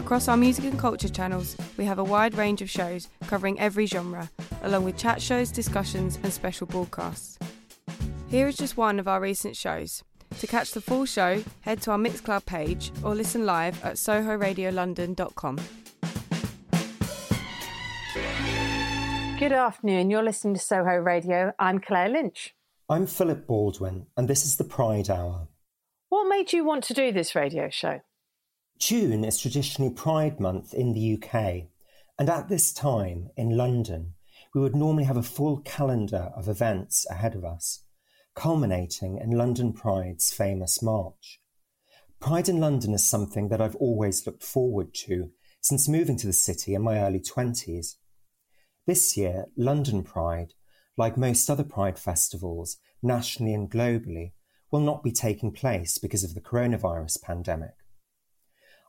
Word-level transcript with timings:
Across 0.00 0.28
our 0.28 0.36
music 0.38 0.64
and 0.64 0.78
culture 0.78 1.10
channels, 1.10 1.54
we 1.76 1.84
have 1.84 1.98
a 1.98 2.04
wide 2.04 2.34
range 2.34 2.62
of 2.62 2.70
shows 2.70 3.08
covering 3.26 3.60
every 3.60 3.84
genre, 3.84 4.30
along 4.62 4.84
with 4.84 4.96
chat 4.96 5.20
shows, 5.20 5.52
discussions, 5.52 6.18
and 6.22 6.32
special 6.32 6.66
broadcasts. 6.66 7.38
Here 8.28 8.48
is 8.48 8.56
just 8.56 8.78
one 8.78 8.98
of 8.98 9.06
our 9.06 9.20
recent 9.20 9.56
shows. 9.58 10.02
To 10.38 10.46
catch 10.46 10.70
the 10.70 10.80
full 10.80 11.04
show, 11.04 11.44
head 11.60 11.82
to 11.82 11.90
our 11.90 11.98
Mixcloud 11.98 12.46
page 12.46 12.92
or 13.04 13.14
listen 13.14 13.44
live 13.44 13.84
at 13.84 13.96
sohoradiolondon.com. 13.96 15.58
Good 19.38 19.52
afternoon. 19.52 20.08
You're 20.08 20.22
listening 20.22 20.54
to 20.54 20.60
Soho 20.60 20.96
Radio. 20.96 21.52
I'm 21.58 21.78
Claire 21.78 22.08
Lynch. 22.08 22.54
I'm 22.88 23.06
Philip 23.06 23.46
Baldwin, 23.46 24.06
and 24.16 24.28
this 24.28 24.46
is 24.46 24.56
the 24.56 24.64
Pride 24.64 25.10
Hour. 25.10 25.48
What 26.08 26.26
made 26.26 26.54
you 26.54 26.64
want 26.64 26.84
to 26.84 26.94
do 26.94 27.12
this 27.12 27.34
radio 27.34 27.68
show? 27.68 28.00
June 28.80 29.24
is 29.24 29.38
traditionally 29.38 29.92
Pride 29.92 30.40
Month 30.40 30.72
in 30.72 30.94
the 30.94 31.14
UK, 31.14 31.68
and 32.18 32.30
at 32.30 32.48
this 32.48 32.72
time 32.72 33.28
in 33.36 33.54
London, 33.54 34.14
we 34.54 34.60
would 34.62 34.74
normally 34.74 35.04
have 35.04 35.18
a 35.18 35.22
full 35.22 35.58
calendar 35.58 36.32
of 36.34 36.48
events 36.48 37.06
ahead 37.10 37.34
of 37.34 37.44
us, 37.44 37.84
culminating 38.34 39.18
in 39.18 39.32
London 39.32 39.74
Pride's 39.74 40.32
famous 40.32 40.82
march. 40.82 41.42
Pride 42.20 42.48
in 42.48 42.58
London 42.58 42.94
is 42.94 43.04
something 43.04 43.50
that 43.50 43.60
I've 43.60 43.76
always 43.76 44.26
looked 44.26 44.42
forward 44.42 44.94
to 45.04 45.30
since 45.60 45.86
moving 45.86 46.16
to 46.16 46.26
the 46.26 46.32
city 46.32 46.74
in 46.74 46.80
my 46.80 47.00
early 47.00 47.20
20s. 47.20 47.96
This 48.86 49.14
year, 49.14 49.44
London 49.58 50.02
Pride, 50.02 50.54
like 50.96 51.18
most 51.18 51.50
other 51.50 51.64
Pride 51.64 51.98
festivals, 51.98 52.78
nationally 53.02 53.52
and 53.52 53.70
globally, 53.70 54.32
will 54.70 54.80
not 54.80 55.02
be 55.02 55.12
taking 55.12 55.52
place 55.52 55.98
because 55.98 56.24
of 56.24 56.32
the 56.32 56.40
coronavirus 56.40 57.20
pandemic. 57.20 57.74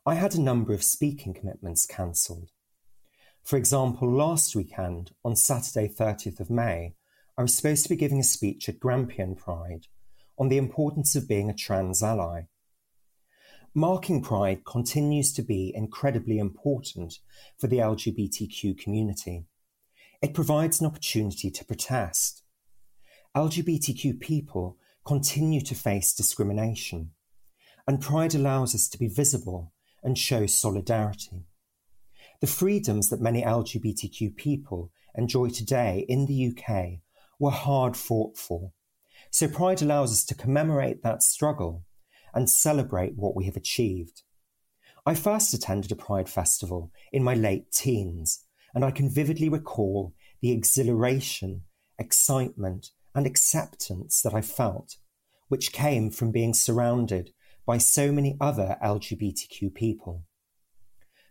I 0.03 0.15
had 0.15 0.33
a 0.33 0.41
number 0.41 0.73
of 0.73 0.83
speaking 0.83 1.35
commitments 1.35 1.85
cancelled. 1.85 2.49
For 3.43 3.55
example, 3.55 4.11
last 4.11 4.55
weekend, 4.55 5.11
on 5.23 5.35
Saturday 5.35 5.87
30th 5.87 6.39
of 6.39 6.49
May, 6.49 6.95
I 7.37 7.43
was 7.43 7.53
supposed 7.53 7.83
to 7.83 7.89
be 7.89 7.95
giving 7.95 8.19
a 8.19 8.23
speech 8.23 8.67
at 8.67 8.79
Grampian 8.79 9.35
Pride 9.35 9.85
on 10.39 10.49
the 10.49 10.57
importance 10.57 11.15
of 11.15 11.27
being 11.27 11.51
a 11.51 11.53
trans 11.53 12.01
ally. 12.01 12.47
Marking 13.75 14.23
Pride 14.23 14.65
continues 14.65 15.31
to 15.33 15.43
be 15.43 15.71
incredibly 15.75 16.39
important 16.39 17.19
for 17.59 17.67
the 17.67 17.77
LGBTQ 17.77 18.79
community. 18.79 19.45
It 20.19 20.33
provides 20.33 20.81
an 20.81 20.87
opportunity 20.87 21.51
to 21.51 21.63
protest. 21.63 22.41
LGBTQ 23.37 24.19
people 24.19 24.79
continue 25.05 25.61
to 25.61 25.75
face 25.75 26.11
discrimination, 26.11 27.11
and 27.87 28.01
Pride 28.01 28.33
allows 28.33 28.73
us 28.73 28.89
to 28.89 28.97
be 28.97 29.07
visible 29.07 29.71
and 30.03 30.17
show 30.17 30.45
solidarity. 30.45 31.45
The 32.41 32.47
freedoms 32.47 33.09
that 33.09 33.21
many 33.21 33.43
LGBTQ 33.43 34.35
people 34.35 34.91
enjoy 35.15 35.49
today 35.49 36.05
in 36.07 36.25
the 36.25 36.47
UK 36.47 37.01
were 37.39 37.51
hard 37.51 37.95
fought 37.95 38.37
for, 38.37 38.71
so 39.29 39.47
Pride 39.47 39.81
allows 39.81 40.11
us 40.11 40.25
to 40.25 40.35
commemorate 40.35 41.03
that 41.03 41.23
struggle 41.23 41.85
and 42.33 42.49
celebrate 42.49 43.15
what 43.15 43.35
we 43.35 43.45
have 43.45 43.55
achieved. 43.55 44.23
I 45.05 45.15
first 45.15 45.53
attended 45.53 45.91
a 45.91 45.95
Pride 45.95 46.29
festival 46.29 46.91
in 47.11 47.23
my 47.23 47.33
late 47.33 47.71
teens 47.71 48.45
and 48.73 48.85
I 48.85 48.91
can 48.91 49.09
vividly 49.09 49.49
recall 49.49 50.13
the 50.41 50.51
exhilaration, 50.51 51.63
excitement, 51.97 52.91
and 53.13 53.25
acceptance 53.25 54.21
that 54.21 54.33
I 54.33 54.41
felt, 54.41 54.97
which 55.49 55.73
came 55.73 56.09
from 56.09 56.31
being 56.31 56.53
surrounded 56.53 57.31
by 57.65 57.77
so 57.77 58.11
many 58.11 58.37
other 58.39 58.77
LGBTQ 58.83 59.73
people. 59.73 60.23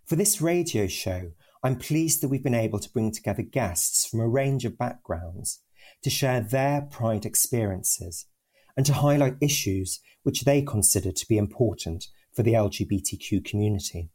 For 0.06 0.16
this 0.16 0.41
radio 0.41 0.86
show, 0.86 1.32
I'm 1.62 1.76
pleased 1.76 2.22
that 2.22 2.28
we've 2.28 2.42
been 2.42 2.54
able 2.54 2.78
to 2.78 2.91
bring 2.91 3.12
together 3.12 3.42
guests 3.42 4.06
from 4.06 4.20
a 4.20 4.28
range 4.28 4.64
of 4.64 4.78
backgrounds 4.78 5.62
to 6.02 6.10
share 6.10 6.40
their 6.40 6.82
Pride 6.82 7.26
experiences 7.26 8.26
and 8.76 8.86
to 8.86 8.94
highlight 8.94 9.36
issues 9.40 10.00
which 10.22 10.42
they 10.42 10.62
consider 10.62 11.12
to 11.12 11.28
be 11.28 11.36
important 11.36 12.06
for 12.34 12.42
the 12.42 12.54
LGBTQ 12.54 13.44
community. 13.44 14.10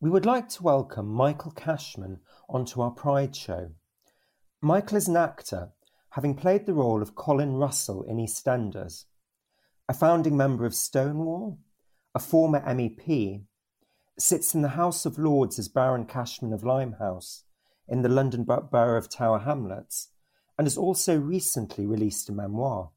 We 0.00 0.10
would 0.10 0.26
like 0.26 0.48
to 0.50 0.62
welcome 0.62 1.06
Michael 1.06 1.52
Cashman 1.52 2.20
onto 2.48 2.80
our 2.80 2.90
Pride 2.90 3.34
show. 3.34 3.70
Michael 4.60 4.96
is 4.96 5.08
an 5.08 5.16
actor, 5.16 5.70
having 6.10 6.34
played 6.34 6.66
the 6.66 6.74
role 6.74 7.00
of 7.00 7.14
Colin 7.14 7.54
Russell 7.54 8.02
in 8.02 8.18
EastEnders, 8.18 9.04
a 9.92 9.94
founding 9.94 10.38
member 10.38 10.64
of 10.64 10.74
Stonewall, 10.74 11.58
a 12.14 12.18
former 12.18 12.62
MEP, 12.62 13.42
sits 14.18 14.54
in 14.54 14.62
the 14.62 14.70
House 14.70 15.04
of 15.04 15.18
Lords 15.18 15.58
as 15.58 15.68
Baron 15.68 16.06
Cashman 16.06 16.54
of 16.54 16.64
Limehouse 16.64 17.44
in 17.86 18.00
the 18.00 18.08
London 18.08 18.44
borough 18.44 18.96
of 18.96 19.10
Tower 19.10 19.40
Hamlets, 19.40 20.08
and 20.56 20.66
has 20.66 20.78
also 20.78 21.18
recently 21.18 21.84
released 21.84 22.30
a 22.30 22.32
memoir. 22.32 22.88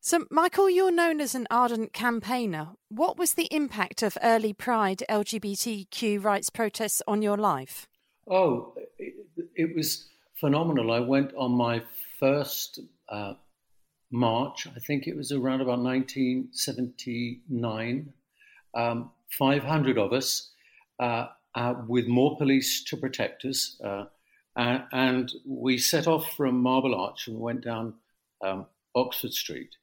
So, 0.00 0.24
Michael, 0.30 0.70
you're 0.70 0.90
known 0.90 1.20
as 1.20 1.34
an 1.34 1.46
ardent 1.50 1.92
campaigner. 1.92 2.68
What 2.88 3.18
was 3.18 3.34
the 3.34 3.48
impact 3.50 4.02
of 4.02 4.16
early 4.22 4.54
Pride 4.54 5.02
LGBTQ 5.10 6.24
rights 6.24 6.48
protests 6.48 7.02
on 7.06 7.20
your 7.20 7.36
life? 7.36 7.86
Oh, 8.26 8.72
it, 8.96 9.12
it 9.54 9.76
was 9.76 10.08
phenomenal. 10.32 10.92
I 10.92 11.00
went 11.00 11.34
on 11.34 11.50
my 11.52 11.82
first 12.18 12.80
uh, 13.10 13.34
march, 14.10 14.66
I 14.74 14.80
think 14.80 15.06
it 15.06 15.16
was 15.16 15.32
around 15.32 15.60
about 15.60 15.80
1979. 15.80 18.12
Um, 18.74 19.10
500 19.30 19.98
of 19.98 20.12
us, 20.12 20.50
uh, 21.00 21.26
uh, 21.54 21.74
with 21.88 22.06
more 22.06 22.36
police 22.36 22.84
to 22.84 22.96
protect 22.96 23.44
us. 23.44 23.80
Uh, 23.82 24.04
and, 24.56 25.32
we 25.46 25.78
set 25.78 26.06
off 26.06 26.34
from 26.34 26.62
Marble 26.62 26.94
Arch 26.94 27.28
and 27.28 27.38
went 27.38 27.62
down 27.62 27.94
um, 28.42 28.66
Oxford 28.94 29.32
Street 29.32 29.76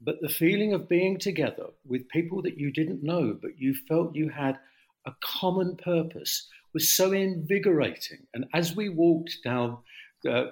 but 0.00 0.20
the 0.20 0.28
feeling 0.28 0.72
of 0.72 0.88
being 0.88 1.18
together 1.18 1.66
with 1.86 2.08
people 2.08 2.42
that 2.42 2.58
you 2.58 2.70
didn't 2.70 3.02
know, 3.02 3.36
but 3.40 3.58
you 3.58 3.74
felt 3.88 4.14
you 4.14 4.28
had 4.28 4.58
a 5.06 5.12
common 5.22 5.76
purpose, 5.76 6.48
was 6.74 6.94
so 6.94 7.12
invigorating. 7.12 8.26
And 8.34 8.46
as 8.52 8.76
we 8.76 8.88
walked 8.88 9.38
down 9.42 9.78
uh, 10.26 10.46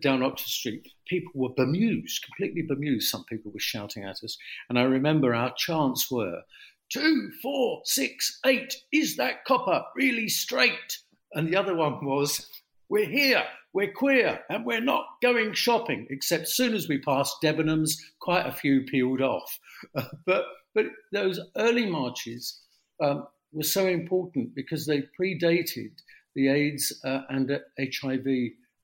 down 0.00 0.22
Oxford 0.22 0.48
Street, 0.48 0.88
people 1.06 1.32
were 1.34 1.54
bemused, 1.56 2.24
completely 2.24 2.62
bemused. 2.62 3.08
Some 3.08 3.24
people 3.24 3.52
were 3.52 3.60
shouting 3.60 4.04
at 4.04 4.22
us, 4.22 4.36
and 4.68 4.78
I 4.78 4.82
remember 4.82 5.34
our 5.34 5.52
chants 5.56 6.10
were 6.10 6.42
two, 6.90 7.30
four, 7.42 7.82
six, 7.84 8.38
eight. 8.46 8.74
Is 8.92 9.16
that 9.16 9.44
copper 9.44 9.82
really 9.94 10.28
straight? 10.28 10.98
And 11.32 11.48
the 11.48 11.56
other 11.56 11.74
one 11.74 12.04
was, 12.04 12.48
we're 12.88 13.08
here, 13.08 13.42
we're 13.72 13.92
queer, 13.92 14.40
and 14.48 14.64
we're 14.64 14.80
not 14.80 15.04
going 15.22 15.52
shopping, 15.52 16.06
except 16.10 16.48
soon 16.48 16.74
as 16.74 16.88
we 16.88 16.98
passed 16.98 17.36
Debenhams, 17.42 17.92
quite 18.20 18.46
a 18.46 18.52
few 18.52 18.82
peeled 18.82 19.20
off. 19.20 19.58
Uh, 19.94 20.04
but, 20.26 20.44
but 20.74 20.86
those 21.12 21.40
early 21.56 21.86
marches 21.86 22.62
um, 23.02 23.26
were 23.52 23.62
so 23.62 23.86
important 23.86 24.54
because 24.54 24.86
they 24.86 25.02
predated 25.20 25.90
the 26.34 26.48
AIDS 26.48 27.00
uh, 27.04 27.22
and 27.30 27.50
HIV 27.78 28.26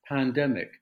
pandemic, 0.09 0.81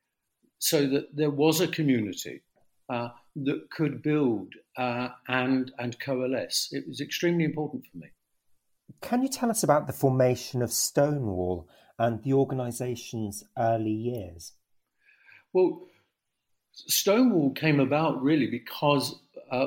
so 0.58 0.86
that 0.86 1.14
there 1.14 1.30
was 1.30 1.60
a 1.60 1.68
community 1.68 2.42
uh, 2.88 3.08
that 3.36 3.70
could 3.70 4.02
build 4.02 4.52
uh, 4.76 5.08
and, 5.28 5.72
and 5.78 5.98
coalesce. 6.00 6.68
It 6.72 6.86
was 6.88 7.00
extremely 7.00 7.44
important 7.44 7.84
for 7.86 7.98
me. 7.98 8.08
Can 9.00 9.22
you 9.22 9.28
tell 9.28 9.50
us 9.50 9.62
about 9.62 9.86
the 9.86 9.92
formation 9.92 10.62
of 10.62 10.72
Stonewall 10.72 11.68
and 11.98 12.22
the 12.22 12.32
organisation's 12.32 13.44
early 13.56 13.92
years? 13.92 14.52
Well, 15.52 15.86
Stonewall 16.72 17.50
came 17.50 17.80
about 17.80 18.22
really 18.22 18.46
because 18.46 19.20
uh, 19.50 19.66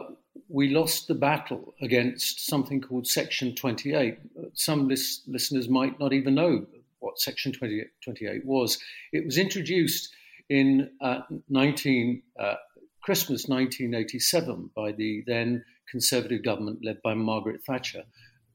we 0.50 0.70
lost 0.70 1.08
the 1.08 1.16
battle 1.16 1.74
against 1.82 2.46
something 2.46 2.82
called 2.82 3.08
Section 3.08 3.56
28. 3.56 4.18
Some 4.54 4.88
lis- 4.88 5.22
listeners 5.28 5.70
might 5.70 6.00
not 6.00 6.14
even 6.14 6.36
know 6.36 6.66
what 7.04 7.20
Section 7.20 7.52
28, 7.52 7.88
28 8.04 8.46
was. 8.46 8.80
It 9.12 9.26
was 9.26 9.38
introduced 9.38 10.14
in 10.50 10.90
uh, 11.02 11.22
19, 11.50 12.22
uh, 12.40 12.56
Christmas 13.04 13.48
1987 13.48 14.72
by 14.76 14.94
the 14.94 15.24
then 15.28 15.64
Conservative 15.90 16.44
government 16.44 16.80
led 16.84 17.02
by 17.04 17.14
Margaret 17.14 17.62
Thatcher. 17.68 18.04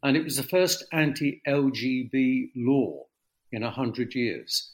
and 0.03 0.17
it 0.17 0.25
was 0.25 0.37
the 0.37 0.43
first 0.43 0.85
anti 0.93 1.43
LGB 1.47 2.51
law 2.57 3.05
in 3.53 3.63
100 3.63 4.15
years. 4.15 4.73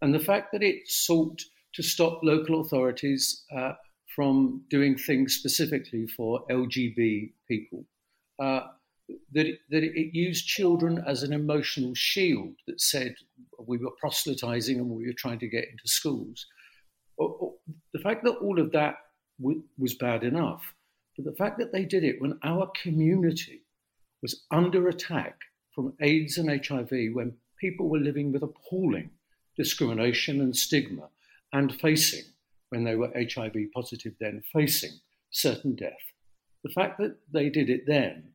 And 0.00 0.14
the 0.14 0.20
fact 0.20 0.52
that 0.52 0.62
it 0.62 0.88
sought 0.88 1.42
to 1.74 1.82
stop 1.82 2.20
local 2.22 2.60
authorities 2.60 3.44
uh, 3.54 3.72
from 4.14 4.62
doing 4.70 4.96
things 4.96 5.34
specifically 5.34 6.06
for 6.06 6.46
LGB 6.50 7.32
people, 7.48 7.84
uh, 8.38 8.60
that, 9.32 9.46
it, 9.46 9.58
that 9.70 9.82
it 9.82 10.14
used 10.14 10.46
children 10.46 11.02
as 11.06 11.22
an 11.22 11.32
emotional 11.32 11.94
shield 11.94 12.54
that 12.66 12.80
said 12.80 13.14
we 13.66 13.78
were 13.78 13.92
proselytizing 14.00 14.78
and 14.78 14.88
we 14.88 15.06
were 15.06 15.12
trying 15.12 15.38
to 15.38 15.48
get 15.48 15.68
into 15.68 15.86
schools. 15.86 16.46
The 17.18 18.00
fact 18.02 18.24
that 18.24 18.36
all 18.36 18.60
of 18.60 18.72
that 18.72 18.96
was 19.38 19.94
bad 19.94 20.24
enough, 20.24 20.74
but 21.16 21.24
the 21.24 21.36
fact 21.36 21.58
that 21.58 21.72
they 21.72 21.84
did 21.84 22.04
it 22.04 22.20
when 22.20 22.38
our 22.42 22.70
community 22.82 23.62
was 24.22 24.44
under 24.50 24.88
attack 24.88 25.38
from 25.74 25.94
AIDS 26.00 26.38
and 26.38 26.48
HIV, 26.48 26.90
when 27.12 27.34
people 27.60 27.88
were 27.88 27.98
living 27.98 28.32
with 28.32 28.42
appalling 28.42 29.10
discrimination 29.56 30.40
and 30.40 30.56
stigma 30.56 31.08
and 31.52 31.74
facing, 31.80 32.24
when 32.70 32.84
they 32.84 32.96
were 32.96 33.12
HIV 33.14 33.54
positive 33.74 34.14
then, 34.20 34.42
facing 34.52 34.92
certain 35.30 35.74
death. 35.74 35.92
The 36.64 36.72
fact 36.72 36.98
that 36.98 37.16
they 37.32 37.48
did 37.48 37.70
it 37.70 37.84
then, 37.86 38.32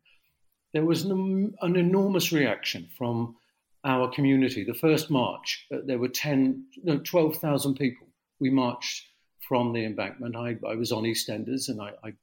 there 0.74 0.86
was 0.86 1.04
an, 1.04 1.54
an 1.62 1.76
enormous 1.76 2.32
reaction 2.32 2.88
from 2.98 3.36
our 3.84 4.10
community. 4.10 4.64
The 4.64 4.74
first 4.74 5.10
march, 5.10 5.66
uh, 5.74 5.78
there 5.86 5.98
were 5.98 6.08
10, 6.08 6.66
no, 6.84 7.00
12,000 7.00 7.76
people. 7.76 8.08
We 8.40 8.50
marched 8.50 9.08
from 9.48 9.74
the 9.74 9.86
embankment. 9.86 10.36
I, 10.36 10.58
I 10.68 10.76
was 10.76 10.92
on 10.92 11.04
EastEnders 11.04 11.68
and 11.68 11.82
I, 11.82 11.92
I, 12.04 12.14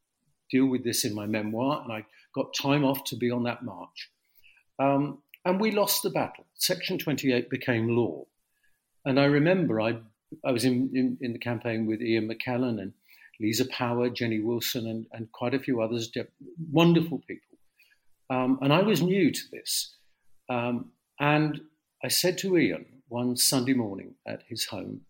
deal 0.50 0.64
with 0.64 0.82
this 0.82 1.04
in 1.04 1.14
my 1.14 1.26
memoir, 1.26 1.82
and 1.82 1.92
I 1.92 2.06
got 2.34 2.54
time 2.54 2.82
off 2.82 3.04
to 3.04 3.16
be 3.16 3.30
on 3.30 3.42
that 3.42 3.62
march. 3.62 4.10
Um, 4.78 5.18
and 5.44 5.60
we 5.60 5.72
lost 5.72 6.02
the 6.02 6.08
battle. 6.08 6.46
Section 6.54 6.96
28 6.96 7.50
became 7.50 7.94
law. 7.94 8.24
And 9.04 9.20
I 9.20 9.24
remember 9.26 9.78
I, 9.78 9.98
I 10.46 10.52
was 10.52 10.64
in, 10.64 10.90
in, 10.94 11.18
in 11.20 11.34
the 11.34 11.38
campaign 11.38 11.84
with 11.84 12.00
Ian 12.00 12.30
McKellen 12.30 12.80
and 12.80 12.94
Lisa 13.40 13.66
Power, 13.66 14.08
Jenny 14.08 14.40
Wilson, 14.40 14.86
and, 14.86 15.06
and 15.12 15.30
quite 15.32 15.52
a 15.52 15.58
few 15.58 15.82
others, 15.82 16.10
wonderful 16.72 17.18
people. 17.28 17.47
Um, 18.30 18.58
and 18.62 18.72
I 18.72 18.82
was 18.82 19.02
new 19.02 19.30
to 19.30 19.40
this. 19.52 19.94
Um, 20.48 20.92
and 21.20 21.60
I 22.02 22.08
said 22.08 22.38
to 22.38 22.56
Ian 22.56 22.86
one 23.08 23.36
Sunday 23.36 23.75
morning 23.75 24.14
at 24.26 24.42
his 24.48 24.66
home, 24.66 25.02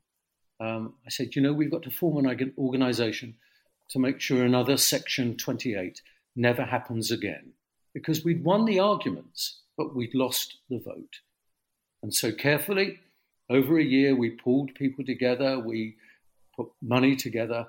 um, 0.61 0.95
I 1.07 1.11
said, 1.11 1.37
you 1.37 1.43
know, 1.43 1.53
we've 1.53 1.71
got 1.71 1.83
to 1.83 1.91
form 1.91 2.25
an 2.25 2.55
organization 2.59 3.35
to 3.91 3.99
make 3.99 4.21
sure 4.21 4.45
another 4.45 4.77
Section 4.77 5.37
28 5.37 6.03
never 6.37 6.65
happens 6.65 7.11
again. 7.11 7.53
Because 7.95 8.25
we'd 8.25 8.45
won 8.45 8.65
the 8.65 8.79
arguments, 8.79 9.63
but 9.77 9.95
we'd 9.95 10.15
lost 10.15 10.57
the 10.69 10.79
vote. 10.79 11.21
And 12.03 12.15
so 12.15 12.33
carefully, 12.33 13.01
over 13.51 13.79
a 13.79 13.85
year, 13.85 14.15
we 14.15 14.31
pulled 14.31 14.75
people 14.75 15.05
together, 15.05 15.59
we 15.59 15.97
put 16.57 16.69
money 16.83 17.17
together. 17.17 17.67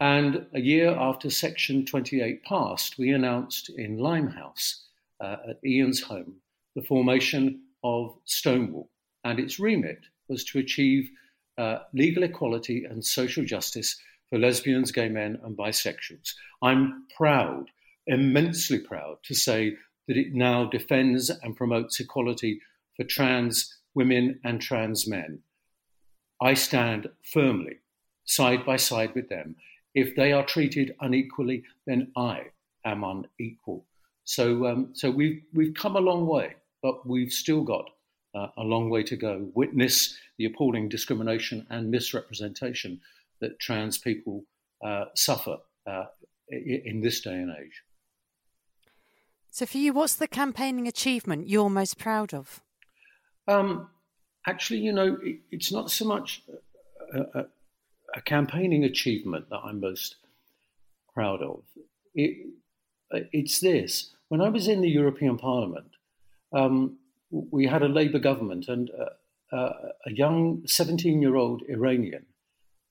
And 0.00 0.46
a 0.52 0.60
year 0.60 0.90
after 0.90 1.30
Section 1.30 1.86
28 1.86 2.44
passed, 2.44 2.98
we 2.98 3.12
announced 3.12 3.70
in 3.70 3.98
Limehouse 3.98 4.84
uh, 5.20 5.36
at 5.48 5.64
Ian's 5.64 6.02
home 6.02 6.34
the 6.74 6.82
formation 6.82 7.62
of 7.82 8.18
Stonewall. 8.24 8.90
And 9.24 9.40
its 9.40 9.58
remit 9.58 10.00
was 10.28 10.44
to 10.46 10.58
achieve 10.58 11.10
uh, 11.56 11.78
legal 11.94 12.24
equality 12.24 12.84
and 12.84 13.04
social 13.04 13.44
justice 13.44 13.96
for 14.28 14.38
lesbians, 14.38 14.92
gay 14.92 15.08
men, 15.08 15.38
and 15.42 15.56
bisexuals. 15.56 16.34
I'm 16.62 17.06
proud, 17.16 17.70
immensely 18.06 18.78
proud, 18.78 19.18
to 19.24 19.34
say 19.34 19.76
that 20.08 20.16
it 20.16 20.34
now 20.34 20.66
defends 20.66 21.30
and 21.30 21.56
promotes 21.56 21.98
equality 22.00 22.60
for 22.96 23.04
trans 23.04 23.74
women 23.94 24.40
and 24.44 24.60
trans 24.60 25.08
men. 25.08 25.40
I 26.40 26.54
stand 26.54 27.08
firmly 27.22 27.78
side 28.24 28.66
by 28.66 28.76
side 28.76 29.14
with 29.14 29.28
them. 29.28 29.56
If 29.96 30.14
they 30.14 30.32
are 30.32 30.44
treated 30.44 30.94
unequally, 31.00 31.64
then 31.86 32.12
I 32.16 32.42
am 32.84 33.02
unequal. 33.02 33.86
So, 34.24 34.66
um, 34.66 34.90
so 34.92 35.10
we've 35.10 35.42
we've 35.54 35.74
come 35.74 35.96
a 35.96 36.00
long 36.00 36.26
way, 36.26 36.54
but 36.82 37.06
we've 37.06 37.32
still 37.32 37.62
got 37.62 37.88
uh, 38.34 38.48
a 38.58 38.62
long 38.62 38.90
way 38.90 39.02
to 39.04 39.16
go. 39.16 39.50
Witness 39.54 40.16
the 40.36 40.44
appalling 40.44 40.90
discrimination 40.90 41.66
and 41.70 41.90
misrepresentation 41.90 43.00
that 43.40 43.58
trans 43.58 43.96
people 43.96 44.44
uh, 44.84 45.06
suffer 45.14 45.56
uh, 45.86 46.04
in 46.50 47.00
this 47.00 47.22
day 47.22 47.34
and 47.34 47.50
age. 47.58 47.82
So, 49.50 49.64
for 49.64 49.78
you, 49.78 49.94
what's 49.94 50.16
the 50.16 50.28
campaigning 50.28 50.86
achievement 50.86 51.48
you're 51.48 51.70
most 51.70 51.96
proud 51.96 52.34
of? 52.34 52.60
Um, 53.48 53.88
actually, 54.46 54.80
you 54.80 54.92
know, 54.92 55.16
it, 55.22 55.38
it's 55.50 55.72
not 55.72 55.90
so 55.90 56.04
much 56.04 56.42
a, 57.14 57.20
a, 57.40 57.46
a, 58.16 58.20
campaigning 58.20 58.84
achievement 58.84 59.48
that 59.50 59.60
I'm 59.64 59.80
most 59.80 60.16
proud 61.12 61.42
of. 61.42 61.62
It, 62.14 62.48
it's 63.10 63.60
this. 63.60 64.10
When 64.28 64.40
I 64.40 64.48
was 64.48 64.66
in 64.68 64.80
the 64.80 64.90
European 64.90 65.38
Parliament, 65.38 65.90
um, 66.52 66.98
we 67.30 67.66
had 67.66 67.82
a 67.82 67.88
Labour 67.88 68.18
government, 68.18 68.68
and 68.68 68.90
uh, 68.90 69.56
uh, 69.56 69.72
a 70.06 70.12
young 70.12 70.62
17 70.66 71.20
year 71.20 71.36
old 71.36 71.62
Iranian 71.68 72.26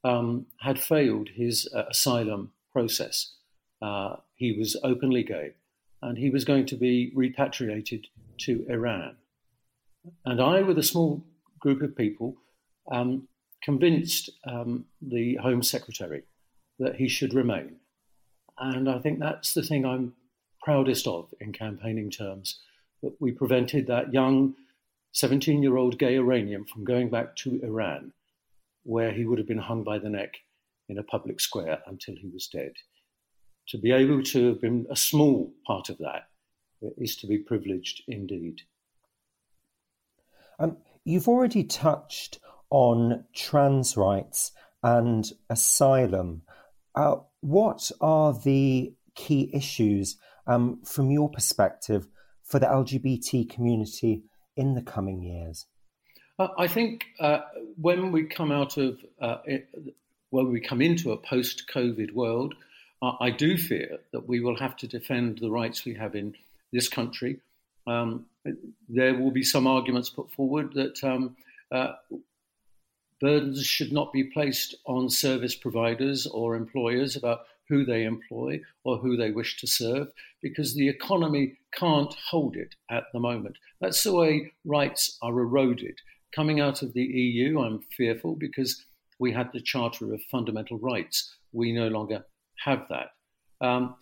um, 0.03 0.45
had 0.61 0.79
failed 0.79 1.29
his 1.29 1.67
uh, 1.75 1.83
asylum 1.89 2.51
process. 2.71 3.33
Uh, 3.81 4.17
he 4.35 4.51
was 4.57 4.77
openly 4.83 5.23
gay, 5.23 5.53
and 6.01 6.17
he 6.17 6.29
was 6.29 6.45
going 6.45 6.65
to 6.67 6.75
be 6.75 7.11
repatriated 7.15 8.07
to 8.37 8.65
Iran. 8.69 9.15
And 10.23 10.41
I, 10.41 10.61
with 10.61 10.77
a 10.77 10.83
small 10.83 11.25
group 11.59 11.81
of 11.81 11.97
people, 11.97 12.37
um, 12.91 13.27
convinced 13.65 14.29
um, 14.47 14.85
the 15.01 15.35
Home 15.37 15.63
Secretary 15.63 16.23
that 16.77 16.95
he 16.95 17.09
should 17.09 17.33
remain. 17.33 17.77
And 18.59 18.87
I 18.87 18.99
think 18.99 19.19
that's 19.19 19.55
the 19.55 19.63
thing 19.63 19.85
I'm 19.85 20.13
proudest 20.61 21.07
of 21.07 21.33
in 21.41 21.51
campaigning 21.51 22.11
terms 22.11 22.59
that 23.01 23.15
we 23.19 23.31
prevented 23.31 23.87
that 23.87 24.13
young 24.13 24.53
17 25.13 25.63
year 25.63 25.77
old 25.77 25.97
gay 25.97 26.15
Iranian 26.15 26.63
from 26.65 26.83
going 26.83 27.09
back 27.09 27.35
to 27.37 27.59
Iran, 27.63 28.13
where 28.83 29.11
he 29.11 29.25
would 29.25 29.39
have 29.39 29.47
been 29.47 29.57
hung 29.57 29.83
by 29.83 29.97
the 29.97 30.09
neck 30.09 30.35
in 30.87 30.99
a 30.99 31.03
public 31.03 31.39
square 31.41 31.79
until 31.87 32.15
he 32.15 32.27
was 32.27 32.47
dead. 32.47 32.73
To 33.69 33.79
be 33.79 33.91
able 33.91 34.21
to 34.23 34.49
have 34.49 34.61
been 34.61 34.85
a 34.91 34.95
small 34.95 35.51
part 35.65 35.89
of 35.89 35.97
that 35.97 36.27
is 36.97 37.15
to 37.17 37.27
be 37.27 37.39
privileged 37.39 38.03
indeed. 38.07 38.61
You've 41.03 41.27
already 41.27 41.63
touched 41.63 42.39
on 42.69 43.25
trans 43.33 43.95
rights 43.97 44.51
and 44.83 45.25
asylum. 45.49 46.41
Uh, 46.95 47.17
what 47.41 47.91
are 48.01 48.33
the 48.33 48.93
key 49.15 49.49
issues 49.53 50.17
um, 50.47 50.81
from 50.83 51.11
your 51.11 51.29
perspective 51.29 52.07
for 52.43 52.59
the 52.59 52.67
LGBT 52.67 53.49
community 53.49 54.23
in 54.55 54.75
the 54.75 54.81
coming 54.81 55.21
years? 55.21 55.65
Uh, 56.37 56.49
I 56.57 56.67
think 56.67 57.05
uh, 57.19 57.39
when 57.79 58.11
we 58.11 58.25
come 58.25 58.51
out 58.51 58.77
of, 58.77 58.99
uh, 59.21 59.37
it, 59.45 59.67
when 60.29 60.51
we 60.51 60.59
come 60.59 60.81
into 60.81 61.11
a 61.11 61.17
post 61.17 61.63
COVID 61.73 62.13
world, 62.13 62.55
I 63.01 63.29
do 63.29 63.55
fear 63.57 63.99
that 64.13 64.27
we 64.27 64.39
will 64.39 64.57
have 64.57 64.75
to 64.77 64.87
defend 64.87 65.37
the 65.37 65.51
rights 65.51 65.85
we 65.85 65.93
have 65.93 66.15
in 66.15 66.33
this 66.71 66.87
country. 66.89 67.39
Um, 67.85 68.25
there 68.89 69.13
will 69.13 69.31
be 69.31 69.43
some 69.43 69.67
arguments 69.67 70.09
put 70.09 70.31
forward 70.31 70.73
that 70.73 71.03
um, 71.03 71.35
uh, 71.71 71.93
burdens 73.25 73.65
should 73.65 73.91
not 73.91 74.13
be 74.13 74.23
placed 74.23 74.75
on 74.85 75.09
service 75.09 75.55
providers 75.55 76.27
or 76.27 76.55
employers 76.55 77.15
about 77.15 77.39
who 77.67 77.83
they 77.83 78.03
employ 78.03 78.61
or 78.83 78.99
who 78.99 79.17
they 79.17 79.31
wish 79.31 79.59
to 79.59 79.65
serve 79.65 80.09
because 80.43 80.75
the 80.75 80.87
economy 80.87 81.57
can't 81.73 82.15
hold 82.29 82.55
it 82.55 82.75
at 82.91 83.05
the 83.13 83.19
moment. 83.19 83.57
That's 83.81 84.03
the 84.03 84.13
way 84.13 84.53
rights 84.63 85.17
are 85.23 85.39
eroded. 85.39 85.97
Coming 86.35 86.59
out 86.59 86.83
of 86.83 86.93
the 86.93 87.01
EU, 87.01 87.61
I'm 87.61 87.79
fearful 87.97 88.35
because 88.35 88.85
we 89.19 89.31
had 89.31 89.49
the 89.51 89.61
Charter 89.71 90.13
of 90.13 90.21
Fundamental 90.29 90.77
Rights. 90.77 91.35
We 91.51 91.71
no 91.71 91.87
longer 91.87 92.23
have 92.63 92.85
that. 92.91 93.07
Um, 93.59 93.95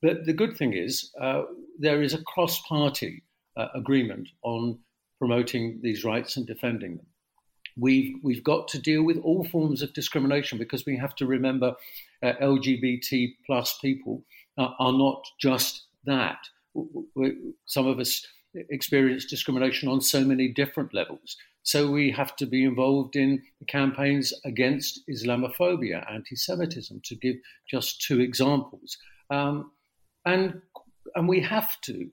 but 0.00 0.24
the 0.24 0.32
good 0.32 0.56
thing 0.56 0.72
is, 0.72 1.12
uh, 1.20 1.42
there 1.78 2.02
is 2.02 2.14
a 2.14 2.22
cross 2.22 2.62
party 2.62 3.24
uh, 3.58 3.68
agreement 3.74 4.26
on 4.42 4.78
promoting 5.18 5.80
these 5.82 6.02
rights 6.02 6.38
and 6.38 6.46
defending 6.46 6.96
them. 6.96 7.06
We've, 7.76 8.16
we've 8.22 8.44
got 8.44 8.68
to 8.68 8.78
deal 8.78 9.02
with 9.02 9.18
all 9.18 9.44
forms 9.44 9.82
of 9.82 9.92
discrimination 9.92 10.58
because 10.58 10.86
we 10.86 10.96
have 10.96 11.14
to 11.16 11.26
remember 11.26 11.74
uh, 12.22 12.32
LGBT 12.40 13.34
plus 13.46 13.78
people 13.80 14.22
uh, 14.58 14.68
are 14.78 14.92
not 14.92 15.24
just 15.40 15.84
that. 16.04 16.38
Some 17.66 17.86
of 17.86 17.98
us 17.98 18.26
experience 18.54 19.24
discrimination 19.24 19.88
on 19.88 20.00
so 20.00 20.24
many 20.24 20.48
different 20.48 20.94
levels. 20.94 21.36
So 21.62 21.90
we 21.90 22.10
have 22.10 22.36
to 22.36 22.46
be 22.46 22.64
involved 22.64 23.16
in 23.16 23.42
campaigns 23.66 24.32
against 24.44 25.00
Islamophobia, 25.08 26.08
anti 26.12 26.36
Semitism, 26.36 27.00
to 27.04 27.14
give 27.14 27.36
just 27.68 28.02
two 28.02 28.20
examples. 28.20 28.98
Um, 29.30 29.72
and, 30.26 30.60
and 31.14 31.28
we 31.28 31.40
have 31.40 31.80
to 31.82 32.08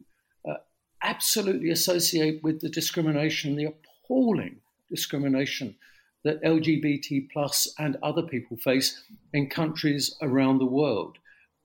absolutely 1.04 1.70
associate 1.70 2.44
with 2.44 2.62
the 2.62 2.70
discrimination, 2.70 3.56
the 3.56 3.74
appalling 4.06 4.58
discrimination 4.92 5.76
that 6.24 6.44
LGBT 6.44 7.30
plus 7.32 7.74
and 7.80 7.98
other 8.04 8.22
people 8.22 8.58
face 8.58 9.04
in 9.34 9.50
countries 9.50 10.16
around 10.22 10.60
the 10.60 10.66
world. 10.66 11.18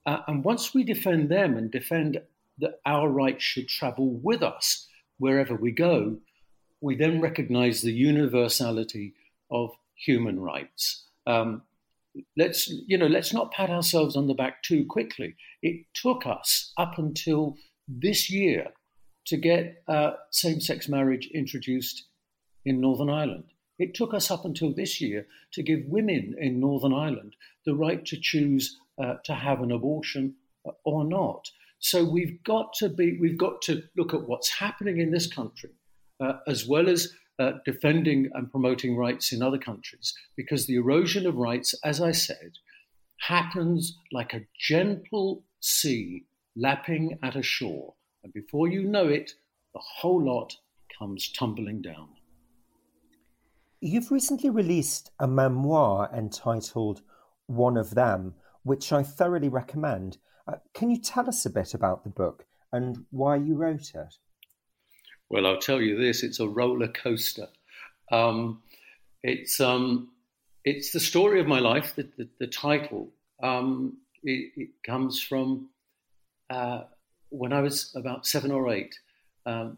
Uh, 0.05 0.21
and 0.27 0.43
once 0.43 0.73
we 0.73 0.83
defend 0.83 1.29
them 1.29 1.57
and 1.57 1.69
defend 1.69 2.19
that 2.57 2.79
our 2.85 3.09
rights 3.09 3.43
should 3.43 3.67
travel 3.67 4.19
with 4.23 4.41
us 4.41 4.87
wherever 5.19 5.55
we 5.55 5.71
go, 5.71 6.17
we 6.81 6.95
then 6.95 7.21
recognize 7.21 7.81
the 7.81 7.91
universality 7.91 9.13
of 9.51 9.71
human 9.95 10.39
rights. 10.39 11.05
Um, 11.25 11.63
let's 12.35 12.67
you 12.87 12.97
know 12.97 13.07
let's 13.07 13.33
not 13.33 13.51
pat 13.51 13.69
ourselves 13.69 14.15
on 14.15 14.27
the 14.27 14.33
back 14.33 14.63
too 14.63 14.85
quickly. 14.85 15.35
It 15.61 15.85
took 15.93 16.25
us 16.25 16.71
up 16.77 16.97
until 16.97 17.57
this 17.87 18.29
year 18.29 18.67
to 19.25 19.37
get 19.37 19.83
uh, 19.87 20.11
same-sex 20.31 20.87
marriage 20.87 21.29
introduced 21.33 22.06
in 22.67 22.81
Northern 22.81 23.09
Ireland. 23.09 23.45
It 23.79 23.93
took 23.93 24.13
us 24.13 24.29
up 24.31 24.43
until 24.43 24.73
this 24.73 24.99
year 24.99 25.27
to 25.53 25.63
give 25.63 25.85
women 25.85 26.35
in 26.39 26.59
Northern 26.59 26.93
Ireland 26.93 27.35
the 27.65 27.75
right 27.75 28.03
to 28.05 28.17
choose 28.19 28.77
uh, 29.01 29.15
to 29.25 29.33
have 29.33 29.61
an 29.61 29.71
abortion 29.71 30.35
or 30.83 31.05
not. 31.05 31.49
So 31.79 32.03
we've 32.03 32.43
got 32.43 32.73
to 32.79 32.89
be 32.89 33.17
we've 33.21 33.37
got 33.37 33.61
to 33.63 33.83
look 33.95 34.13
at 34.13 34.27
what's 34.27 34.51
happening 34.51 34.99
in 34.99 35.11
this 35.11 35.27
country, 35.27 35.69
uh, 36.19 36.33
as 36.47 36.67
well 36.67 36.89
as 36.89 37.13
uh, 37.39 37.51
defending 37.65 38.29
and 38.33 38.51
promoting 38.51 38.97
rights 38.97 39.31
in 39.31 39.43
other 39.43 39.59
countries, 39.59 40.13
because 40.35 40.65
the 40.65 40.75
erosion 40.75 41.27
of 41.27 41.35
rights, 41.35 41.75
as 41.83 42.01
I 42.01 42.11
said, 42.11 42.53
happens 43.19 43.99
like 44.11 44.33
a 44.33 44.47
gentle 44.59 45.43
sea 45.59 46.25
lapping 46.55 47.19
at 47.21 47.35
a 47.35 47.43
shore, 47.43 47.93
and 48.23 48.33
before 48.33 48.67
you 48.67 48.83
know 48.83 49.07
it, 49.07 49.33
the 49.75 49.81
whole 49.99 50.23
lot 50.25 50.57
comes 50.97 51.31
tumbling 51.31 51.83
down. 51.83 52.09
You've 53.79 54.11
recently 54.11 54.49
released 54.49 55.11
a 55.19 55.27
memoir 55.27 56.09
entitled 56.11 57.01
One 57.45 57.77
of 57.77 57.91
Them, 57.91 58.33
which 58.63 58.91
I 58.91 59.03
thoroughly 59.03 59.49
recommend. 59.49 60.17
Uh, 60.47 60.55
can 60.73 60.89
you 60.89 60.99
tell 60.99 61.29
us 61.29 61.45
a 61.45 61.49
bit 61.51 61.75
about 61.75 62.03
the 62.03 62.09
book 62.09 62.45
and 62.71 63.05
why 63.11 63.35
you 63.35 63.55
wrote 63.55 63.93
it? 63.93 64.15
Well, 65.29 65.45
I'll 65.45 65.59
tell 65.59 65.79
you 65.79 65.95
this: 65.95 66.23
it's 66.23 66.39
a 66.39 66.47
roller 66.47 66.87
coaster. 66.87 67.47
Um, 68.11 68.63
it's 69.21 69.59
um, 69.59 70.09
it's 70.65 70.91
the 70.91 70.99
story 70.99 71.39
of 71.39 71.47
my 71.47 71.59
life. 71.59 71.95
The, 71.95 72.09
the, 72.17 72.27
the 72.39 72.47
title 72.47 73.09
um, 73.43 73.97
it, 74.23 74.53
it, 74.55 74.69
comes 74.83 75.21
from 75.21 75.69
uh, 76.49 76.83
when 77.29 77.53
I 77.53 77.61
was 77.61 77.93
about 77.95 78.25
seven 78.25 78.51
or 78.51 78.69
eight. 78.69 78.97
Um, 79.45 79.77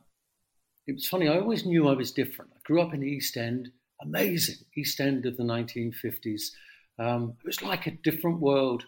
it 0.88 0.94
was 0.94 1.08
funny. 1.08 1.28
I 1.28 1.40
always 1.40 1.66
knew 1.66 1.90
I 1.90 1.94
was 1.94 2.12
different. 2.12 2.52
I 2.56 2.60
grew 2.64 2.82
up 2.82 2.94
in 2.94 3.02
the 3.02 3.08
East 3.08 3.36
End, 3.36 3.72
amazing 4.02 4.58
East 4.76 5.00
End 5.00 5.26
of 5.26 5.38
the 5.38 5.44
1950s. 5.44 6.52
Um, 6.98 7.36
it 7.40 7.46
was 7.46 7.62
like 7.62 7.88
a 7.88 7.92
different 7.92 8.40
world 8.40 8.86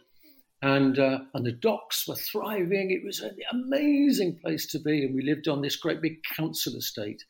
and 0.62 1.00
uh, 1.00 1.20
and 1.34 1.46
the 1.46 1.52
docks 1.52 2.08
were 2.08 2.16
thriving. 2.16 2.92
It 2.92 3.04
was 3.04 3.20
an 3.20 3.36
amazing 3.52 4.38
place 4.38 4.66
to 4.68 4.80
be, 4.80 5.06
and 5.06 5.16
we 5.16 5.24
lived 5.24 5.48
on 5.48 5.62
this 5.62 5.76
great 5.76 6.02
big 6.02 6.24
council 6.24 6.76
estate. 6.76 7.24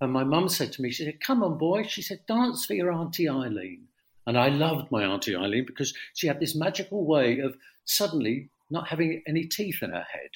And 0.00 0.12
my 0.12 0.24
mum 0.24 0.48
said 0.48 0.72
to 0.72 0.82
me, 0.82 0.90
she 0.90 1.04
said, 1.04 1.20
"Come 1.20 1.42
on, 1.42 1.56
boy," 1.56 1.84
she 1.84 2.02
said, 2.02 2.26
"dance 2.26 2.66
for 2.66 2.74
your 2.74 2.90
auntie 2.90 3.28
Eileen." 3.28 3.86
And 4.26 4.38
I 4.38 4.48
loved 4.48 4.90
my 4.90 5.04
auntie 5.04 5.36
Eileen 5.36 5.66
because 5.66 5.94
she 6.14 6.26
had 6.26 6.40
this 6.40 6.56
magical 6.56 7.06
way 7.06 7.38
of 7.38 7.56
suddenly 7.84 8.48
not 8.70 8.88
having 8.88 9.22
any 9.26 9.44
teeth 9.44 9.82
in 9.82 9.90
her 9.90 10.06
head, 10.10 10.30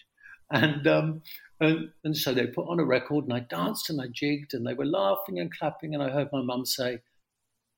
and 0.50 0.86
um, 0.86 1.22
and, 1.60 1.90
and 2.04 2.16
so 2.16 2.32
they 2.32 2.46
put 2.46 2.68
on 2.68 2.80
a 2.80 2.84
record, 2.84 3.24
and 3.24 3.32
I 3.32 3.40
danced 3.40 3.90
and 3.90 4.00
I 4.00 4.06
jigged, 4.12 4.54
and 4.54 4.66
they 4.66 4.74
were 4.74 4.86
laughing 4.86 5.38
and 5.38 5.52
clapping, 5.52 5.94
and 5.94 6.02
I 6.02 6.10
heard 6.10 6.28
my 6.32 6.42
mum 6.42 6.64
say, 6.64 7.00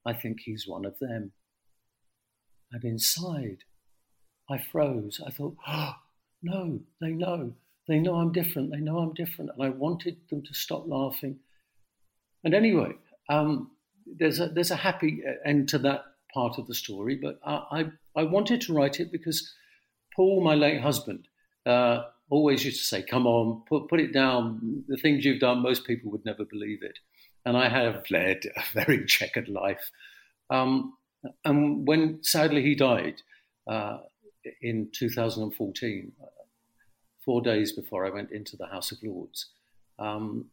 "I 0.07 0.13
think 0.13 0.41
he's 0.41 0.67
one 0.67 0.85
of 0.85 0.99
them." 0.99 1.33
And 2.73 2.85
inside, 2.85 3.65
I 4.49 4.59
froze. 4.59 5.21
I 5.25 5.31
thought, 5.31 5.57
oh, 5.67 5.95
no, 6.43 6.81
they 7.01 7.11
know. 7.11 7.53
They 7.89 7.99
know 7.99 8.17
I'm 8.17 8.33
different. 8.33 8.71
They 8.71 8.81
know 8.81 8.99
I'm 8.99 9.15
different. 9.15 9.51
And 9.57 9.65
I 9.65 9.71
wanted 9.71 10.17
them 10.29 10.43
to 10.43 10.55
stop 10.55 10.85
laughing. 10.87 11.39
And 12.45 12.55
anyway, 12.55 12.93
um, 13.29 13.71
there's, 14.07 14.41
a, 14.41 14.49
there's 14.49 14.71
a 14.71 14.77
happy 14.77 15.23
end 15.45 15.69
to 15.71 15.79
that 15.79 16.05
part 16.33 16.59
of 16.59 16.67
the 16.67 16.75
story, 16.75 17.19
but 17.21 17.41
I, 17.45 17.63
I, 18.17 18.21
I 18.21 18.23
wanted 18.25 18.61
to 18.63 18.73
write 18.73 19.01
it 19.01 19.11
because 19.11 19.53
Paul, 20.15 20.43
my 20.43 20.55
late 20.55 20.81
husband, 20.81 21.27
uh, 21.67 22.03
always 22.31 22.65
used 22.65 22.81
to 22.81 22.87
say, 22.87 23.03
Come 23.03 23.27
on, 23.27 23.63
put, 23.69 23.89
put 23.89 24.01
it 24.01 24.13
down. 24.13 24.85
The 24.89 24.97
things 24.97 25.25
you've 25.25 25.41
done, 25.41 25.63
most 25.63 25.87
people 25.87 26.11
would 26.13 26.25
never 26.25 26.45
believe 26.45 26.83
it. 26.83 26.99
And 27.45 27.57
I 27.57 27.69
have 27.69 28.05
led 28.11 28.43
a 28.57 28.63
very 28.73 29.05
checkered 29.05 29.49
life. 29.49 29.91
Um, 30.49 30.95
and 31.45 31.87
when 31.87 32.23
sadly 32.23 32.63
he 32.63 32.75
died, 32.75 33.21
uh, 33.67 33.99
in 34.63 34.89
2014, 34.93 36.13
four 37.25 37.43
days 37.43 37.73
before 37.73 38.07
I 38.07 38.11
went 38.11 38.33
into 38.33 38.57
the 38.57 38.67
House 38.67 38.91
of 38.91 38.99
Lords, 39.03 39.51
um, 39.99 40.47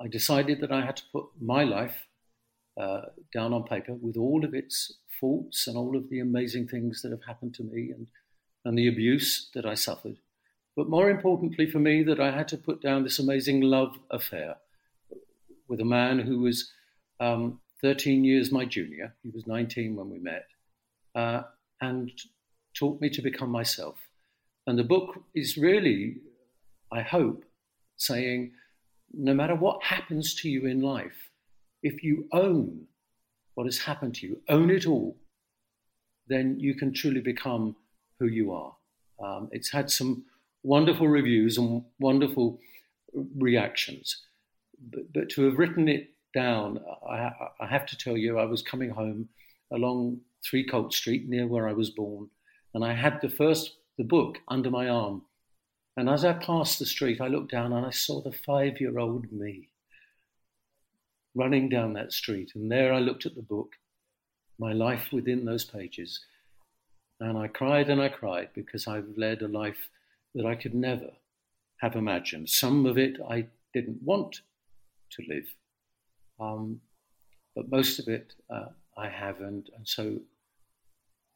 I 0.00 0.08
decided 0.08 0.60
that 0.60 0.72
I 0.72 0.84
had 0.84 0.96
to 0.96 1.04
put 1.12 1.26
my 1.40 1.64
life 1.64 2.06
uh, 2.78 3.02
down 3.32 3.52
on 3.52 3.64
paper 3.64 3.94
with 3.94 4.16
all 4.16 4.44
of 4.44 4.54
its 4.54 4.92
faults 5.20 5.66
and 5.66 5.76
all 5.76 5.96
of 5.96 6.10
the 6.10 6.20
amazing 6.20 6.68
things 6.68 7.02
that 7.02 7.10
have 7.10 7.24
happened 7.26 7.54
to 7.54 7.62
me 7.62 7.90
and, 7.90 8.06
and 8.64 8.76
the 8.76 8.88
abuse 8.88 9.48
that 9.54 9.64
I 9.64 9.74
suffered. 9.74 10.18
But 10.78 10.88
more 10.88 11.10
importantly 11.10 11.68
for 11.68 11.80
me, 11.80 12.04
that 12.04 12.20
I 12.20 12.30
had 12.30 12.46
to 12.48 12.56
put 12.56 12.80
down 12.80 13.02
this 13.02 13.18
amazing 13.18 13.62
love 13.62 13.98
affair 14.12 14.58
with 15.68 15.80
a 15.80 15.84
man 15.84 16.20
who 16.20 16.38
was 16.38 16.70
um, 17.18 17.58
13 17.82 18.22
years 18.22 18.52
my 18.52 18.64
junior. 18.64 19.12
He 19.24 19.30
was 19.30 19.44
19 19.48 19.96
when 19.96 20.08
we 20.08 20.20
met. 20.20 20.46
Uh, 21.16 21.42
and 21.80 22.12
taught 22.78 23.00
me 23.00 23.10
to 23.10 23.20
become 23.20 23.50
myself. 23.50 23.96
And 24.68 24.78
the 24.78 24.84
book 24.84 25.20
is 25.34 25.56
really, 25.56 26.18
I 26.92 27.02
hope, 27.02 27.44
saying 27.96 28.52
no 29.12 29.34
matter 29.34 29.56
what 29.56 29.82
happens 29.82 30.32
to 30.36 30.48
you 30.48 30.66
in 30.66 30.80
life, 30.80 31.30
if 31.82 32.04
you 32.04 32.28
own 32.30 32.86
what 33.54 33.66
has 33.66 33.78
happened 33.78 34.14
to 34.14 34.28
you, 34.28 34.40
own 34.48 34.70
it 34.70 34.86
all, 34.86 35.16
then 36.28 36.54
you 36.60 36.76
can 36.76 36.94
truly 36.94 37.20
become 37.20 37.74
who 38.20 38.28
you 38.28 38.52
are. 38.52 38.76
Um, 39.20 39.48
it's 39.50 39.72
had 39.72 39.90
some 39.90 40.22
wonderful 40.62 41.08
reviews 41.08 41.58
and 41.58 41.84
wonderful 41.98 42.58
reactions. 43.36 44.24
But, 44.92 45.12
but 45.12 45.28
to 45.30 45.44
have 45.44 45.58
written 45.58 45.88
it 45.88 46.10
down, 46.34 46.80
I, 47.08 47.30
I, 47.60 47.66
have 47.66 47.86
to 47.86 47.96
tell 47.96 48.16
you, 48.16 48.38
I 48.38 48.44
was 48.44 48.62
coming 48.62 48.90
home 48.90 49.28
along 49.72 50.20
Three 50.44 50.64
Colt 50.64 50.94
Street 50.94 51.28
near 51.28 51.46
where 51.46 51.68
I 51.68 51.72
was 51.72 51.90
born, 51.90 52.28
and 52.74 52.84
I 52.84 52.94
had 52.94 53.20
the 53.20 53.30
first 53.30 53.72
the 53.98 54.04
book 54.04 54.38
under 54.48 54.70
my 54.70 54.88
arm. 54.88 55.22
And 55.96 56.08
as 56.08 56.24
I 56.24 56.32
passed 56.32 56.78
the 56.78 56.86
street, 56.86 57.20
I 57.20 57.26
looked 57.26 57.50
down 57.50 57.72
and 57.72 57.84
I 57.84 57.90
saw 57.90 58.22
the 58.22 58.32
five 58.32 58.80
year 58.80 58.98
old 58.98 59.30
me 59.32 59.70
running 61.34 61.68
down 61.68 61.92
that 61.94 62.12
street. 62.12 62.52
And 62.54 62.70
there 62.70 62.94
I 62.94 63.00
looked 63.00 63.26
at 63.26 63.34
the 63.34 63.42
book, 63.42 63.72
my 64.58 64.72
life 64.72 65.08
within 65.12 65.44
those 65.44 65.64
pages. 65.64 66.20
And 67.20 67.36
I 67.36 67.48
cried 67.48 67.90
and 67.90 68.00
I 68.00 68.08
cried 68.08 68.50
because 68.54 68.86
I've 68.86 69.08
led 69.16 69.42
a 69.42 69.48
life 69.48 69.88
that 70.34 70.46
I 70.46 70.54
could 70.54 70.74
never 70.74 71.10
have 71.80 71.96
imagined. 71.96 72.48
Some 72.48 72.86
of 72.86 72.98
it 72.98 73.18
I 73.28 73.46
didn't 73.74 74.02
want 74.02 74.40
to 75.10 75.22
live, 75.28 75.46
um, 76.40 76.80
but 77.54 77.70
most 77.70 77.98
of 77.98 78.08
it 78.08 78.34
uh, 78.50 78.66
I 78.96 79.08
have. 79.08 79.40
And, 79.40 79.68
and 79.76 79.86
so 79.86 80.18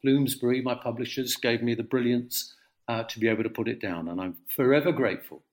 Bloomsbury, 0.03 0.61
my 0.61 0.75
publishers, 0.75 1.35
gave 1.35 1.63
me 1.63 1.75
the 1.75 1.83
brilliance 1.83 2.53
uh, 2.87 3.03
to 3.03 3.19
be 3.19 3.27
able 3.27 3.43
to 3.43 3.49
put 3.49 3.67
it 3.67 3.81
down, 3.81 4.09
and 4.09 4.19
I'm 4.19 4.35
forever 4.49 4.91
grateful. 4.91 5.43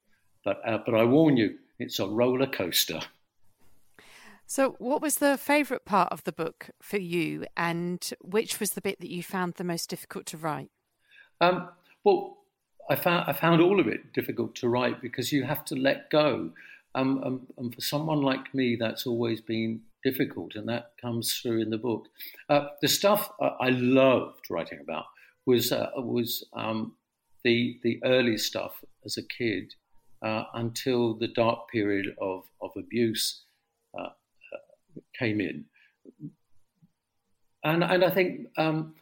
But 0.44 0.60
uh, 0.66 0.78
but 0.84 0.94
I 0.94 1.04
warn 1.04 1.36
you, 1.36 1.58
it's 1.78 1.98
a 1.98 2.06
roller 2.06 2.46
coaster. 2.46 3.00
So, 4.46 4.74
what 4.78 5.00
was 5.00 5.18
the 5.18 5.38
favourite 5.38 5.84
part 5.84 6.12
of 6.12 6.24
the 6.24 6.32
book 6.32 6.70
for 6.82 6.98
you, 6.98 7.44
and 7.56 8.10
which 8.20 8.58
was 8.58 8.70
the 8.70 8.80
bit 8.80 8.98
that 9.00 9.10
you 9.10 9.22
found 9.22 9.54
the 9.54 9.64
most 9.64 9.88
difficult 9.88 10.26
to 10.26 10.36
write? 10.36 10.72
Um, 11.40 11.68
well, 12.02 12.38
I 12.90 12.96
found 12.96 13.24
I 13.28 13.32
found 13.32 13.62
all 13.62 13.78
of 13.78 13.86
it 13.86 14.12
difficult 14.12 14.56
to 14.56 14.68
write 14.68 15.00
because 15.00 15.32
you 15.32 15.44
have 15.44 15.64
to 15.66 15.76
let 15.76 16.10
go. 16.10 16.50
Um, 16.96 17.22
um, 17.22 17.46
and 17.56 17.72
for 17.72 17.80
someone 17.80 18.20
like 18.20 18.52
me, 18.52 18.76
that's 18.78 19.06
always 19.06 19.40
been 19.40 19.82
difficult, 20.02 20.56
and 20.56 20.68
that 20.68 20.92
comes 21.00 21.34
through 21.34 21.62
in 21.62 21.70
the 21.70 21.78
book. 21.78 22.08
Uh, 22.48 22.66
the 22.82 22.88
stuff 22.88 23.30
I 23.40 23.68
loved 23.70 24.50
writing 24.50 24.80
about 24.82 25.04
was 25.46 25.70
uh, 25.70 25.90
was 25.96 26.44
um, 26.52 26.96
the 27.44 27.78
the 27.84 28.00
early 28.04 28.36
stuff 28.36 28.82
as 29.04 29.16
a 29.16 29.22
kid 29.22 29.72
uh, 30.22 30.44
until 30.54 31.14
the 31.14 31.28
dark 31.28 31.70
period 31.70 32.14
of 32.20 32.42
of 32.60 32.72
abuse 32.76 33.42
uh, 33.96 34.02
uh, 34.02 35.00
came 35.16 35.40
in, 35.40 35.64
and 37.62 37.84
and 37.84 38.04
I 38.04 38.10
think 38.10 38.48
um, 38.56 38.94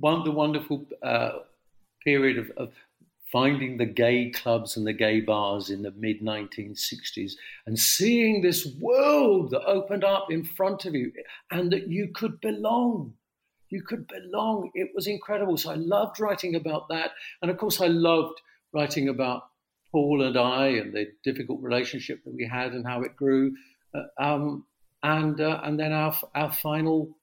one 0.00 0.22
the 0.22 0.30
wonderful 0.30 0.86
uh, 1.02 1.30
period 2.08 2.38
of, 2.38 2.50
of 2.56 2.72
finding 3.30 3.76
the 3.76 3.84
gay 3.84 4.30
clubs 4.30 4.78
and 4.78 4.86
the 4.86 4.92
gay 4.94 5.20
bars 5.20 5.68
in 5.68 5.82
the 5.82 5.90
mid 5.90 6.22
1960s 6.22 7.32
and 7.66 7.78
seeing 7.78 8.40
this 8.40 8.66
world 8.80 9.50
that 9.50 9.62
opened 9.66 10.04
up 10.04 10.28
in 10.30 10.42
front 10.42 10.86
of 10.86 10.94
you 10.94 11.12
and 11.50 11.70
that 11.70 11.88
you 11.88 12.08
could 12.14 12.40
belong. 12.40 13.12
You 13.68 13.82
could 13.82 14.06
belong. 14.08 14.70
It 14.72 14.88
was 14.94 15.06
incredible. 15.06 15.58
So 15.58 15.70
I 15.70 15.74
loved 15.74 16.18
writing 16.18 16.54
about 16.54 16.88
that. 16.88 17.10
And 17.42 17.50
of 17.50 17.58
course, 17.58 17.82
I 17.82 17.88
loved 17.88 18.40
writing 18.72 19.10
about 19.10 19.42
Paul 19.92 20.22
and 20.22 20.38
I 20.38 20.68
and 20.68 20.94
the 20.94 21.08
difficult 21.22 21.60
relationship 21.60 22.24
that 22.24 22.34
we 22.34 22.46
had 22.46 22.72
and 22.72 22.86
how 22.86 23.02
it 23.02 23.16
grew. 23.16 23.54
Uh, 23.94 24.04
um, 24.18 24.64
and, 25.02 25.38
uh, 25.38 25.60
and 25.62 25.78
then 25.78 25.92
our, 25.92 26.16
our 26.34 26.52
final 26.52 27.18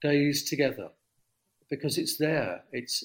days 0.00 0.44
together 0.44 0.90
because 1.68 1.98
it's 1.98 2.16
there. 2.16 2.62
It's 2.70 3.04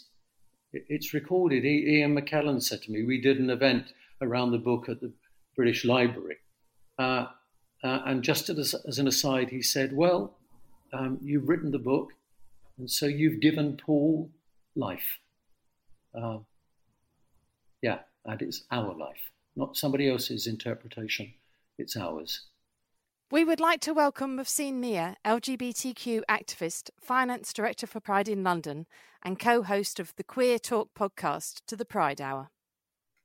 it's 0.89 1.13
recorded. 1.13 1.65
Ian 1.65 2.15
McKellen 2.15 2.61
said 2.61 2.81
to 2.83 2.91
me, 2.91 3.03
we 3.03 3.21
did 3.21 3.39
an 3.39 3.49
event 3.49 3.93
around 4.21 4.51
the 4.51 4.57
book 4.57 4.89
at 4.89 5.01
the 5.01 5.11
British 5.55 5.85
Library. 5.85 6.37
Uh, 6.97 7.27
uh, 7.83 7.99
and 8.05 8.23
just 8.23 8.49
as, 8.49 8.73
as, 8.87 8.99
an 8.99 9.07
aside, 9.07 9.49
he 9.49 9.61
said, 9.61 9.95
Well, 9.95 10.37
um, 10.93 11.19
you've 11.21 11.47
written 11.47 11.71
the 11.71 11.79
book, 11.79 12.13
and 12.77 12.89
so 12.89 13.05
you've 13.05 13.41
given 13.41 13.77
Paul 13.77 14.29
life. 14.75 15.19
Uh, 16.13 16.39
yeah, 17.81 17.99
and 18.25 18.41
it's 18.41 18.63
our 18.71 18.93
life, 18.95 19.31
not 19.55 19.77
somebody 19.77 20.09
else's 20.09 20.47
interpretation, 20.47 21.33
it's 21.77 21.95
ours. 21.95 22.41
We 23.31 23.43
would 23.43 23.59
like 23.59 23.79
to 23.81 23.93
welcome 23.93 24.37
Mufseen 24.37 24.75
Miah, 24.75 25.15
LGBTQ 25.25 26.21
activist, 26.29 26.91
finance 27.01 27.53
director 27.53 27.87
for 27.87 27.99
Pride 27.99 28.29
in 28.29 28.43
London, 28.43 28.85
and 29.23 29.39
co 29.39 29.63
host 29.63 29.99
of 29.99 30.15
the 30.15 30.23
Queer 30.23 30.59
Talk 30.59 30.89
podcast, 30.93 31.61
to 31.65 31.75
the 31.75 31.85
Pride 31.85 32.21
Hour. 32.21 32.51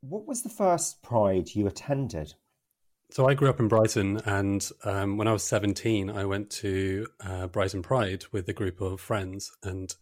What 0.01 0.27
was 0.27 0.41
the 0.41 0.49
first 0.49 1.03
Pride 1.03 1.55
you 1.55 1.67
attended? 1.67 2.33
So 3.11 3.29
I 3.29 3.35
grew 3.35 3.51
up 3.51 3.61
in 3.61 3.69
Brighton, 3.69 4.23
and 4.25 4.67
um, 4.85 5.19
when 5.19 5.29
I 5.29 5.35
was 5.35 5.43
17, 5.45 6.09
I 6.09 6.25
went 6.25 6.49
to 6.53 7.07
uh, 7.23 7.49
Brighton 7.49 7.83
Pride 7.83 8.25
with 8.33 8.49
a 8.49 8.55
group 8.55 8.81
of 8.81 9.03
friends. 9.03 9.53
And 9.63 9.95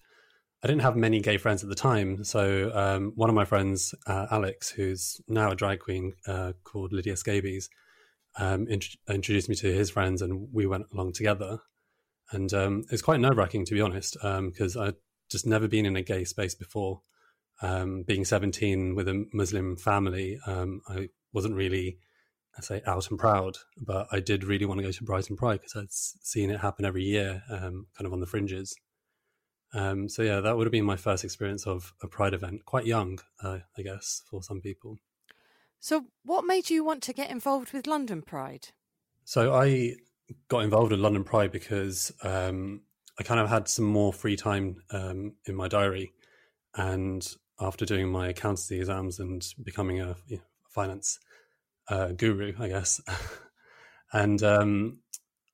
I 0.63 0.69
didn't 0.69 0.83
have 0.83 0.95
many 0.95 1.19
gay 1.19 1.39
friends 1.39 1.65
at 1.65 1.71
the 1.71 1.75
time. 1.75 2.23
So 2.23 2.71
um, 2.73 3.15
one 3.17 3.31
of 3.31 3.35
my 3.35 3.45
friends, 3.45 3.97
uh, 4.07 4.27
Alex, 4.31 4.71
who's 4.71 5.21
now 5.27 5.51
a 5.51 5.57
drag 5.57 5.81
queen 5.81 6.13
uh, 6.29 6.53
called 6.63 6.93
Lydia 6.93 7.17
Scabies, 7.17 7.69
um, 8.39 8.67
int- 8.69 8.97
introduced 9.09 9.49
me 9.49 9.55
to 9.57 9.73
his 9.73 9.91
friends, 9.91 10.23
and 10.23 10.49
we 10.53 10.67
went 10.67 10.87
along 10.93 11.13
together. 11.13 11.59
And 12.31 12.53
um, 12.55 12.85
it's 12.91 13.03
quite 13.03 13.21
nerve 13.21 13.37
wracking, 13.37 13.65
to 13.67 13.75
be 13.75 13.81
honest, 13.81 14.17
because 14.21 14.77
um, 14.77 14.83
I'd 14.83 14.95
just 15.31 15.47
never 15.47 15.69
been 15.69 15.87
in 15.87 15.97
a 15.97 16.03
gay 16.03 16.25
space 16.25 16.55
before. 16.55 17.03
Um, 17.61 18.05
being 18.05 18.25
17 18.25 18.95
with 18.95 19.09
a 19.09 19.27
Muslim 19.33 19.77
family, 19.77 20.39
um, 20.47 20.81
I 20.89 21.09
wasn't 21.33 21.57
really, 21.57 21.99
I'd 22.57 22.65
say, 22.65 22.83
out 22.87 23.11
and 23.11 23.19
proud, 23.19 23.57
but 23.77 24.07
I 24.13 24.21
did 24.21 24.45
really 24.45 24.65
want 24.65 24.79
to 24.79 24.87
go 24.87 24.93
to 24.93 25.05
Brighton 25.05 25.37
Pride 25.37 25.61
because 25.61 25.75
I'd 25.75 25.93
seen 25.93 26.51
it 26.51 26.61
happen 26.61 26.85
every 26.85 27.03
year, 27.03 27.43
um, 27.51 27.87
kind 27.97 28.07
of 28.07 28.13
on 28.13 28.21
the 28.21 28.27
fringes. 28.27 28.77
so 29.73 30.23
yeah, 30.23 30.41
that 30.41 30.57
would 30.57 30.67
have 30.67 30.73
been 30.73 30.85
my 30.85 30.97
first 30.97 31.25
experience 31.25 31.67
of 31.67 31.93
a 32.03 32.07
Pride 32.07 32.35
event. 32.35 32.65
Quite 32.65 32.87
young, 32.87 33.19
uh, 33.43 33.59
I 33.77 33.83
guess, 33.83 34.23
for 34.31 34.43
some 34.43 34.61
people. 34.61 34.99
So, 35.81 36.07
what 36.25 36.45
made 36.45 36.71
you 36.71 36.85
want 36.85 37.03
to 37.05 37.13
get 37.13 37.31
involved 37.31 37.73
with 37.73 37.87
London 37.87 38.23
Pride? 38.23 38.69
So, 39.25 39.55
I 39.55 39.95
got 40.49 40.61
involved 40.61 40.91
with 40.91 41.01
London 41.01 41.25
Pride 41.25 41.53
because 41.53 42.13
um, 42.23 42.83
I 43.19 43.23
kind 43.23 43.41
of 43.41 43.49
had 43.49 43.69
some 43.69 43.85
more 43.85 44.13
free 44.13 44.37
time 44.37 44.83
um, 44.91 45.35
in 45.47 45.55
my 45.55 45.69
diary. 45.69 46.13
And 46.75 47.27
after 47.61 47.85
doing 47.85 48.09
my 48.09 48.29
accountancy 48.29 48.79
exams 48.79 49.19
and 49.19 49.45
becoming 49.63 50.01
a 50.01 50.17
you 50.27 50.37
know, 50.37 50.43
finance 50.69 51.19
uh, 51.89 52.09
guru, 52.09 52.53
I 52.59 52.69
guess, 52.69 53.01
and 54.13 54.43
um, 54.43 54.99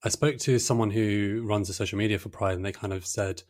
I 0.03 0.09
spoke 0.09 0.39
to 0.39 0.59
someone 0.59 0.91
who 0.91 1.43
runs 1.47 1.69
the 1.69 1.75
social 1.75 1.99
media 1.99 2.19
for 2.19 2.29
Pride, 2.29 2.57
and 2.57 2.65
they 2.65 2.73
kind 2.73 2.93
of 2.93 3.07
said, 3.07 3.43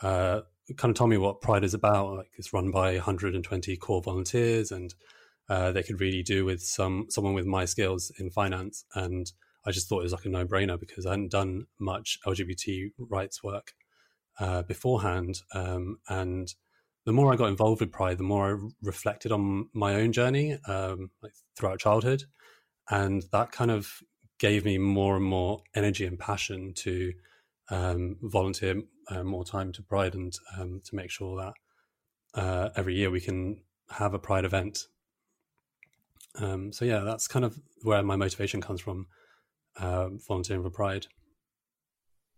uh, 0.00 0.40
kind 0.76 0.90
of 0.90 0.96
told 0.96 1.10
me 1.10 1.18
what 1.18 1.40
Pride 1.40 1.64
is 1.64 1.74
about. 1.74 2.14
Like 2.16 2.30
it's 2.36 2.52
run 2.52 2.70
by 2.70 2.94
120 2.94 3.76
core 3.76 4.00
volunteers, 4.00 4.72
and 4.72 4.94
uh, 5.50 5.72
they 5.72 5.82
could 5.82 6.00
really 6.00 6.22
do 6.22 6.44
with 6.44 6.62
some 6.62 7.06
someone 7.10 7.34
with 7.34 7.44
my 7.44 7.64
skills 7.64 8.12
in 8.18 8.30
finance. 8.30 8.84
And 8.94 9.30
I 9.66 9.72
just 9.72 9.88
thought 9.88 9.98
it 9.98 10.04
was 10.04 10.12
like 10.12 10.24
a 10.24 10.28
no 10.28 10.46
brainer 10.46 10.78
because 10.78 11.04
I 11.04 11.10
hadn't 11.10 11.32
done 11.32 11.66
much 11.78 12.18
LGBT 12.24 12.92
rights 12.98 13.42
work 13.42 13.72
uh, 14.38 14.62
beforehand. 14.62 15.40
Um, 15.52 15.98
and 16.08 16.54
the 17.04 17.12
more 17.12 17.32
I 17.32 17.36
got 17.36 17.48
involved 17.48 17.80
with 17.80 17.90
Pride, 17.90 18.18
the 18.18 18.22
more 18.22 18.54
I 18.54 18.68
reflected 18.80 19.32
on 19.32 19.68
my 19.74 19.96
own 19.96 20.12
journey 20.12 20.56
um, 20.68 21.10
like 21.20 21.32
throughout 21.58 21.80
childhood, 21.80 22.24
and 22.88 23.24
that 23.32 23.50
kind 23.50 23.72
of 23.72 24.00
gave 24.38 24.64
me 24.64 24.78
more 24.78 25.16
and 25.16 25.24
more 25.24 25.62
energy 25.74 26.06
and 26.06 26.18
passion 26.18 26.74
to 26.74 27.12
um, 27.70 28.16
volunteer 28.22 28.82
uh, 29.10 29.24
more 29.24 29.44
time 29.44 29.72
to 29.72 29.82
Pride 29.82 30.14
and 30.14 30.32
um, 30.56 30.80
to 30.84 30.94
make 30.94 31.10
sure 31.10 31.36
that 31.36 32.40
uh, 32.40 32.68
every 32.76 32.94
year 32.94 33.10
we 33.10 33.20
can 33.20 33.62
have 33.90 34.14
a 34.14 34.18
Pride 34.18 34.44
event 34.44 34.86
um, 36.38 36.72
so 36.72 36.84
yeah, 36.84 37.00
that's 37.00 37.28
kind 37.28 37.44
of 37.44 37.58
where 37.82 38.02
my 38.02 38.16
motivation 38.16 38.60
comes 38.60 38.80
from, 38.80 39.06
uh, 39.78 40.08
volunteering 40.26 40.62
for 40.62 40.70
Pride. 40.70 41.06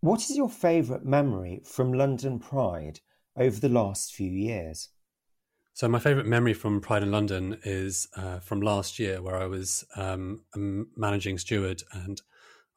What 0.00 0.20
is 0.22 0.36
your 0.36 0.48
favourite 0.48 1.04
memory 1.04 1.62
from 1.64 1.92
London 1.92 2.38
Pride 2.38 3.00
over 3.36 3.60
the 3.60 3.68
last 3.68 4.14
few 4.14 4.30
years? 4.30 4.88
So 5.74 5.88
my 5.88 5.98
favourite 5.98 6.26
memory 6.26 6.54
from 6.54 6.80
Pride 6.80 7.02
in 7.02 7.12
London 7.12 7.58
is 7.64 8.08
uh, 8.16 8.40
from 8.40 8.60
last 8.60 8.98
year, 8.98 9.22
where 9.22 9.36
I 9.36 9.46
was 9.46 9.84
um, 9.96 10.42
a 10.54 10.58
managing 10.96 11.38
steward, 11.38 11.82
and 11.92 12.20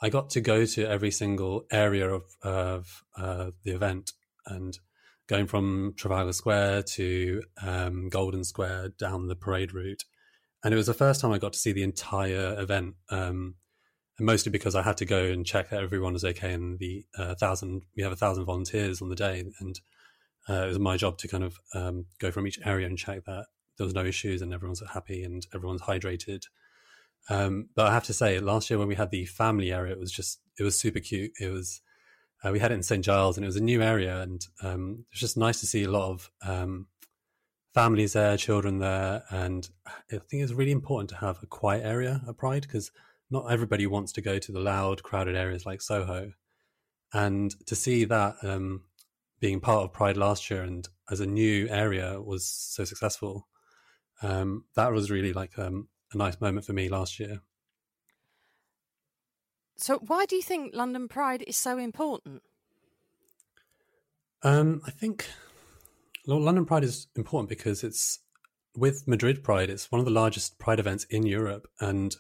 I 0.02 0.10
got 0.10 0.30
to 0.32 0.42
go 0.42 0.66
to 0.66 0.88
every 0.88 1.12
single 1.12 1.66
area 1.72 2.10
of, 2.10 2.24
of 2.42 3.04
uh, 3.18 3.52
the 3.64 3.72
event, 3.72 4.14
and 4.46 4.78
going 5.28 5.48
from 5.48 5.94
Trafalgar 5.98 6.32
Square 6.32 6.84
to 6.84 7.44
um, 7.62 8.08
Golden 8.10 8.44
Square 8.44 8.90
down 8.98 9.28
the 9.28 9.36
parade 9.36 9.74
route, 9.74 10.06
and 10.66 10.74
it 10.74 10.78
was 10.78 10.88
the 10.88 10.96
first 10.96 11.22
time 11.22 11.32
I 11.32 11.38
got 11.38 11.54
to 11.54 11.60
see 11.60 11.74
the 11.74 11.84
entire 11.84 12.60
event. 12.60 12.96
Um, 13.12 13.54
and 14.18 14.26
mostly 14.26 14.52
because 14.52 14.74
I 14.74 14.82
had 14.82 14.98
to 14.98 15.06
go 15.06 15.26
and 15.26 15.46
check 15.46 15.70
that 15.70 15.84
everyone 15.84 16.14
was 16.14 16.26
okay. 16.26 16.54
And 16.54 16.80
the 16.80 17.06
uh, 17.16 17.36
thousand, 17.36 17.84
we 17.96 18.02
have 18.02 18.12
a 18.12 18.16
thousand 18.16 18.46
volunteers 18.46 19.00
on 19.00 19.10
the 19.10 19.16
day, 19.16 19.46
and 19.60 19.80
uh, 20.50 20.64
it 20.64 20.68
was 20.68 20.80
my 20.80 20.98
job 20.98 21.20
to 21.20 21.28
kind 21.28 21.44
of 21.44 21.60
um, 21.76 22.08
go 22.20 22.32
from 22.32 22.48
each 22.48 22.60
area 22.66 22.88
and 22.88 22.98
check 22.98 23.26
that 23.26 23.46
there 23.78 23.86
was 23.86 23.94
no 23.94 24.06
issues 24.06 24.42
and 24.42 24.54
everyone's 24.54 24.82
happy 24.94 25.22
and 25.22 25.46
everyone's 25.54 25.82
hydrated. 25.82 26.42
Um, 27.30 27.70
but 27.76 27.86
I 27.86 27.94
have 27.94 28.06
to 28.06 28.14
say, 28.14 28.40
last 28.40 28.70
year 28.70 28.80
when 28.80 28.88
we 28.88 28.96
had 28.96 29.12
the 29.12 29.26
family 29.26 29.72
area, 29.72 29.94
it 29.94 30.00
was 30.00 30.12
just 30.12 30.40
it 30.58 30.64
was 30.64 30.80
super 30.80 31.00
cute. 31.00 31.32
It 31.40 31.52
was 31.52 31.82
uh, 32.44 32.52
we 32.52 32.60
had 32.60 32.72
it 32.72 32.76
in 32.76 32.84
St 32.84 33.06
Giles, 33.06 33.38
and 33.38 33.44
it 33.44 33.48
was 33.48 33.56
a 33.56 33.64
new 33.64 33.84
area, 33.84 34.20
and 34.20 34.42
um, 34.64 35.06
it 35.10 35.14
was 35.14 35.20
just 35.20 35.38
nice 35.38 35.60
to 35.60 35.68
see 35.68 35.84
a 35.84 35.92
lot 35.92 36.10
of 36.10 36.32
um, 36.44 36.88
families 37.76 38.14
there, 38.14 38.38
children 38.38 38.80
there, 38.80 39.24
and 39.30 39.70
I 39.86 40.18
think 40.18 40.42
it's 40.42 40.54
really 40.54 40.72
important 40.72 41.10
to 41.10 41.18
have 41.18 41.44
a 41.44 41.46
quiet 41.46 41.86
area 41.86 42.22
at 42.28 42.38
Pride 42.38 42.62
because 42.62 42.90
not 43.30 43.52
everybody 43.52 43.86
wants 43.86 44.14
to 44.14 44.22
go 44.22 44.40
to 44.40 44.52
the 44.52 44.62
loud, 44.62 45.04
crowded 45.04 45.36
areas 45.36 45.66
like 45.66 45.82
Soho. 45.82 46.32
And 47.14 47.54
to 47.68 47.76
see 47.76 48.06
that 48.06 48.38
um, 48.44 48.86
being 49.42 49.60
part 49.60 49.84
of 49.84 49.92
Pride 49.92 50.16
last 50.16 50.50
year 50.50 50.64
and 50.64 50.88
as 51.12 51.20
a 51.20 51.26
new 51.26 51.68
area 51.68 52.22
was 52.22 52.46
so 52.46 52.86
successful, 52.86 53.48
um, 54.22 54.64
that 54.76 54.94
was 54.94 55.12
really 55.12 55.34
like 55.34 55.60
um, 55.60 55.90
a 56.14 56.18
nice 56.18 56.40
moment 56.40 56.66
for 56.66 56.74
me 56.74 56.88
last 56.88 57.20
year. 57.20 57.42
So, 59.78 59.98
why 59.98 60.26
do 60.26 60.38
you 60.38 60.42
think 60.42 60.74
London 60.74 61.10
Pride 61.10 61.44
is 61.46 61.58
so 61.58 61.78
important? 61.78 62.42
Um, 64.44 64.82
I 64.88 64.92
think 64.92 65.28
London 66.28 66.66
Pride 66.66 66.84
is 66.84 67.08
important 67.16 67.50
because 67.50 67.84
it's 67.84 68.20
with 68.76 69.08
Madrid 69.08 69.44
Pride. 69.44 69.70
It's 69.70 69.92
one 69.92 70.00
of 70.00 70.06
the 70.06 70.12
largest 70.12 70.58
Pride 70.60 70.80
events 70.80 71.06
in 71.06 71.26
Europe, 71.26 71.68
and 71.80 72.16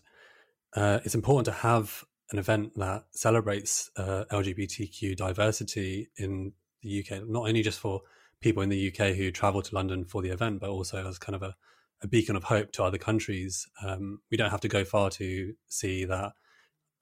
uh, 0.76 1.00
it's 1.04 1.16
important 1.16 1.46
to 1.46 1.62
have 1.62 2.04
an 2.32 2.40
event 2.40 2.74
that 2.76 3.06
celebrates 3.12 3.90
uh, 3.98 4.26
LGBTQ 4.32 5.16
diversity 5.16 6.10
in 6.18 6.54
the 6.82 7.00
UK, 7.00 7.28
not 7.28 7.48
only 7.48 7.62
just 7.62 7.80
for 7.80 8.02
people 8.42 8.62
in 8.62 8.70
the 8.70 8.92
UK 8.92 9.16
who 9.16 9.32
travel 9.32 9.62
to 9.62 9.76
London 9.76 10.06
for 10.06 10.22
the 10.22 10.30
event, 10.30 10.60
but 10.60 10.70
also 10.70 11.08
as 11.08 11.18
kind 11.18 11.36
of 11.36 11.44
a, 11.44 11.56
a 12.02 12.08
beacon 12.08 12.36
of 12.36 12.44
hope 12.44 12.72
to 12.74 12.84
other 12.84 12.98
countries. 12.98 13.68
Um, 13.84 14.20
we 14.30 14.38
don't 14.38 14.52
have 14.52 14.62
to 14.62 14.68
go 14.68 14.84
far 14.84 15.10
to 15.12 15.54
see 15.68 16.06
that 16.06 16.34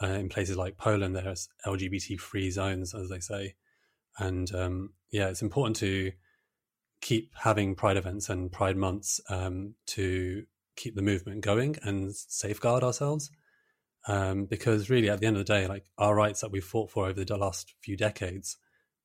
uh, 0.02 0.08
in 0.08 0.30
places 0.30 0.58
like 0.58 0.78
Poland, 0.78 1.16
there's 1.16 1.50
LGBT 1.66 2.20
free 2.20 2.50
zones, 2.52 2.94
as 2.94 3.10
they 3.10 3.20
say. 3.20 3.56
And 4.20 4.54
um, 4.54 4.94
yeah, 5.12 5.28
it's 5.28 5.42
important 5.42 5.76
to 5.78 6.12
keep 7.04 7.32
having 7.36 7.76
Pride 7.76 7.98
events 7.98 8.30
and 8.30 8.52
Pride 8.52 8.78
months 8.78 9.20
um, 9.30 9.76
to 9.88 10.44
keep 10.76 10.96
the 10.96 11.02
movement 11.02 11.42
going 11.42 11.76
and 11.84 12.16
safeguard 12.16 12.84
ourselves. 12.84 13.30
Um, 14.08 14.46
because 14.46 14.90
really, 14.90 15.10
at 15.10 15.20
the 15.20 15.28
end 15.28 15.38
of 15.38 15.46
the 15.46 15.54
day, 15.54 15.68
like 15.68 15.86
our 15.98 16.16
rights 16.16 16.42
that 16.42 16.52
we've 16.52 16.64
fought 16.64 16.90
for 16.90 17.08
over 17.08 17.24
the 17.24 17.38
last 17.38 17.74
few 17.82 17.96
decades, 17.96 18.58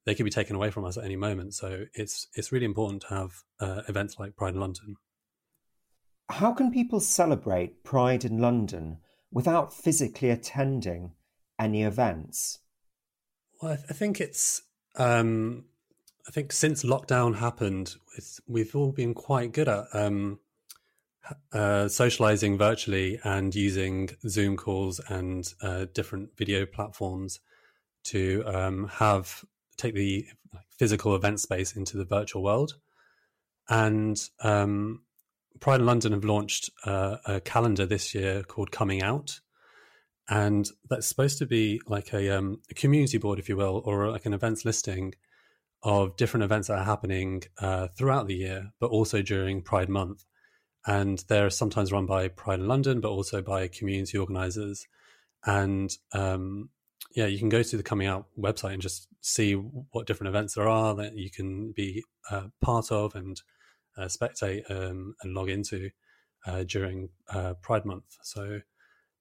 they 0.06 0.14
could 0.14 0.24
be 0.24 0.30
taken 0.30 0.56
away 0.56 0.70
from 0.70 0.84
us 0.84 0.96
at 0.96 1.04
any 1.04 1.16
moment. 1.16 1.54
So 1.54 1.84
it's 1.92 2.28
it's 2.34 2.52
really 2.52 2.64
important 2.64 3.02
to 3.02 3.08
have 3.08 3.30
uh, 3.60 3.82
events 3.88 4.18
like 4.18 4.36
Pride 4.36 4.54
in 4.54 4.60
London. 4.60 4.96
How 6.30 6.52
can 6.52 6.70
people 6.70 7.00
celebrate 7.00 7.84
Pride 7.84 8.24
in 8.24 8.38
London 8.38 8.98
without 9.32 9.72
physically 9.72 10.30
attending 10.30 11.12
any 11.58 11.82
events? 11.82 12.60
Well, 13.60 13.72
I, 13.72 13.76
th- 13.76 13.86
I 13.90 13.92
think 13.92 14.20
it's. 14.20 14.62
Um, 14.96 15.64
I 16.28 16.30
think 16.30 16.52
since 16.52 16.84
lockdown 16.84 17.36
happened, 17.36 17.96
we've 18.46 18.76
all 18.76 18.92
been 18.92 19.14
quite 19.14 19.52
good 19.52 19.66
at 19.66 19.86
um, 19.94 20.38
uh, 21.54 21.88
socializing 21.88 22.58
virtually 22.58 23.18
and 23.24 23.54
using 23.54 24.10
Zoom 24.28 24.58
calls 24.58 25.00
and 25.08 25.50
uh, 25.62 25.86
different 25.94 26.36
video 26.36 26.66
platforms 26.66 27.40
to 28.04 28.44
um, 28.46 28.88
have 28.88 29.42
take 29.78 29.94
the 29.94 30.26
physical 30.78 31.14
event 31.14 31.40
space 31.40 31.74
into 31.74 31.96
the 31.96 32.04
virtual 32.04 32.42
world. 32.42 32.74
And 33.70 34.20
um, 34.40 35.04
Pride 35.60 35.80
in 35.80 35.86
London 35.86 36.12
have 36.12 36.24
launched 36.24 36.68
uh, 36.84 37.16
a 37.24 37.40
calendar 37.40 37.86
this 37.86 38.14
year 38.14 38.42
called 38.42 38.70
Coming 38.70 39.02
Out, 39.02 39.40
and 40.28 40.68
that's 40.90 41.06
supposed 41.06 41.38
to 41.38 41.46
be 41.46 41.80
like 41.86 42.12
a, 42.12 42.36
um, 42.36 42.60
a, 42.70 42.74
community 42.74 43.16
board, 43.16 43.38
if 43.38 43.48
you 43.48 43.56
will, 43.56 43.80
or 43.86 44.10
like 44.10 44.26
an 44.26 44.34
events 44.34 44.66
listing 44.66 45.14
of 45.82 46.16
different 46.16 46.44
events 46.44 46.68
that 46.68 46.78
are 46.78 46.84
happening 46.84 47.42
uh, 47.60 47.88
throughout 47.96 48.26
the 48.26 48.34
year, 48.34 48.72
but 48.80 48.90
also 48.90 49.22
during 49.22 49.62
Pride 49.62 49.88
Month. 49.88 50.24
And 50.86 51.22
they're 51.28 51.50
sometimes 51.50 51.92
run 51.92 52.06
by 52.06 52.28
Pride 52.28 52.60
in 52.60 52.68
London, 52.68 53.00
but 53.00 53.10
also 53.10 53.42
by 53.42 53.68
community 53.68 54.18
organisers. 54.18 54.86
And 55.44 55.90
um, 56.12 56.70
yeah, 57.14 57.26
you 57.26 57.38
can 57.38 57.48
go 57.48 57.62
to 57.62 57.76
the 57.76 57.82
Coming 57.82 58.06
Out 58.06 58.26
website 58.38 58.74
and 58.74 58.82
just 58.82 59.08
see 59.20 59.52
what 59.52 60.06
different 60.06 60.28
events 60.28 60.54
there 60.54 60.68
are 60.68 60.94
that 60.94 61.16
you 61.16 61.30
can 61.30 61.72
be 61.72 62.04
uh, 62.30 62.48
part 62.60 62.90
of 62.90 63.14
and 63.14 63.40
uh, 63.96 64.04
spectate 64.04 64.70
um, 64.70 65.14
and 65.22 65.34
log 65.34 65.48
into 65.48 65.90
uh, 66.46 66.64
during 66.64 67.10
uh, 67.32 67.54
Pride 67.62 67.84
Month. 67.84 68.16
So 68.22 68.60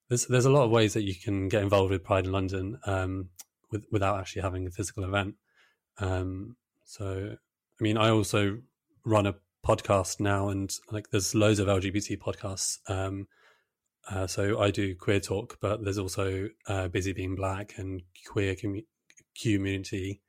there's 0.09 0.25
there's 0.27 0.45
a 0.45 0.51
lot 0.51 0.63
of 0.63 0.71
ways 0.71 0.93
that 0.93 1.03
you 1.03 1.15
can 1.15 1.49
get 1.49 1.63
involved 1.63 1.91
with 1.91 2.03
Pride 2.03 2.25
in 2.25 2.31
London 2.31 2.79
um, 2.85 3.29
with, 3.71 3.85
without 3.91 4.19
actually 4.19 4.43
having 4.43 4.65
a 4.65 4.71
physical 4.71 5.03
event. 5.03 5.35
Um, 5.99 6.55
so 6.85 7.35
I 7.79 7.83
mean, 7.83 7.97
I 7.97 8.09
also 8.09 8.59
run 9.05 9.27
a 9.27 9.35
podcast 9.65 10.19
now, 10.19 10.49
and 10.49 10.73
like 10.91 11.09
there's 11.09 11.35
loads 11.35 11.59
of 11.59 11.67
LGBT 11.67 12.17
podcasts. 12.17 12.79
Um, 12.89 13.27
uh, 14.09 14.25
so 14.25 14.59
I 14.59 14.71
do 14.71 14.95
queer 14.95 15.19
talk, 15.19 15.57
but 15.59 15.83
there's 15.83 15.97
also 15.97 16.47
uh, 16.67 16.87
busy 16.87 17.13
being 17.13 17.35
black 17.35 17.73
and 17.77 18.01
queer 18.25 18.55
com- 18.55 18.85
community. 19.41 20.21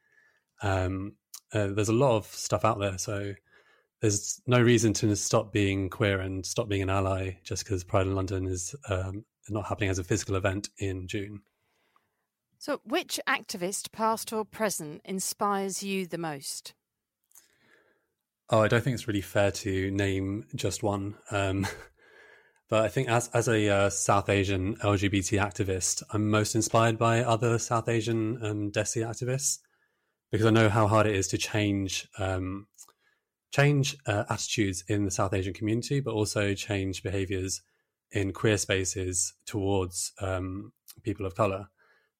Um, 0.62 1.14
uh, 1.52 1.68
there's 1.68 1.88
a 1.88 1.94
lot 1.94 2.16
of 2.16 2.26
stuff 2.26 2.64
out 2.64 2.81
there, 2.81 2.98
so 2.98 3.35
there's 4.00 4.40
no 4.46 4.61
reason 4.61 4.92
to 4.94 5.14
stop 5.16 5.52
being 5.52 5.88
queer 5.88 6.20
and 6.20 6.44
stop 6.44 6.68
being 6.68 6.83
an 6.83 6.90
ally 6.90 7.33
just 7.44 7.64
because 7.64 7.85
Pride 7.85 8.07
in 8.07 8.14
London 8.14 8.46
is 8.46 8.74
um, 8.88 9.24
not 9.48 9.66
happening 9.66 9.90
as 9.90 9.98
a 9.98 10.04
physical 10.04 10.37
event 10.37 10.68
in 10.78 11.07
June. 11.09 11.40
So, 12.61 12.81
which 12.85 13.21
activist, 13.29 13.92
past 13.92 14.33
or 14.33 14.44
present, 14.44 15.01
inspires 15.05 15.85
you 15.85 16.07
the 16.07 16.18
most? 16.18 16.75
Oh, 18.51 18.61
I 18.61 18.68
don't 18.68 18.83
think 18.83 18.94
it's 18.94 19.07
really 19.07 19.21
fair 19.21 19.53
to 19.53 19.90
name 19.92 20.44
just 20.57 20.83
one. 20.83 21.14
Um, 21.31 21.68
but 22.68 22.85
I 22.85 22.88
think 22.88 23.09
as 23.09 23.29
as 23.29 23.47
a 23.47 23.68
uh, 23.68 23.90
South 23.90 24.29
Asian 24.29 24.75
LGBT 24.79 25.40
activist, 25.40 26.03
I'm 26.12 26.31
most 26.31 26.57
inspired 26.57 26.99
by 26.99 27.23
other 27.23 27.61
South 27.61 27.88
Asian 27.88 28.44
um, 28.44 28.73
DESI 28.73 29.07
activists 29.07 29.59
because 30.33 30.47
I 30.47 30.51
know 30.51 30.68
how 30.68 30.88
hard 30.88 31.07
it 31.07 31.14
is 31.14 31.29
to 31.29 31.38
change 31.38 32.09
um, 32.18 32.66
change 33.53 33.97
uh, 34.07 34.25
attitudes 34.29 34.83
in 34.88 35.05
the 35.05 35.12
South 35.12 35.33
Asian 35.33 35.55
community, 35.55 36.01
but 36.01 36.12
also 36.12 36.55
change 36.55 37.05
behaviors 37.05 37.62
in 38.11 38.33
queer 38.33 38.59
spaces 38.59 39.35
towards 39.47 40.12
um, 40.21 40.73
people 41.05 41.25
of 41.25 41.37
color 41.37 41.68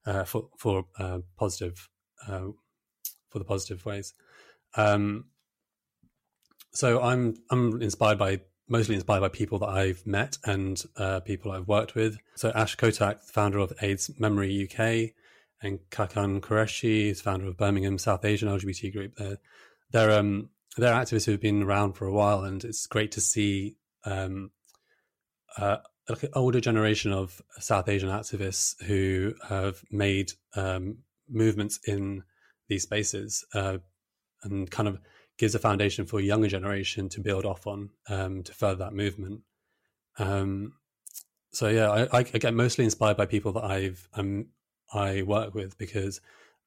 uh, 0.09 0.25
for 0.25 0.49
for 0.57 0.87
uh, 0.99 1.19
positive 1.37 1.89
uh, 2.27 2.49
for 3.29 3.39
the 3.39 3.45
positive 3.45 3.85
ways. 3.85 4.15
Um, 4.75 5.27
so 6.73 7.03
I'm 7.03 7.37
I'm 7.51 7.83
inspired 7.83 8.19
by 8.19 8.41
mostly 8.69 8.95
inspired 8.95 9.21
by 9.21 9.29
people 9.29 9.59
that 9.59 9.69
I've 9.69 10.07
met 10.07 10.39
and 10.45 10.83
uh, 10.97 11.21
people 11.21 11.53
I've 11.53 11.69
worked 11.69 11.95
with. 11.95 12.19
So 12.35 12.51
Ash 12.55 12.77
Kotak, 12.77 13.21
founder 13.23 13.59
of 13.59 13.73
AIDS 13.83 14.11
Memory 14.19 14.65
UK, 14.65 15.15
and 15.63 15.79
Khakan 15.91 16.41
Qureshi 16.41 17.19
founder 17.21 17.47
of 17.47 17.57
Birmingham 17.57 17.99
South 17.99 18.25
Asian 18.25 18.49
LGBT 18.49 18.93
group. 18.93 19.15
They're, 19.17 19.39
they're 19.91 20.19
um, 20.19 20.51
they're 20.77 20.95
activists 20.95 21.27
who've 21.27 21.41
been 21.41 21.63
around 21.63 21.95
for 21.95 22.07
a 22.07 22.13
while, 22.13 22.45
and 22.45 22.65
it's 22.65 22.87
great 22.87 23.13
to 23.13 23.21
see 23.21 23.77
um, 24.05 24.53
uh, 25.57 25.79
like 26.09 26.23
an 26.23 26.31
older 26.35 26.61
generation 26.61 27.13
of 27.13 27.41
South 27.59 27.89
Asian 27.89 28.09
activists 28.09 28.83
who 28.85 29.35
have 29.49 29.83
made 29.91 30.33
um, 30.57 30.99
movements 31.29 31.81
in 31.87 32.23
these 32.69 32.83
spaces 32.83 33.45
uh, 33.55 33.79
and 34.43 34.71
kind 34.71 34.89
of 34.89 35.01
gives 35.37 35.55
a 35.55 35.59
foundation 35.59 36.07
for 36.07 36.19
a 36.19 36.23
younger 36.23 36.49
generation 36.49 37.09
to 37.11 37.21
build 37.21 37.45
off 37.45 37.67
on 37.67 37.91
um, 38.09 38.43
to 38.43 38.53
further 38.53 38.85
that 38.85 38.95
movement. 38.95 39.43
Um, 40.19 40.75
so 41.53 41.69
yeah, 41.69 41.91
I, 41.91 42.19
I, 42.19 42.23
get 42.23 42.55
mostly 42.55 42.85
inspired 42.85 43.17
by 43.17 43.27
people 43.27 43.53
that 43.53 43.65
I've 43.65 44.09
um, 44.15 44.47
I 44.93 45.23
work 45.23 45.55
with 45.55 45.79
because 45.79 46.21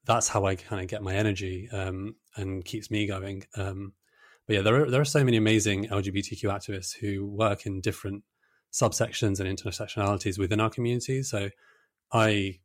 that's 0.04 0.28
how 0.28 0.44
I 0.46 0.56
kind 0.56 0.82
of 0.82 0.88
get 0.88 1.02
my 1.02 1.14
energy 1.14 1.68
um, 1.70 2.16
and 2.36 2.64
keeps 2.64 2.90
me 2.90 3.06
going. 3.06 3.44
Um, 3.56 3.92
but 4.46 4.56
yeah, 4.56 4.62
there 4.62 4.82
are 4.82 4.90
there 4.90 5.00
are 5.00 5.06
so 5.06 5.22
many 5.22 5.36
amazing 5.36 5.86
LGBTQ 5.86 6.44
activists 6.44 6.96
who 6.96 7.26
work 7.26 7.66
in 7.66 7.80
different 7.80 8.24
subsections 8.72 9.38
and 9.38 9.58
intersectionalities 9.58 10.38
within 10.38 10.60
our 10.60 10.70
community. 10.70 11.22
So 11.22 11.50
I 12.12 12.60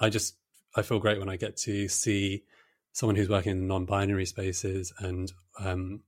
I 0.00 0.10
just 0.10 0.36
I 0.76 0.82
feel 0.82 0.98
great 0.98 1.18
when 1.18 1.28
I 1.28 1.36
get 1.36 1.56
to 1.58 1.88
see 1.88 2.44
someone 2.92 3.16
who's 3.16 3.28
working 3.28 3.52
in 3.52 3.66
non-binary 3.66 4.26
spaces 4.26 4.92
and 4.98 5.32
um, 5.60 6.00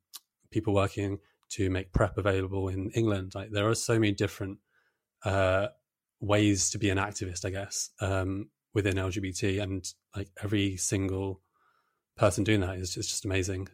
people 0.50 0.74
working 0.74 1.18
to 1.50 1.70
make 1.70 1.92
PrEP 1.92 2.18
available 2.18 2.68
in 2.68 2.90
England. 2.90 3.32
Like 3.34 3.50
there 3.50 3.68
are 3.68 3.74
so 3.74 3.94
many 3.94 4.12
different 4.12 4.58
uh, 5.24 5.68
ways 6.20 6.70
to 6.70 6.78
be 6.78 6.90
an 6.90 6.98
activist, 6.98 7.44
I 7.44 7.50
guess, 7.50 7.90
um, 8.00 8.50
within 8.74 8.96
LGBT, 8.96 9.62
and 9.62 9.92
like 10.14 10.28
every 10.42 10.76
single 10.76 11.40
person 12.16 12.44
doing 12.44 12.60
that 12.60 12.76
is 12.76 12.94
just, 12.94 13.08
just 13.08 13.24
amazing. 13.24 13.68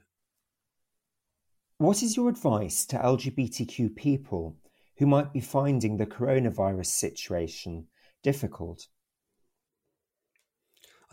What 1.78 2.02
is 2.02 2.16
your 2.16 2.28
advice 2.28 2.86
to 2.86 2.96
LGBTQ 2.96 3.96
people 3.96 4.56
who 4.98 5.06
might 5.06 5.32
be 5.32 5.40
finding 5.40 5.96
the 5.96 6.06
coronavirus 6.06 6.86
situation 6.86 7.86
difficult? 8.22 8.88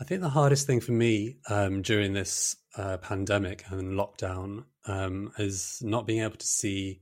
I 0.00 0.04
think 0.04 0.22
the 0.22 0.30
hardest 0.30 0.66
thing 0.66 0.80
for 0.80 0.92
me 0.92 1.36
um, 1.48 1.82
during 1.82 2.12
this 2.12 2.56
uh, 2.76 2.96
pandemic 2.96 3.64
and 3.68 3.92
lockdown 3.92 4.64
um, 4.86 5.30
is 5.38 5.80
not 5.82 6.06
being 6.06 6.22
able 6.22 6.36
to 6.36 6.46
see, 6.46 7.00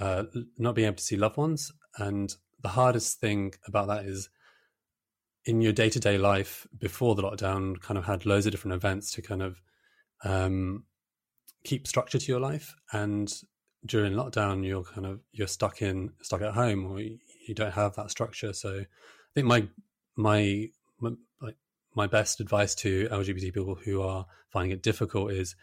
uh, 0.00 0.24
not 0.58 0.74
being 0.74 0.86
able 0.86 0.96
to 0.96 1.02
see 1.02 1.16
loved 1.16 1.36
ones. 1.36 1.72
And 1.98 2.34
the 2.62 2.70
hardest 2.70 3.20
thing 3.20 3.54
about 3.66 3.86
that 3.88 4.06
is 4.06 4.28
in 5.44 5.60
your 5.60 5.72
day 5.72 5.88
to 5.88 6.00
day 6.00 6.18
life 6.18 6.66
before 6.76 7.14
the 7.14 7.22
lockdown, 7.22 7.80
kind 7.80 7.96
of 7.96 8.04
had 8.04 8.26
loads 8.26 8.46
of 8.46 8.52
different 8.52 8.74
events 8.74 9.12
to 9.12 9.22
kind 9.22 9.42
of 9.42 9.60
um, 10.24 10.84
keep 11.62 11.86
structure 11.86 12.18
to 12.18 12.26
your 12.26 12.40
life 12.40 12.74
and 12.92 13.32
during 13.86 14.12
lockdown 14.12 14.64
you're 14.64 14.84
kind 14.84 15.06
of 15.06 15.20
you're 15.32 15.46
stuck 15.46 15.82
in 15.82 16.12
stuck 16.22 16.42
at 16.42 16.54
home 16.54 16.86
or 16.90 17.00
you 17.00 17.54
don't 17.54 17.72
have 17.72 17.94
that 17.96 18.10
structure. 18.10 18.52
So 18.52 18.80
i 18.80 19.32
think 19.34 19.46
my 19.46 19.68
my, 20.16 20.68
my 21.00 21.52
my 21.94 22.06
best 22.06 22.40
advice 22.40 22.74
to 22.74 23.08
lgbt 23.08 23.52
people 23.52 23.74
who 23.74 24.02
are 24.02 24.26
finding 24.50 24.70
it 24.72 24.82
difficult 24.82 25.30
is 25.32 25.54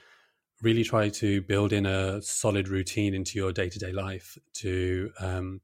really 0.62 0.84
try 0.84 1.10
to 1.10 1.42
build 1.42 1.74
in 1.74 1.86
a 1.86 2.22
solid 2.22 2.68
routine 2.68 3.14
into 3.14 3.38
your 3.38 3.52
day-to-day 3.52 3.92
life 3.92 4.38
to 4.54 5.12
um, 5.20 5.60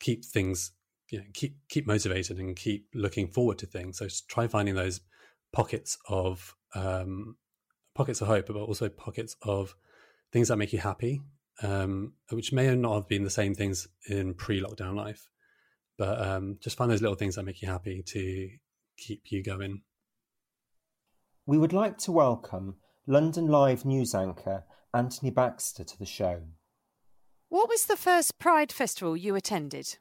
keep 0.00 0.24
things 0.24 0.72
you 1.10 1.18
know, 1.18 1.24
keep 1.32 1.56
keep 1.68 1.86
motivated 1.86 2.38
and 2.38 2.56
keep 2.56 2.86
looking 2.94 3.28
forward 3.28 3.58
to 3.58 3.66
things. 3.66 3.98
So 3.98 4.08
try 4.28 4.46
finding 4.46 4.74
those 4.74 5.00
pockets 5.52 5.96
of 6.08 6.54
um, 6.74 7.36
pockets 7.94 8.20
of 8.20 8.28
hope, 8.28 8.46
but 8.46 8.56
also 8.56 8.88
pockets 8.88 9.36
of 9.42 9.74
things 10.32 10.48
that 10.48 10.56
make 10.56 10.72
you 10.72 10.78
happy, 10.78 11.22
um, 11.62 12.12
which 12.30 12.52
may 12.52 12.74
not 12.74 12.94
have 12.94 13.08
been 13.08 13.24
the 13.24 13.30
same 13.30 13.54
things 13.54 13.88
in 14.08 14.34
pre-lockdown 14.34 14.94
life. 14.94 15.28
But 15.96 16.20
um, 16.20 16.58
just 16.60 16.76
find 16.76 16.90
those 16.90 17.02
little 17.02 17.16
things 17.16 17.34
that 17.34 17.44
make 17.44 17.60
you 17.60 17.68
happy 17.68 18.02
to 18.02 18.50
keep 18.96 19.22
you 19.30 19.42
going. 19.42 19.82
We 21.46 21.58
would 21.58 21.72
like 21.72 21.98
to 21.98 22.12
welcome 22.12 22.76
London 23.06 23.48
Live 23.48 23.84
news 23.84 24.14
anchor 24.14 24.64
Anthony 24.94 25.30
Baxter 25.30 25.84
to 25.84 25.98
the 25.98 26.06
show. 26.06 26.42
What 27.48 27.68
was 27.68 27.86
the 27.86 27.96
first 27.96 28.38
Pride 28.38 28.70
festival 28.70 29.16
you 29.16 29.34
attended? 29.34 29.96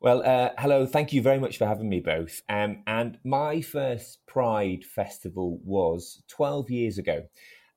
Well, 0.00 0.22
uh, 0.24 0.50
hello. 0.58 0.86
Thank 0.86 1.12
you 1.12 1.22
very 1.22 1.38
much 1.38 1.58
for 1.58 1.66
having 1.66 1.88
me 1.88 2.00
both. 2.00 2.42
Um, 2.48 2.82
and 2.86 3.18
my 3.24 3.60
first 3.60 4.18
Pride 4.26 4.84
festival 4.84 5.60
was 5.64 6.22
12 6.28 6.70
years 6.70 6.98
ago. 6.98 7.24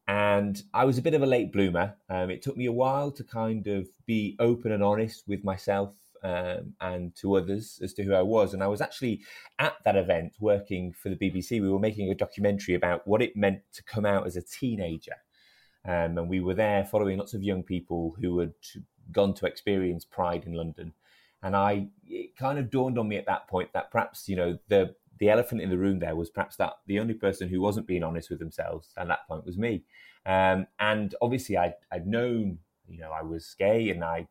And 0.09 0.63
I 0.73 0.85
was 0.85 0.97
a 0.97 1.03
bit 1.03 1.13
of 1.13 1.21
a 1.21 1.27
late 1.27 1.53
bloomer. 1.53 1.95
Um, 2.09 2.31
it 2.31 2.41
took 2.41 2.57
me 2.57 2.65
a 2.65 2.71
while 2.71 3.11
to 3.11 3.23
kind 3.23 3.67
of 3.67 3.87
be 4.07 4.35
open 4.39 4.71
and 4.71 4.83
honest 4.83 5.27
with 5.27 5.43
myself 5.43 5.93
um, 6.23 6.73
and 6.81 7.15
to 7.17 7.35
others 7.35 7.79
as 7.83 7.93
to 7.93 8.03
who 8.03 8.15
I 8.15 8.23
was. 8.23 8.55
And 8.55 8.63
I 8.63 8.67
was 8.67 8.81
actually 8.81 9.21
at 9.59 9.75
that 9.85 9.95
event 9.95 10.33
working 10.39 10.93
for 10.93 11.09
the 11.09 11.15
BBC. 11.15 11.61
We 11.61 11.69
were 11.69 11.77
making 11.77 12.09
a 12.09 12.15
documentary 12.15 12.73
about 12.73 13.07
what 13.07 13.21
it 13.21 13.37
meant 13.37 13.61
to 13.73 13.83
come 13.83 14.03
out 14.03 14.25
as 14.25 14.35
a 14.35 14.41
teenager. 14.41 15.13
Um, 15.85 16.17
and 16.17 16.27
we 16.27 16.39
were 16.39 16.55
there 16.55 16.85
following 16.85 17.19
lots 17.19 17.35
of 17.35 17.43
young 17.43 17.61
people 17.61 18.15
who 18.19 18.39
had 18.39 18.53
gone 19.11 19.35
to 19.35 19.45
experience 19.45 20.05
Pride 20.05 20.45
in 20.47 20.53
London. 20.53 20.91
And 21.43 21.55
I, 21.55 21.85
it 22.07 22.35
kind 22.35 22.57
of 22.57 22.71
dawned 22.71 22.97
on 22.97 23.07
me 23.07 23.17
at 23.17 23.27
that 23.27 23.47
point 23.47 23.73
that 23.73 23.91
perhaps, 23.91 24.27
you 24.27 24.37
know, 24.37 24.57
the, 24.69 24.95
the 25.19 25.29
elephant 25.29 25.61
in 25.61 25.69
the 25.69 25.77
room 25.77 25.99
there 25.99 26.15
was 26.15 26.29
perhaps 26.29 26.55
that 26.57 26.73
the 26.87 26.99
only 26.99 27.13
person 27.13 27.49
who 27.49 27.61
wasn't 27.61 27.87
being 27.87 28.03
honest 28.03 28.29
with 28.29 28.39
themselves 28.39 28.89
at 28.97 29.07
that 29.07 29.27
point 29.27 29.45
was 29.45 29.57
me. 29.57 29.83
Um, 30.25 30.67
and 30.79 31.13
obviously 31.21 31.57
I'd, 31.57 31.75
I'd 31.91 32.07
known, 32.07 32.59
you 32.87 32.99
know, 32.99 33.11
I 33.11 33.21
was 33.21 33.55
gay 33.57 33.89
and 33.89 34.03
I, 34.03 34.27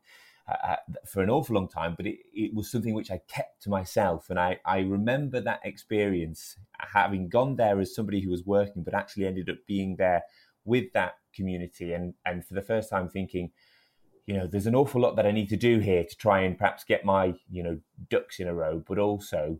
uh, 0.48 0.76
for 1.06 1.22
an 1.22 1.28
awful 1.28 1.54
long 1.54 1.68
time, 1.68 1.94
but 1.94 2.06
it, 2.06 2.20
it 2.32 2.54
was 2.54 2.70
something 2.70 2.94
which 2.94 3.10
I 3.10 3.20
kept 3.28 3.62
to 3.62 3.70
myself. 3.70 4.30
And 4.30 4.40
I, 4.40 4.58
I 4.64 4.80
remember 4.80 5.40
that 5.40 5.60
experience 5.62 6.56
having 6.78 7.28
gone 7.28 7.56
there 7.56 7.78
as 7.80 7.94
somebody 7.94 8.20
who 8.20 8.30
was 8.30 8.46
working, 8.46 8.82
but 8.82 8.94
actually 8.94 9.26
ended 9.26 9.50
up 9.50 9.58
being 9.66 9.96
there 9.96 10.22
with 10.64 10.92
that 10.94 11.14
community. 11.34 11.92
And, 11.92 12.14
and 12.24 12.46
for 12.46 12.54
the 12.54 12.62
first 12.62 12.88
time 12.88 13.08
thinking, 13.08 13.50
you 14.26 14.34
know, 14.36 14.46
there's 14.46 14.66
an 14.66 14.74
awful 14.74 15.00
lot 15.00 15.16
that 15.16 15.26
I 15.26 15.32
need 15.32 15.48
to 15.50 15.56
do 15.56 15.78
here 15.80 16.04
to 16.04 16.16
try 16.16 16.40
and 16.40 16.56
perhaps 16.56 16.84
get 16.84 17.04
my, 17.04 17.34
you 17.50 17.62
know, 17.62 17.78
ducks 18.08 18.40
in 18.40 18.48
a 18.48 18.54
row, 18.54 18.82
but 18.86 18.98
also 18.98 19.58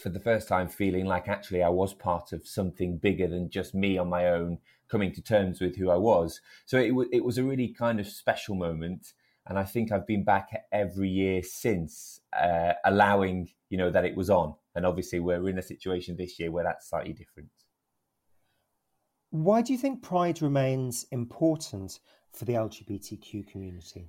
for 0.00 0.08
the 0.08 0.20
first 0.20 0.48
time 0.48 0.68
feeling 0.68 1.06
like 1.06 1.28
actually 1.28 1.62
I 1.62 1.68
was 1.68 1.94
part 1.94 2.32
of 2.32 2.46
something 2.46 2.98
bigger 2.98 3.28
than 3.28 3.50
just 3.50 3.74
me 3.74 3.98
on 3.98 4.08
my 4.08 4.28
own, 4.28 4.58
coming 4.88 5.12
to 5.12 5.22
terms 5.22 5.60
with 5.60 5.76
who 5.76 5.90
I 5.90 5.96
was. 5.96 6.40
So 6.66 6.78
it, 6.78 6.88
w- 6.88 7.10
it 7.12 7.24
was 7.24 7.38
a 7.38 7.44
really 7.44 7.68
kind 7.68 8.00
of 8.00 8.06
special 8.06 8.54
moment 8.54 9.12
and 9.46 9.58
I 9.58 9.64
think 9.64 9.90
I've 9.90 10.06
been 10.06 10.22
back 10.22 10.50
every 10.70 11.08
year 11.08 11.42
since, 11.42 12.20
uh, 12.32 12.74
allowing 12.84 13.50
you 13.68 13.78
know 13.78 13.90
that 13.90 14.04
it 14.04 14.16
was 14.16 14.30
on. 14.30 14.54
And 14.74 14.86
obviously, 14.86 15.18
we're 15.18 15.48
in 15.48 15.58
a 15.58 15.62
situation 15.62 16.16
this 16.16 16.38
year 16.38 16.50
where 16.50 16.64
that's 16.64 16.88
slightly 16.88 17.12
different. 17.12 17.50
Why 19.30 19.62
do 19.62 19.72
you 19.72 19.78
think 19.78 20.02
Pride 20.02 20.42
remains 20.42 21.06
important 21.10 22.00
for 22.32 22.44
the 22.44 22.54
LGBTQ 22.54 23.48
community? 23.48 24.08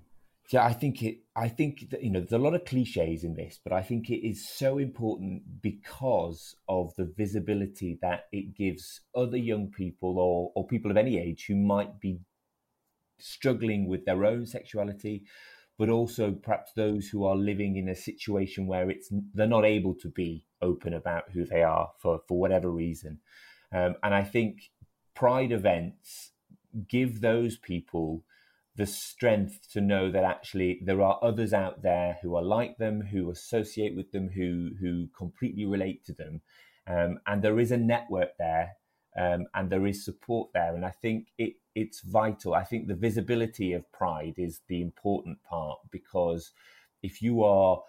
Yeah, 0.52 0.66
I 0.66 0.74
think 0.74 1.02
it. 1.02 1.20
I 1.36 1.48
think 1.48 1.92
that 1.92 2.04
you 2.04 2.10
know 2.12 2.20
there's 2.20 2.34
a 2.34 2.38
lot 2.38 2.56
of 2.56 2.66
cliches 2.66 3.24
in 3.24 3.36
this, 3.36 3.58
but 3.64 3.72
I 3.72 3.82
think 3.82 4.10
it 4.10 4.28
is 4.28 4.48
so 4.50 4.80
important 4.80 5.62
because 5.62 6.56
of 6.68 6.94
the 6.98 7.06
visibility 7.06 7.98
that 8.02 8.26
it 8.34 8.54
gives 8.54 9.00
other 9.16 9.38
young 9.38 9.72
people 9.72 10.20
or 10.20 10.52
or 10.56 10.68
people 10.68 10.92
of 10.92 10.98
any 10.98 11.18
age 11.20 11.46
who 11.48 11.56
might 11.56 12.02
be 12.02 12.20
struggling 13.20 13.88
with 13.88 14.06
their 14.06 14.26
own 14.26 14.46
sexuality, 14.46 15.24
but 15.78 15.90
also 15.90 16.32
perhaps 16.32 16.72
those 16.74 17.08
who 17.08 17.24
are 17.26 17.36
living 17.36 17.78
in 17.78 17.90
a 17.90 17.96
situation 17.96 18.68
where 18.68 18.90
it's 18.90 19.10
they're 19.34 19.48
not 19.48 19.66
able 19.66 19.96
to 19.96 20.10
be 20.10 20.46
open 20.62 20.94
about 20.94 21.32
who 21.32 21.46
they 21.46 21.64
are 21.64 21.92
for 22.00 22.22
for 22.28 22.40
whatever 22.40 22.70
reason. 22.70 23.20
Um, 23.74 23.96
and 24.04 24.14
I 24.14 24.24
think 24.24 24.72
pride 25.16 25.52
events 25.52 26.32
give 26.90 27.22
those 27.22 27.58
people 27.58 28.24
the 28.76 28.86
strength 28.86 29.72
to 29.74 29.82
know 29.82 30.10
that 30.12 30.24
actually 30.24 30.80
there 30.84 31.02
are 31.02 31.20
others 31.22 31.54
out 31.54 31.82
there 31.82 32.18
who 32.22 32.36
are 32.36 32.44
like 32.44 32.78
them, 32.78 33.02
who 33.02 33.30
associate 33.30 33.96
with 33.96 34.12
them, 34.12 34.30
who 34.30 34.72
who 34.80 35.08
completely 35.18 35.66
relate 35.66 36.06
to 36.06 36.14
them, 36.14 36.42
um, 36.88 37.20
and 37.28 37.42
there 37.42 37.60
is 37.60 37.72
a 37.72 37.78
network 37.78 38.30
there, 38.38 38.78
um, 39.18 39.46
and 39.54 39.70
there 39.70 39.86
is 39.86 40.06
support 40.06 40.50
there. 40.54 40.76
And 40.76 40.86
I 40.86 40.92
think 40.92 41.28
it 41.38 41.56
it's 41.76 42.02
vital. 42.02 42.54
I 42.54 42.64
think 42.64 42.88
the 42.88 42.96
visibility 42.96 43.74
of 43.74 43.92
pride 43.92 44.36
is 44.38 44.62
the 44.68 44.82
important 44.82 45.44
part 45.44 45.80
because 45.92 46.52
if 47.04 47.22
you 47.22 47.44
are 47.44 47.82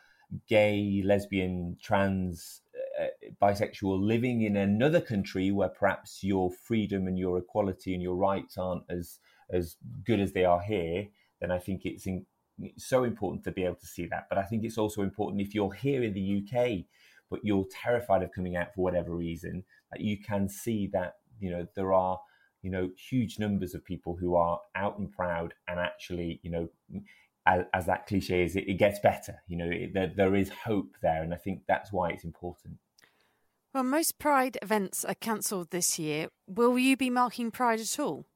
gay, 0.49 1.03
lesbian, 1.05 1.77
trans, 1.83 2.63
uh, 3.01 3.07
bisexual, 3.41 4.01
living 4.01 4.43
in 4.43 4.57
another 4.57 5.01
country 5.01 5.51
where 5.51 5.69
perhaps 5.69 6.23
your 6.23 6.51
freedom 6.51 7.07
and 7.07 7.19
your 7.19 7.39
equality 7.39 7.93
and 7.95 8.03
your 8.03 8.17
rights 8.17 8.57
aren't 8.57 8.85
as 8.89 9.19
as 9.53 9.77
good 10.05 10.21
as 10.21 10.33
they 10.33 10.45
are 10.45 10.61
here, 10.61 11.09
then 11.41 11.51
I 11.51 11.59
think 11.59 11.83
it's, 11.85 12.07
in, 12.07 12.27
it's 12.61 12.87
so 12.87 13.05
important 13.05 13.45
to 13.45 13.53
be 13.53 13.65
able 13.65 13.77
to 13.77 13.87
see 13.87 14.07
that. 14.07 14.27
But 14.29 14.39
I 14.39 14.45
think 14.45 14.65
it's 14.65 14.79
also 14.79 15.03
important 15.03 15.43
if 15.43 15.55
you're 15.55 15.73
here 15.73 16.03
in 16.03 16.15
the 16.15 16.43
UK, 16.43 16.85
but 17.31 17.41
you're 17.45 17.67
terrified 17.71 18.23
of 18.23 18.33
coming 18.33 18.57
out 18.57 18.75
for 18.75 18.83
whatever 18.83 19.15
reason, 19.15 19.65
that 19.91 20.01
you 20.01 20.19
can 20.19 20.49
see 20.49 20.89
that 20.93 21.15
you 21.41 21.51
know 21.51 21.67
there 21.75 21.93
are 21.93 22.19
you 22.63 22.71
know, 22.71 22.91
huge 22.97 23.39
numbers 23.39 23.75
of 23.75 23.85
people 23.85 24.17
who 24.17 24.37
are 24.37 24.61
out 24.75 24.99
and 24.99 25.11
proud 25.11 25.53
and 25.69 25.81
actually, 25.81 26.41
you 26.43 26.51
know, 26.51 26.69
as, 27.45 27.65
as 27.75 27.87
that 27.87 28.07
cliche 28.07 28.45
is, 28.45 28.55
it, 28.55 28.69
it, 28.69 28.79
gets 28.79 29.01
better. 29.01 29.43
You 29.49 29.57
know, 29.57 29.69
it, 29.69 29.93
there, 29.93 30.13
there 30.17 30.35
is 30.37 30.49
hope 30.49 30.97
there. 31.03 31.23
And 31.23 31.35
I 31.35 31.37
think 31.37 31.63
that's 31.67 31.93
why 31.93 32.11
it's 32.11 32.25
important. 32.25 32.79
Well, 33.75 33.83
most 33.83 34.19
Pride 34.19 34.59
events 34.63 35.05
are 35.05 35.15
cancelled 35.15 35.71
this 35.71 35.99
year. 35.99 36.29
Will 36.47 36.79
you 36.79 36.97
be 36.97 37.11
marking 37.11 37.51
Pride 37.51 37.81
at 37.81 37.99
all? 37.99 38.27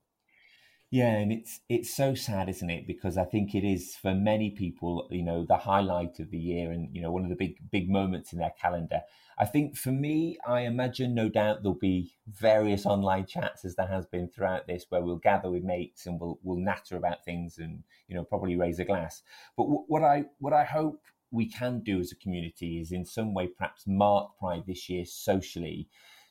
Yeah, 0.91 1.17
and 1.17 1.33
it's 1.33 1.61
it's 1.69 1.95
so 1.95 2.15
sad, 2.15 2.49
isn't 2.49 2.71
it? 2.71 2.87
Because 2.87 3.19
I 3.19 3.25
think 3.25 3.55
it 3.55 3.65
is 3.65 3.97
for 3.97 4.15
many 4.15 4.51
people, 4.51 5.09
you 5.11 5.25
know, 5.25 5.45
the 5.45 5.57
highlight 5.57 6.21
of 6.21 6.31
the 6.31 6.39
year 6.39 6.71
and 6.71 6.95
you 6.95 7.03
know 7.03 7.11
one 7.11 7.25
of 7.25 7.29
the 7.29 7.35
big 7.37 7.57
big 7.73 7.91
moments 7.91 8.33
in 8.33 8.39
their 8.39 8.53
calendar. 8.61 9.01
I 9.39 9.47
think 9.47 9.77
for 9.77 9.91
me, 9.91 10.39
I 10.47 10.61
imagine 10.61 11.13
no 11.15 11.29
doubt 11.29 11.63
there'll 11.63 11.75
be 11.79 12.15
various 12.29 12.87
online 12.87 13.27
chats 13.27 13.65
as 13.65 13.75
there 13.75 13.89
has 13.89 14.07
been 14.07 14.29
throughout 14.29 14.67
this, 14.69 14.87
where 14.89 15.03
we'll 15.03 15.17
gather 15.19 15.51
with 15.51 15.65
mates 15.65 16.07
and 16.07 16.21
we'll 16.21 16.39
we'll 16.45 16.59
natter 16.59 16.97
about 16.97 17.25
things 17.25 17.59
and 17.59 17.83
you 18.09 18.15
know 18.15 18.25
probably 18.25 18.57
raise 18.57 18.79
a 18.79 18.85
glass. 18.85 19.23
But 19.57 19.65
w- 19.65 19.85
what 19.89 20.05
I 20.05 20.27
what 20.39 20.53
I 20.53 20.65
hope 20.65 21.01
we 21.33 21.47
can 21.51 21.81
do 21.81 21.99
as 21.99 22.13
a 22.13 22.17
community 22.17 22.81
is 22.81 22.93
in 22.93 23.05
some 23.05 23.35
way 23.35 23.49
perhaps 23.49 23.85
mark 23.89 24.39
Pride 24.39 24.63
this 24.67 24.89
year 24.89 25.05
socially 25.05 25.89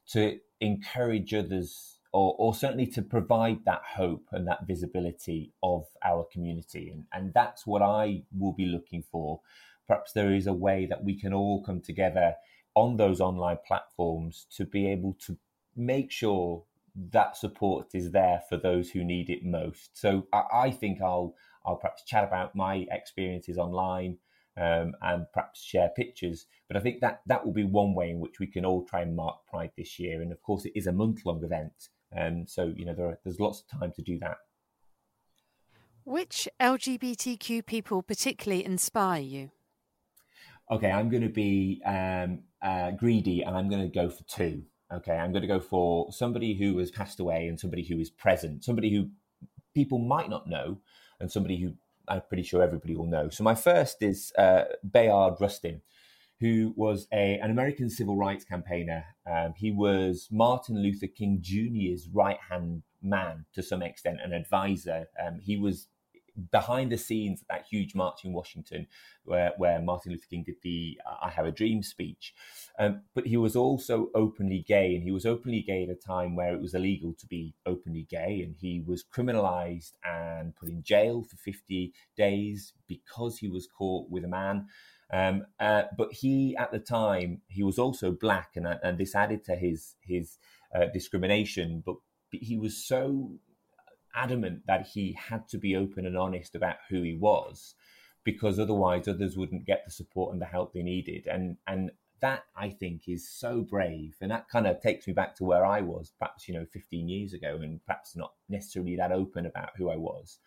to 0.07 0.39
encourage 0.61 1.33
others 1.33 1.94
or, 2.15 2.33
or 2.37 2.55
certainly 2.55 2.87
to 2.87 3.01
provide 3.01 3.59
that 3.65 3.81
hope 3.97 4.25
and 4.31 4.47
that 4.47 4.65
visibility 4.65 5.51
of 5.61 5.85
our 6.01 6.25
community. 6.31 6.89
And, 6.89 7.03
and 7.11 7.33
that's 7.33 7.67
what 7.67 7.81
I 7.81 8.23
will 8.31 8.53
be 8.53 8.67
looking 8.67 9.03
for. 9.11 9.41
Perhaps 9.85 10.13
there 10.13 10.33
is 10.33 10.47
a 10.47 10.53
way 10.53 10.85
that 10.85 11.03
we 11.03 11.19
can 11.19 11.33
all 11.33 11.61
come 11.61 11.81
together 11.81 12.35
on 12.73 12.95
those 12.95 13.19
online 13.19 13.57
platforms 13.67 14.47
to 14.55 14.63
be 14.63 14.87
able 14.87 15.17
to 15.25 15.37
make 15.75 16.09
sure 16.09 16.63
that 17.11 17.35
support 17.35 17.87
is 17.93 18.11
there 18.11 18.41
for 18.47 18.55
those 18.55 18.91
who 18.91 19.03
need 19.03 19.29
it 19.29 19.43
most. 19.43 19.97
So 19.97 20.25
I, 20.31 20.43
I 20.53 20.71
think 20.71 21.01
I'll 21.01 21.35
I'll 21.65 21.75
perhaps 21.75 22.05
chat 22.05 22.23
about 22.23 22.55
my 22.55 22.85
experiences 22.91 23.57
online 23.57 24.19
um, 24.55 24.93
and 25.01 25.25
perhaps 25.33 25.61
share 25.61 25.89
pictures. 25.89 26.45
But 26.69 26.77
I 26.77 26.79
think 26.79 27.01
that 27.01 27.23
that 27.25 27.45
will 27.45 27.51
be 27.51 27.65
one 27.65 27.93
way 27.93 28.11
in 28.11 28.19
which 28.19 28.39
we 28.39 28.47
can 28.47 28.63
all 28.63 28.85
try 28.85 29.01
and 29.01 29.17
mark 29.17 29.45
Pride 29.49 29.71
this 29.75 29.99
year. 29.99 30.21
And 30.21 30.31
of 30.31 30.41
course, 30.41 30.63
it 30.63 30.73
is 30.75 30.87
a 30.87 30.93
month 30.93 31.25
long 31.25 31.43
event. 31.43 31.89
Um, 32.17 32.45
so 32.47 32.73
you 32.75 32.85
know 32.85 32.93
there 32.93 33.07
are, 33.07 33.19
there's 33.23 33.39
lots 33.39 33.61
of 33.61 33.79
time 33.79 33.91
to 33.95 34.01
do 34.01 34.19
that. 34.19 34.37
Which 36.03 36.47
LGBTQ 36.61 37.65
people 37.65 38.03
particularly 38.03 38.63
inspire 38.63 39.21
you? 39.21 39.51
Okay, 40.69 40.91
I'm 40.91 41.09
going 41.09 41.23
to 41.23 41.29
be 41.29 41.81
um, 41.85 42.39
uh, 42.61 42.91
greedy, 42.91 43.43
and 43.43 43.55
I'm 43.55 43.69
going 43.69 43.81
to 43.81 43.93
go 43.93 44.09
for 44.09 44.23
two. 44.23 44.63
Okay, 44.93 45.15
I'm 45.15 45.31
going 45.31 45.41
to 45.41 45.47
go 45.47 45.59
for 45.59 46.11
somebody 46.11 46.53
who 46.53 46.77
has 46.77 46.91
passed 46.91 47.19
away 47.19 47.47
and 47.47 47.59
somebody 47.59 47.83
who 47.83 47.99
is 47.99 48.09
present, 48.09 48.63
somebody 48.63 48.93
who 48.93 49.09
people 49.73 49.97
might 49.97 50.29
not 50.29 50.47
know, 50.47 50.77
and 51.19 51.31
somebody 51.31 51.57
who 51.57 51.73
I'm 52.07 52.21
pretty 52.27 52.43
sure 52.43 52.61
everybody 52.61 52.95
will 52.95 53.07
know. 53.07 53.29
So 53.29 53.43
my 53.43 53.55
first 53.55 54.01
is 54.01 54.31
uh, 54.37 54.65
Bayard 54.89 55.35
Rustin 55.39 55.81
who 56.39 56.73
was 56.75 57.07
a, 57.13 57.39
an 57.39 57.51
American 57.51 57.89
civil 57.89 58.17
rights 58.17 58.43
campaigner. 58.43 59.05
Um, 59.29 59.53
he 59.55 59.71
was 59.71 60.27
Martin 60.31 60.81
Luther 60.81 61.07
King 61.07 61.39
Jr.'s 61.41 62.09
right 62.13 62.37
hand 62.49 62.83
man 63.01 63.45
to 63.53 63.63
some 63.63 63.81
extent, 63.81 64.17
an 64.23 64.33
advisor. 64.33 65.07
Um, 65.23 65.39
he 65.39 65.57
was 65.57 65.87
behind 66.51 66.91
the 66.91 66.97
scenes 66.97 67.41
at 67.41 67.47
that 67.47 67.65
huge 67.69 67.95
march 67.95 68.25
in 68.25 68.33
Washington, 68.33 68.87
where, 69.23 69.53
where 69.57 69.81
Martin 69.81 70.11
Luther 70.11 70.25
King 70.29 70.43
did 70.43 70.55
the 70.61 70.99
"I 71.21 71.29
Have 71.29 71.45
a 71.45 71.51
Dream" 71.51 71.81
speech. 71.81 72.33
Um, 72.77 73.01
but 73.13 73.27
he 73.27 73.37
was 73.37 73.55
also 73.55 74.09
openly 74.13 74.63
gay, 74.67 74.95
and 74.95 75.03
he 75.03 75.11
was 75.11 75.25
openly 75.25 75.61
gay 75.61 75.83
at 75.83 75.89
a 75.89 75.95
time 75.95 76.35
where 76.35 76.53
it 76.53 76.61
was 76.61 76.73
illegal 76.73 77.13
to 77.19 77.27
be 77.27 77.55
openly 77.65 78.05
gay, 78.09 78.41
and 78.41 78.55
he 78.59 78.83
was 78.85 79.03
criminalized 79.03 79.93
and 80.03 80.55
put 80.55 80.69
in 80.69 80.83
jail 80.83 81.23
for 81.23 81.37
50 81.37 81.93
days 82.17 82.73
because 82.87 83.37
he 83.37 83.47
was 83.47 83.67
caught 83.67 84.09
with 84.09 84.25
a 84.25 84.29
man. 84.29 84.67
Um, 85.11 85.45
uh, 85.59 85.83
but 85.97 86.13
he, 86.13 86.55
at 86.57 86.71
the 86.71 86.79
time, 86.79 87.41
he 87.47 87.63
was 87.63 87.77
also 87.77 88.11
black, 88.11 88.51
and 88.55 88.67
uh, 88.67 88.77
and 88.83 88.97
this 88.97 89.15
added 89.15 89.43
to 89.45 89.55
his 89.55 89.95
his 90.01 90.37
uh, 90.73 90.85
discrimination. 90.93 91.83
But 91.85 91.95
he 92.31 92.57
was 92.57 92.85
so 92.85 93.33
adamant 94.15 94.63
that 94.67 94.87
he 94.93 95.13
had 95.13 95.47
to 95.49 95.57
be 95.57 95.75
open 95.75 96.05
and 96.05 96.17
honest 96.17 96.55
about 96.55 96.77
who 96.89 97.03
he 97.03 97.13
was, 97.13 97.75
because 98.23 98.59
otherwise 98.59 99.07
others 99.07 99.37
wouldn't 99.37 99.65
get 99.65 99.83
the 99.85 99.91
support 99.91 100.33
and 100.33 100.41
the 100.41 100.45
help 100.45 100.73
they 100.73 100.83
needed. 100.83 101.27
And 101.27 101.57
and 101.67 101.91
that 102.21 102.43
I 102.55 102.69
think 102.69 103.03
is 103.07 103.29
so 103.29 103.61
brave, 103.61 104.15
and 104.21 104.31
that 104.31 104.49
kind 104.49 104.65
of 104.65 104.81
takes 104.81 105.05
me 105.05 105.13
back 105.13 105.35
to 105.35 105.43
where 105.43 105.65
I 105.65 105.81
was, 105.81 106.13
perhaps 106.17 106.47
you 106.47 106.53
know, 106.55 106.65
15 106.73 107.07
years 107.07 107.33
ago, 107.33 107.59
and 107.61 107.85
perhaps 107.85 108.15
not 108.15 108.33
necessarily 108.49 108.95
that 108.95 109.11
open 109.11 109.45
about 109.45 109.71
who 109.77 109.89
I 109.89 109.97
was, 109.97 110.39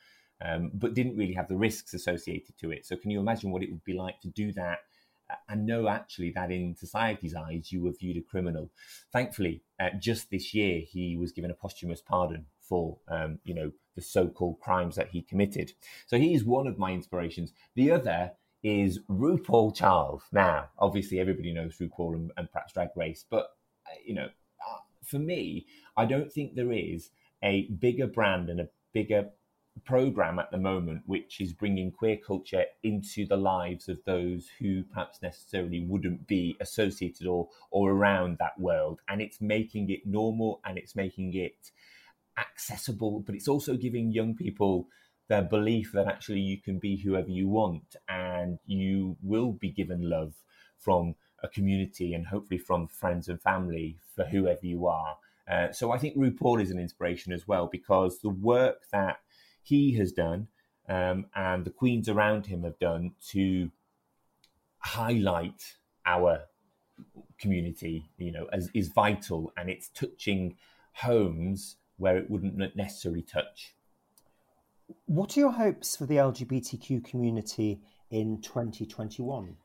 um, 0.45 0.71
but 0.75 0.95
didn't 0.95 1.17
really 1.17 1.35
have 1.35 1.49
the 1.49 1.57
risks 1.57 1.95
associated 1.95 2.57
to 2.59 2.71
it. 2.71 2.87
So, 2.87 2.97
can 2.97 3.11
you 3.11 3.21
imagine 3.21 3.51
what 3.51 3.63
it 3.63 3.71
would 3.71 3.85
be 3.85 3.95
like 3.95 4.21
to 4.21 4.29
do 4.29 4.53
that? 4.53 4.81
Uh, 5.31 5.35
and 5.51 5.67
know 5.67 5.89
actually 5.89 6.31
that 6.31 6.51
in 6.51 6.75
society's 6.75 7.35
eyes 7.35 7.71
you 7.71 7.83
were 7.83 7.93
viewed 7.93 8.17
a 8.17 8.23
criminal. 8.23 8.71
Thankfully, 9.13 9.63
uh, 9.79 9.91
just 9.99 10.31
this 10.31 10.55
year 10.55 10.81
he 10.81 11.17
was 11.17 11.33
given 11.33 11.51
a 11.51 11.55
posthumous 11.55 12.01
pardon 12.01 12.47
for 12.61 12.99
um, 13.09 13.39
you 13.45 13.55
know 13.55 13.71
the 13.95 14.03
so-called 14.03 14.61
crimes 14.61 14.95
that 14.97 15.09
he 15.09 15.23
committed. 15.23 15.73
So 16.07 16.19
he 16.19 16.33
is 16.35 16.45
one 16.45 16.67
of 16.67 16.79
my 16.79 16.93
inspirations. 16.93 17.53
The 17.75 17.91
other 17.91 18.33
is 18.63 19.01
RuPaul 19.11 19.75
Charles. 19.75 20.23
Now, 20.33 20.69
obviously, 20.79 21.19
everybody 21.19 21.53
knows 21.53 21.77
RuPaul 21.79 22.15
and, 22.15 22.31
and 22.37 22.51
perhaps 22.51 22.73
Drag 22.73 22.91
Race, 22.97 23.25
but 23.29 23.51
uh, 23.87 23.99
you 24.05 24.15
know, 24.15 24.27
uh, 24.27 24.79
for 25.05 25.19
me, 25.19 25.67
I 25.97 26.07
don't 26.07 26.33
think 26.33 26.55
there 26.55 26.73
is 26.73 27.11
a 27.43 27.69
bigger 27.79 28.07
brand 28.07 28.51
and 28.51 28.61
a 28.61 28.69
bigger 28.93 29.31
program 29.85 30.39
at 30.39 30.51
the 30.51 30.59
moment 30.59 31.03
which 31.07 31.41
is 31.41 31.53
bringing 31.53 31.91
queer 31.91 32.17
culture 32.17 32.65
into 32.83 33.27
the 33.27 33.37
lives 33.37 33.89
of 33.89 33.99
those 34.05 34.49
who 34.59 34.83
perhaps 34.85 35.21
necessarily 35.23 35.85
wouldn't 35.87 36.27
be 36.27 36.57
associated 36.61 37.27
or 37.27 37.49
or 37.71 37.91
around 37.91 38.37
that 38.39 38.59
world 38.59 39.01
and 39.09 39.21
it's 39.21 39.41
making 39.41 39.91
it 39.91 40.01
normal 40.07 40.61
and 40.65 40.79
it's 40.79 40.97
making 40.97 41.35
it 41.35 41.71
accessible 42.39 43.21
but 43.21 43.35
it's 43.35 43.49
also 43.49 43.77
giving 43.77 44.13
young 44.13 44.35
people 44.35 44.89
their 45.29 45.43
belief 45.43 45.93
that 45.93 46.07
actually 46.07 46.41
you 46.41 46.61
can 46.61 46.79
be 46.79 46.97
whoever 46.97 47.29
you 47.29 47.49
want 47.49 47.97
and 48.09 48.59
you 48.67 49.17
will 49.23 49.53
be 49.53 49.71
given 49.71 50.09
love 50.09 50.35
from 50.79 51.15
a 51.43 51.49
community 51.49 52.15
and 52.15 52.27
hopefully 52.27 52.59
from 52.59 52.89
friends 52.89 53.29
and 53.29 53.41
family 53.41 53.99
for 54.15 54.25
whoever 54.25 54.65
you 54.65 54.87
are. 54.87 55.17
Uh, 55.51 55.71
so 55.73 55.93
I 55.93 55.99
think 55.99 56.17
RuPaul 56.17 56.61
is 56.61 56.71
an 56.71 56.79
inspiration 56.79 57.33
as 57.33 57.47
well 57.47 57.69
because 57.71 58.21
the 58.21 58.29
work 58.29 58.83
that 58.93 59.19
he 59.69 59.93
has 59.95 60.13
done 60.13 60.49
um, 60.89 61.27
and 61.35 61.65
the 61.65 61.71
queens 61.71 62.09
around 62.09 62.47
him 62.47 62.63
have 62.63 62.79
done 62.79 63.13
to 63.29 63.71
highlight 64.79 65.77
our 66.07 66.45
community, 67.39 68.09
you 68.17 68.33
know, 68.33 68.49
as, 68.53 68.71
is 68.73 68.89
vital 68.89 69.53
and 69.57 69.69
it's 69.69 69.91
touching 69.91 70.57
homes 70.95 71.77
where 71.99 72.17
it 72.17 72.31
wouldn't 72.31 72.75
necessarily 72.75 73.23
touch. 73.23 73.75
What 75.05 75.37
are 75.37 75.41
your 75.41 75.53
hopes 75.53 75.97
for 75.97 76.07
the 76.07 76.17
LGBTQ 76.17 77.05
community 77.05 77.81
in 78.11 78.41
2021? 78.41 79.57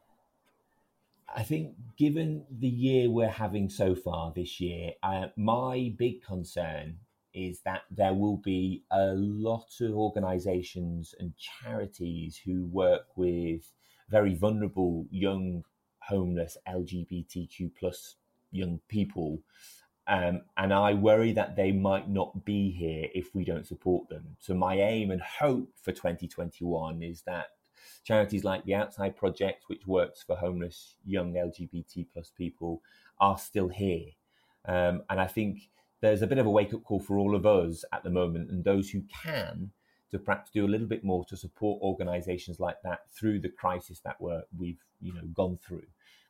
I 1.36 1.44
think, 1.44 1.76
given 1.98 2.46
the 2.52 2.68
year 2.68 3.10
we're 3.10 3.30
having 3.30 3.70
so 3.70 3.96
far 3.96 4.34
this 4.36 4.60
year, 4.60 4.92
uh, 5.02 5.28
my 5.36 5.94
big 5.98 6.22
concern 6.22 6.98
is 7.34 7.62
that 7.62 7.82
there 7.90 8.14
will 8.14 8.38
be 8.38 8.84
a 8.92 9.14
lot 9.14 9.70
of 9.82 9.94
organisations 9.96 11.16
and 11.20 11.34
charities 11.38 12.40
who 12.44 12.66
work 12.66 13.08
with 13.16 13.72
very 14.10 14.36
vulnerable 14.36 15.06
young 15.10 15.64
homeless 16.00 16.58
LGBTQ 16.68 17.72
plus 17.80 18.16
young 18.52 18.80
people 18.88 19.40
um, 20.08 20.42
and 20.58 20.74
I 20.74 20.94
worry 20.94 21.32
that 21.34 21.56
they 21.56 21.72
might 21.72 22.10
not 22.10 22.44
be 22.44 22.72
here 22.72 23.08
if 23.16 23.34
we 23.34 23.46
don't 23.46 23.66
support 23.66 24.10
them. 24.10 24.36
So, 24.40 24.54
my 24.54 24.76
aim 24.76 25.12
and 25.12 25.22
hope 25.22 25.70
for 25.82 25.94
2021 25.94 27.02
is 27.02 27.22
that 27.22 27.48
charities 28.04 28.44
like 28.44 28.66
the 28.66 28.76
Outside 28.76 29.16
Project, 29.16 29.64
which 29.68 29.88
works 29.88 30.22
for 30.22 30.36
homeless 30.36 30.96
young 31.06 31.34
LGBT 31.34 32.08
plus 32.12 32.32
people, 32.38 32.82
are 33.20 33.38
still 33.38 33.70
here. 33.70 34.10
Um, 34.66 35.04
and 35.10 35.22
I 35.22 35.28
think 35.28 35.70
there's 36.04 36.22
a 36.22 36.28
bit 36.28 36.38
of 36.38 36.46
a 36.46 36.50
wake 36.50 36.74
up 36.74 36.84
call 36.84 37.00
for 37.00 37.18
all 37.18 37.34
of 37.34 37.46
us 37.46 37.86
at 37.94 38.04
the 38.04 38.10
moment 38.10 38.52
and 38.52 38.66
those 38.66 38.90
who 38.90 39.02
can 39.24 39.72
to 40.12 40.20
perhaps 40.20 40.52
do 40.52 40.66
a 40.66 40.68
little 40.68 40.86
bit 40.86 41.02
more 41.02 41.24
to 41.24 41.38
support 41.38 41.82
organizations 41.82 42.60
like 42.60 42.76
that 42.84 43.00
through 43.18 43.40
the 43.40 43.48
crisis 43.48 44.02
that 44.02 44.20
we're, 44.20 44.44
we've 44.60 44.84
you 45.00 45.14
know 45.14 45.26
gone 45.34 45.58
through 45.66 45.86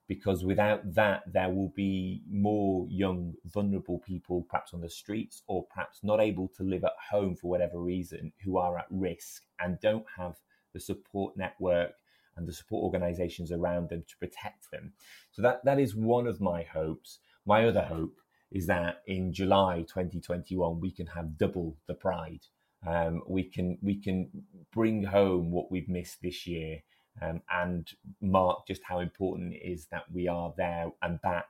because 0.07 0.43
without 0.45 0.81
that, 0.93 1.23
there 1.31 1.49
will 1.49 1.71
be 1.75 2.21
more 2.29 2.85
young, 2.89 3.33
vulnerable 3.45 3.99
people, 3.99 4.45
perhaps 4.47 4.73
on 4.73 4.81
the 4.81 4.89
streets 4.89 5.41
or 5.47 5.65
perhaps 5.73 6.01
not 6.03 6.19
able 6.19 6.49
to 6.49 6.63
live 6.63 6.83
at 6.83 6.93
home 7.09 7.35
for 7.35 7.49
whatever 7.49 7.79
reason, 7.79 8.31
who 8.43 8.57
are 8.57 8.77
at 8.77 8.85
risk 8.91 9.43
and 9.59 9.79
don't 9.79 10.05
have 10.17 10.35
the 10.73 10.79
support 10.79 11.35
network 11.37 11.93
and 12.35 12.47
the 12.47 12.53
support 12.53 12.83
organizations 12.83 13.51
around 13.51 13.89
them 13.89 14.03
to 14.07 14.17
protect 14.17 14.69
them. 14.71 14.91
So 15.31 15.41
that, 15.41 15.63
that 15.63 15.79
is 15.79 15.95
one 15.95 16.27
of 16.27 16.41
my 16.41 16.63
hopes. 16.63 17.19
My 17.45 17.65
other 17.65 17.83
hope 17.83 18.19
is 18.53 18.67
that 18.67 19.01
in 19.07 19.33
July 19.33 19.81
2021, 19.87 20.79
we 20.79 20.91
can 20.91 21.07
have 21.07 21.37
double 21.37 21.75
the 21.87 21.95
pride. 21.95 22.45
Um, 22.87 23.23
we 23.27 23.43
can 23.43 23.77
we 23.81 23.95
can 23.95 24.29
bring 24.71 25.03
home 25.03 25.51
what 25.51 25.71
we've 25.71 25.89
missed 25.89 26.21
this 26.21 26.45
year 26.45 26.79
um, 27.21 27.41
and 27.51 27.89
mark 28.21 28.67
just 28.67 28.81
how 28.83 28.99
important 28.99 29.53
it 29.53 29.61
is 29.65 29.87
that 29.87 30.03
we 30.11 30.27
are 30.27 30.53
there 30.57 30.91
and 31.01 31.21
back 31.21 31.47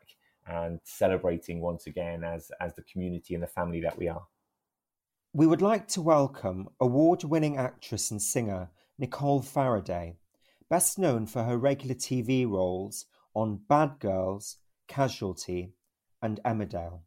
and 0.47 0.79
celebrating 0.83 1.59
once 1.59 1.87
again 1.87 2.23
as 2.23 2.51
as 2.61 2.75
the 2.75 2.83
community 2.83 3.33
and 3.33 3.43
the 3.43 3.47
family 3.47 3.81
that 3.81 3.97
we 3.97 4.07
are. 4.07 4.23
We 5.33 5.47
would 5.47 5.61
like 5.61 5.87
to 5.89 6.01
welcome 6.01 6.69
award-winning 6.79 7.57
actress 7.57 8.11
and 8.11 8.21
singer 8.21 8.69
Nicole 8.99 9.41
Faraday, 9.41 10.17
best 10.69 10.99
known 10.99 11.25
for 11.25 11.43
her 11.43 11.57
regular 11.57 11.95
TV 11.95 12.47
roles 12.47 13.07
on 13.33 13.61
Bad 13.67 13.99
Girls, 13.99 14.57
Casualty, 14.87 15.73
and 16.23 16.39
Emmerdale. 16.43 17.01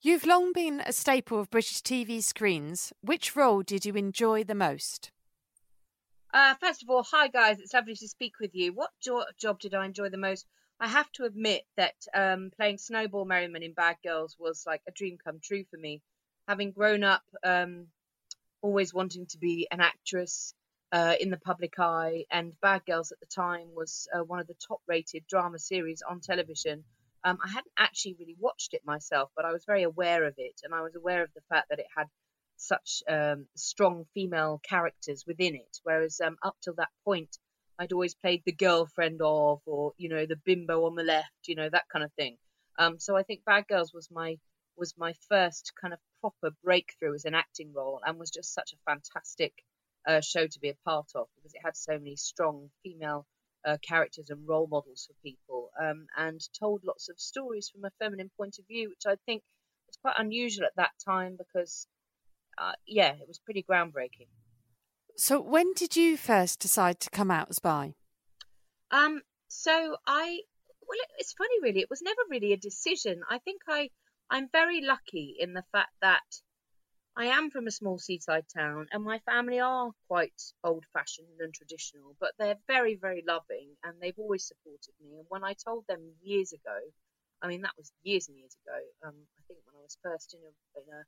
You've 0.00 0.26
long 0.26 0.52
been 0.52 0.80
a 0.86 0.92
staple 0.92 1.40
of 1.40 1.50
British 1.50 1.82
TV 1.82 2.22
screens. 2.22 2.92
Which 3.00 3.34
role 3.34 3.62
did 3.62 3.84
you 3.84 3.94
enjoy 3.94 4.44
the 4.44 4.54
most? 4.54 5.10
Uh, 6.32 6.54
first 6.60 6.82
of 6.82 6.90
all, 6.90 7.02
hi 7.02 7.26
guys, 7.26 7.58
it's 7.58 7.72
lovely 7.74 7.96
to 7.96 8.06
speak 8.06 8.34
with 8.38 8.54
you. 8.54 8.72
What 8.72 8.90
jo- 9.02 9.24
job 9.40 9.58
did 9.58 9.74
I 9.74 9.86
enjoy 9.86 10.10
the 10.10 10.18
most? 10.18 10.46
I 10.78 10.86
have 10.86 11.10
to 11.12 11.24
admit 11.24 11.64
that 11.76 11.94
um, 12.14 12.52
playing 12.54 12.78
Snowball 12.78 13.24
Merriman 13.24 13.64
in 13.64 13.72
Bad 13.72 13.96
Girls 14.04 14.36
was 14.38 14.64
like 14.66 14.82
a 14.86 14.92
dream 14.92 15.18
come 15.22 15.40
true 15.42 15.64
for 15.70 15.78
me. 15.78 16.00
Having 16.46 16.72
grown 16.72 17.02
up 17.02 17.24
um, 17.42 17.86
always 18.62 18.94
wanting 18.94 19.26
to 19.26 19.38
be 19.38 19.66
an 19.72 19.80
actress 19.80 20.54
uh, 20.92 21.14
in 21.18 21.30
the 21.30 21.38
public 21.38 21.78
eye, 21.78 22.24
and 22.30 22.58
Bad 22.60 22.82
Girls 22.86 23.10
at 23.10 23.20
the 23.20 23.26
time 23.26 23.68
was 23.74 24.06
uh, 24.14 24.22
one 24.22 24.38
of 24.38 24.46
the 24.46 24.54
top 24.54 24.80
rated 24.86 25.26
drama 25.26 25.58
series 25.58 26.02
on 26.02 26.20
television. 26.20 26.84
Um, 27.24 27.38
I 27.44 27.48
hadn't 27.48 27.72
actually 27.76 28.16
really 28.18 28.36
watched 28.38 28.74
it 28.74 28.82
myself, 28.84 29.30
but 29.34 29.44
I 29.44 29.52
was 29.52 29.64
very 29.64 29.82
aware 29.82 30.24
of 30.24 30.34
it, 30.38 30.60
and 30.64 30.74
I 30.74 30.82
was 30.82 30.94
aware 30.94 31.22
of 31.22 31.30
the 31.34 31.42
fact 31.48 31.68
that 31.70 31.78
it 31.78 31.86
had 31.96 32.06
such 32.56 33.02
um, 33.08 33.46
strong 33.56 34.04
female 34.14 34.60
characters 34.68 35.24
within 35.26 35.54
it. 35.54 35.78
Whereas 35.82 36.20
um, 36.20 36.36
up 36.42 36.56
till 36.62 36.74
that 36.74 36.90
point, 37.04 37.36
I'd 37.78 37.92
always 37.92 38.14
played 38.14 38.42
the 38.44 38.52
girlfriend 38.52 39.20
of, 39.22 39.60
or 39.66 39.92
you 39.96 40.08
know, 40.08 40.26
the 40.26 40.40
bimbo 40.44 40.84
on 40.86 40.94
the 40.96 41.04
left, 41.04 41.46
you 41.46 41.54
know, 41.54 41.68
that 41.70 41.88
kind 41.92 42.04
of 42.04 42.12
thing. 42.14 42.36
Um, 42.78 42.98
so 42.98 43.16
I 43.16 43.22
think 43.22 43.44
Bad 43.44 43.66
Girls 43.68 43.92
was 43.92 44.08
my 44.10 44.38
was 44.76 44.94
my 44.96 45.12
first 45.28 45.72
kind 45.80 45.92
of 45.92 45.98
proper 46.20 46.50
breakthrough 46.62 47.14
as 47.14 47.24
an 47.24 47.34
acting 47.34 47.72
role, 47.74 48.00
and 48.04 48.18
was 48.18 48.30
just 48.30 48.54
such 48.54 48.72
a 48.72 48.90
fantastic 48.90 49.52
uh, 50.06 50.20
show 50.20 50.46
to 50.46 50.60
be 50.60 50.70
a 50.70 50.76
part 50.84 51.08
of 51.14 51.26
because 51.36 51.54
it 51.54 51.60
had 51.64 51.76
so 51.76 51.92
many 51.98 52.16
strong 52.16 52.70
female 52.82 53.26
uh, 53.64 53.76
characters 53.86 54.30
and 54.30 54.46
role 54.46 54.68
models 54.68 55.06
for 55.06 55.14
people, 55.22 55.67
um, 55.80 56.06
and 56.16 56.40
told 56.58 56.82
lots 56.84 57.08
of 57.08 57.18
stories 57.18 57.68
from 57.68 57.84
a 57.84 57.92
feminine 57.98 58.30
point 58.36 58.58
of 58.58 58.66
view, 58.66 58.90
which 58.90 59.06
I 59.06 59.16
think 59.26 59.42
was 59.86 59.96
quite 59.96 60.16
unusual 60.18 60.66
at 60.66 60.76
that 60.76 60.92
time 61.04 61.36
because 61.38 61.86
uh, 62.58 62.72
yeah, 62.86 63.12
it 63.12 63.28
was 63.28 63.38
pretty 63.38 63.64
groundbreaking. 63.68 64.28
So, 65.16 65.40
when 65.40 65.72
did 65.74 65.96
you 65.96 66.16
first 66.16 66.60
decide 66.60 67.00
to 67.00 67.10
come 67.10 67.30
out 67.30 67.48
as 67.50 67.58
bi? 67.58 67.94
Um, 68.90 69.22
so 69.48 69.96
I, 70.06 70.40
well, 70.86 70.98
it, 71.02 71.10
it's 71.18 71.32
funny, 71.32 71.60
really. 71.62 71.80
It 71.80 71.90
was 71.90 72.02
never 72.02 72.20
really 72.30 72.52
a 72.52 72.56
decision. 72.56 73.22
I 73.28 73.38
think 73.38 73.62
I, 73.68 73.90
I'm 74.30 74.48
very 74.50 74.80
lucky 74.80 75.36
in 75.38 75.54
the 75.54 75.64
fact 75.72 75.90
that 76.02 76.22
I 77.18 77.26
am 77.26 77.50
from 77.50 77.66
a 77.66 77.72
small 77.72 77.98
seaside 77.98 78.46
town, 78.56 78.86
and 78.92 79.02
my 79.02 79.18
family 79.26 79.58
are 79.58 79.90
quite 80.06 80.40
old-fashioned 80.62 81.40
and 81.40 81.52
traditional, 81.52 82.14
but 82.20 82.30
they're 82.38 82.62
very, 82.68 82.94
very 82.94 83.24
loving, 83.26 83.74
and 83.82 84.00
they've 84.00 84.18
always 84.18 84.46
supported 84.46 84.94
me. 85.02 85.18
And 85.18 85.26
when 85.28 85.42
I 85.42 85.54
told 85.54 85.84
them 85.88 86.14
years 86.22 86.52
ago, 86.52 86.78
I 87.42 87.48
mean 87.48 87.62
that 87.62 87.76
was 87.76 87.90
years 88.04 88.28
and 88.28 88.38
years 88.38 88.56
ago. 88.64 88.78
Um, 89.04 89.14
I 89.36 89.42
think 89.48 89.58
when 89.66 89.74
I 89.74 89.82
was 89.82 89.98
first 90.00 90.34
in 90.34 90.40
a, 90.46 90.52
in 90.78 90.86
a 90.94 91.02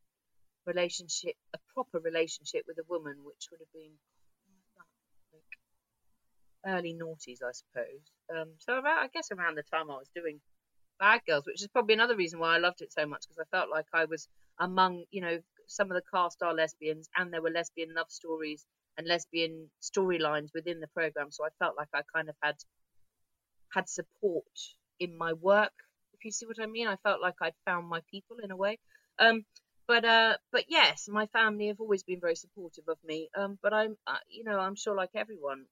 relationship, 0.66 1.36
a 1.54 1.58
proper 1.72 2.00
relationship 2.00 2.64
with 2.66 2.78
a 2.78 2.88
woman, 2.88 3.14
which 3.22 3.46
would 3.52 3.60
have 3.60 3.72
been 3.72 3.94
like 4.76 6.74
early 6.74 6.92
noughties, 6.92 7.38
I 7.40 7.52
suppose. 7.52 8.02
Um, 8.34 8.48
so 8.58 8.78
about, 8.78 8.98
I 8.98 9.06
guess 9.14 9.30
around 9.30 9.58
the 9.58 9.62
time 9.62 9.92
I 9.92 9.94
was 9.94 10.10
doing 10.12 10.40
Bad 10.98 11.20
Girls, 11.24 11.46
which 11.46 11.62
is 11.62 11.68
probably 11.68 11.94
another 11.94 12.16
reason 12.16 12.40
why 12.40 12.56
I 12.56 12.58
loved 12.58 12.82
it 12.82 12.92
so 12.92 13.06
much 13.06 13.22
because 13.28 13.38
I 13.38 13.56
felt 13.56 13.70
like 13.70 13.86
I 13.94 14.06
was 14.06 14.26
among, 14.58 15.04
you 15.12 15.20
know, 15.20 15.38
some 15.70 15.90
of 15.90 15.94
the 15.94 16.02
cast 16.12 16.42
are 16.42 16.52
lesbians 16.52 17.08
and 17.16 17.32
there 17.32 17.42
were 17.42 17.50
lesbian 17.50 17.94
love 17.94 18.10
stories 18.10 18.66
and 18.98 19.06
lesbian 19.06 19.70
storylines 19.80 20.50
within 20.52 20.80
the 20.80 20.88
program. 20.88 21.30
So 21.30 21.44
I 21.44 21.50
felt 21.58 21.76
like 21.76 21.88
I 21.94 22.02
kind 22.14 22.28
of 22.28 22.34
had 22.42 22.56
had 23.72 23.88
support 23.88 24.58
in 24.98 25.16
my 25.16 25.32
work. 25.32 25.72
If 26.12 26.24
you 26.24 26.32
see 26.32 26.46
what 26.46 26.60
I 26.60 26.66
mean, 26.66 26.88
I 26.88 26.96
felt 26.96 27.22
like 27.22 27.36
I'd 27.40 27.54
found 27.64 27.88
my 27.88 28.00
people 28.10 28.38
in 28.42 28.50
a 28.50 28.56
way. 28.56 28.78
Um, 29.18 29.44
but 29.86 30.04
uh, 30.04 30.36
but 30.52 30.64
yes, 30.68 31.08
my 31.08 31.26
family 31.26 31.68
have 31.68 31.80
always 31.80 32.02
been 32.02 32.20
very 32.20 32.36
supportive 32.36 32.88
of 32.88 32.98
me. 33.04 33.28
Um, 33.36 33.58
but 33.62 33.72
I'm, 33.72 33.96
uh, 34.06 34.18
you 34.28 34.44
know, 34.44 34.58
I'm 34.58 34.74
sure 34.74 34.94
like 34.96 35.10
everyone, 35.14 35.66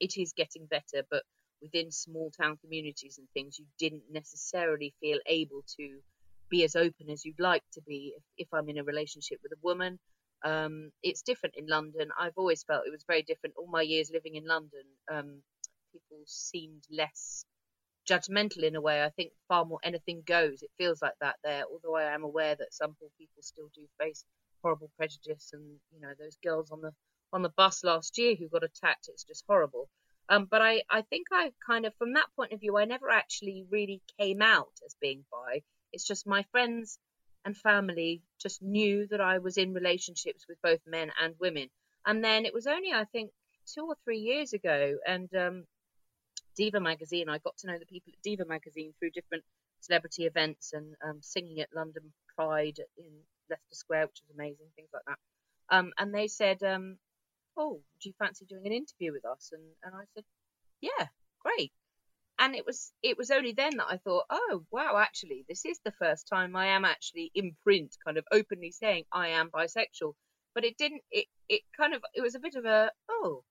it 0.00 0.16
is 0.16 0.32
getting 0.32 0.66
better. 0.66 1.06
But 1.10 1.24
within 1.60 1.90
small 1.90 2.30
town 2.30 2.56
communities 2.62 3.18
and 3.18 3.28
things, 3.34 3.58
you 3.58 3.66
didn't 3.78 4.04
necessarily 4.10 4.94
feel 5.00 5.18
able 5.26 5.62
to 5.76 6.00
be 6.48 6.64
as 6.64 6.76
open 6.76 7.10
as 7.10 7.24
you'd 7.24 7.40
like 7.40 7.64
to 7.72 7.80
be. 7.82 8.14
If, 8.16 8.46
if 8.46 8.48
I'm 8.52 8.68
in 8.68 8.78
a 8.78 8.84
relationship 8.84 9.38
with 9.42 9.52
a 9.52 9.60
woman, 9.62 9.98
um, 10.44 10.90
it's 11.02 11.22
different 11.22 11.56
in 11.56 11.66
London. 11.66 12.10
I've 12.18 12.36
always 12.36 12.62
felt 12.62 12.86
it 12.86 12.92
was 12.92 13.04
very 13.06 13.22
different. 13.22 13.56
All 13.56 13.68
my 13.68 13.82
years 13.82 14.10
living 14.12 14.36
in 14.36 14.46
London, 14.46 14.84
um, 15.10 15.42
people 15.92 16.18
seemed 16.26 16.84
less 16.90 17.44
judgmental 18.08 18.62
in 18.62 18.76
a 18.76 18.80
way. 18.80 19.02
I 19.02 19.10
think 19.10 19.32
far 19.48 19.64
more 19.64 19.80
anything 19.82 20.22
goes. 20.26 20.62
It 20.62 20.70
feels 20.78 21.02
like 21.02 21.14
that 21.20 21.36
there. 21.42 21.64
Although 21.70 21.96
I 21.96 22.14
am 22.14 22.22
aware 22.22 22.54
that 22.54 22.72
some 22.72 22.94
poor 23.00 23.08
people 23.18 23.42
still 23.42 23.68
do 23.74 23.82
face 23.98 24.24
horrible 24.62 24.90
prejudice, 24.96 25.50
and 25.52 25.64
you 25.92 26.00
know 26.00 26.12
those 26.18 26.36
girls 26.42 26.70
on 26.70 26.80
the 26.80 26.92
on 27.32 27.42
the 27.42 27.52
bus 27.56 27.82
last 27.84 28.18
year 28.18 28.34
who 28.34 28.48
got 28.48 28.64
attacked. 28.64 29.08
It's 29.08 29.24
just 29.24 29.44
horrible. 29.48 29.88
Um, 30.28 30.46
but 30.50 30.60
I, 30.60 30.82
I 30.90 31.02
think 31.02 31.28
I 31.32 31.52
kind 31.64 31.86
of, 31.86 31.94
from 31.96 32.14
that 32.14 32.26
point 32.34 32.52
of 32.52 32.60
view, 32.60 32.76
I 32.76 32.84
never 32.84 33.10
actually 33.10 33.64
really 33.70 34.02
came 34.18 34.42
out 34.42 34.72
as 34.84 34.96
being 35.00 35.24
bi. 35.30 35.62
It's 35.92 36.06
just 36.06 36.26
my 36.26 36.44
friends 36.50 36.98
and 37.44 37.56
family 37.56 38.22
just 38.40 38.62
knew 38.62 39.06
that 39.08 39.20
I 39.20 39.38
was 39.38 39.56
in 39.56 39.72
relationships 39.72 40.46
with 40.48 40.60
both 40.62 40.80
men 40.86 41.10
and 41.22 41.34
women. 41.38 41.68
And 42.04 42.22
then 42.22 42.44
it 42.44 42.54
was 42.54 42.66
only, 42.66 42.92
I 42.92 43.04
think, 43.04 43.30
two 43.74 43.86
or 43.86 43.96
three 44.04 44.18
years 44.18 44.52
ago, 44.52 44.96
and 45.06 45.32
um, 45.34 45.64
Diva 46.56 46.80
magazine. 46.80 47.28
I 47.28 47.38
got 47.38 47.56
to 47.58 47.66
know 47.66 47.78
the 47.78 47.86
people 47.86 48.12
at 48.12 48.22
Diva 48.22 48.44
magazine 48.44 48.94
through 48.98 49.10
different 49.10 49.44
celebrity 49.80 50.24
events 50.24 50.72
and 50.72 50.94
um, 51.04 51.18
singing 51.20 51.60
at 51.60 51.74
London 51.74 52.12
Pride 52.34 52.78
in 52.98 53.10
Leicester 53.50 53.74
Square, 53.74 54.06
which 54.06 54.22
was 54.26 54.34
amazing, 54.34 54.66
things 54.74 54.88
like 54.92 55.04
that. 55.06 55.18
Um, 55.68 55.92
and 55.98 56.14
they 56.14 56.28
said, 56.28 56.62
um, 56.62 56.98
"Oh, 57.56 57.80
do 58.00 58.08
you 58.08 58.14
fancy 58.18 58.44
doing 58.46 58.66
an 58.66 58.72
interview 58.72 59.12
with 59.12 59.24
us?" 59.24 59.50
And 59.52 59.62
and 59.82 59.94
I 59.94 60.04
said, 60.14 60.24
"Yeah, 60.80 61.08
great." 61.40 61.72
And 62.38 62.54
it 62.54 62.66
was 62.66 62.92
it 63.02 63.16
was 63.18 63.30
only 63.30 63.52
then 63.52 63.76
that 63.78 63.88
I 63.88 63.98
thought, 63.98 64.26
"Oh, 64.30 64.64
wow, 64.70 64.98
actually, 64.98 65.44
this 65.48 65.64
is 65.64 65.80
the 65.84 65.92
first 65.92 66.28
time 66.28 66.54
I 66.56 66.66
am 66.66 66.84
actually 66.84 67.30
in 67.34 67.56
print, 67.64 67.96
kind 68.04 68.18
of 68.18 68.26
openly 68.32 68.72
saying 68.72 69.04
I 69.12 69.28
am 69.28 69.50
bisexual." 69.50 70.14
But 70.54 70.64
it 70.64 70.76
didn't. 70.76 71.02
It 71.10 71.26
it 71.48 71.62
kind 71.76 71.94
of 71.94 72.04
it 72.14 72.20
was 72.22 72.34
a 72.34 72.40
bit 72.40 72.54
of 72.56 72.64
a 72.64 72.92
oh 73.08 73.44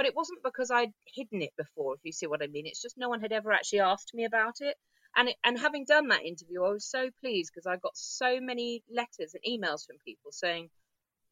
but 0.00 0.06
it 0.06 0.16
wasn't 0.16 0.42
because 0.42 0.70
I'd 0.70 0.94
hidden 1.06 1.42
it 1.42 1.54
before, 1.58 1.94
if 1.94 2.00
you 2.04 2.12
see 2.12 2.26
what 2.26 2.42
I 2.42 2.46
mean. 2.46 2.66
It's 2.66 2.80
just 2.80 2.96
no 2.96 3.10
one 3.10 3.20
had 3.20 3.32
ever 3.32 3.52
actually 3.52 3.80
asked 3.80 4.14
me 4.14 4.24
about 4.24 4.54
it. 4.60 4.78
And 5.14 5.28
it, 5.28 5.36
and 5.44 5.58
having 5.58 5.84
done 5.84 6.08
that 6.08 6.24
interview, 6.24 6.64
I 6.64 6.70
was 6.70 6.86
so 6.88 7.10
pleased 7.20 7.50
because 7.52 7.66
I 7.66 7.76
got 7.76 7.96
so 7.96 8.40
many 8.40 8.82
letters 8.90 9.34
and 9.34 9.44
emails 9.44 9.84
from 9.84 9.98
people 10.02 10.32
saying, 10.32 10.70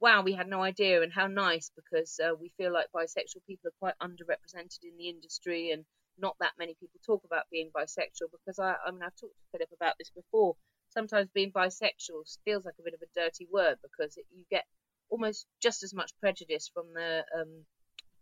"Wow, 0.01 0.23
we 0.23 0.35
had 0.35 0.49
no 0.49 0.63
idea," 0.63 1.01
and 1.03 1.11
how 1.11 1.29
nice 1.29 1.71
because 1.75 2.21
uh, 2.21 2.35
we 2.39 2.51
feel 2.59 2.71
like 2.71 2.93
bisexual 2.95 3.47
people 3.47 3.69
are 3.69 3.79
quite 3.79 3.99
underrepresented 4.03 4.83
in 4.83 4.99
the 4.99 5.09
industry, 5.09 5.71
and 5.71 5.87
not 6.19 6.37
that 6.41 6.53
many 6.59 6.75
people 6.75 7.01
talk 7.05 7.23
about 7.25 7.51
being 7.51 7.71
bisexual. 7.75 8.31
Because 8.33 8.59
I, 8.59 8.75
I 8.87 8.91
mean, 8.91 9.03
I've 9.03 9.17
talked 9.17 9.39
to 9.39 9.51
Philip 9.53 9.71
about 9.75 9.95
this 9.99 10.11
before. 10.11 10.57
Sometimes 10.91 11.29
being 11.35 11.53
bisexual 11.53 12.39
feels 12.45 12.65
like 12.65 12.75
a 12.79 12.83
bit 12.83 12.95
of 12.95 13.03
a 13.03 13.21
dirty 13.21 13.47
word 13.51 13.77
because 13.83 14.17
it, 14.17 14.25
you 14.31 14.45
get 14.51 14.65
almost 15.11 15.47
just 15.61 15.83
as 15.83 15.95
much 15.95 16.13
prejudice 16.21 16.71
from 16.73 16.87
the 16.95 17.25
um, 17.39 17.65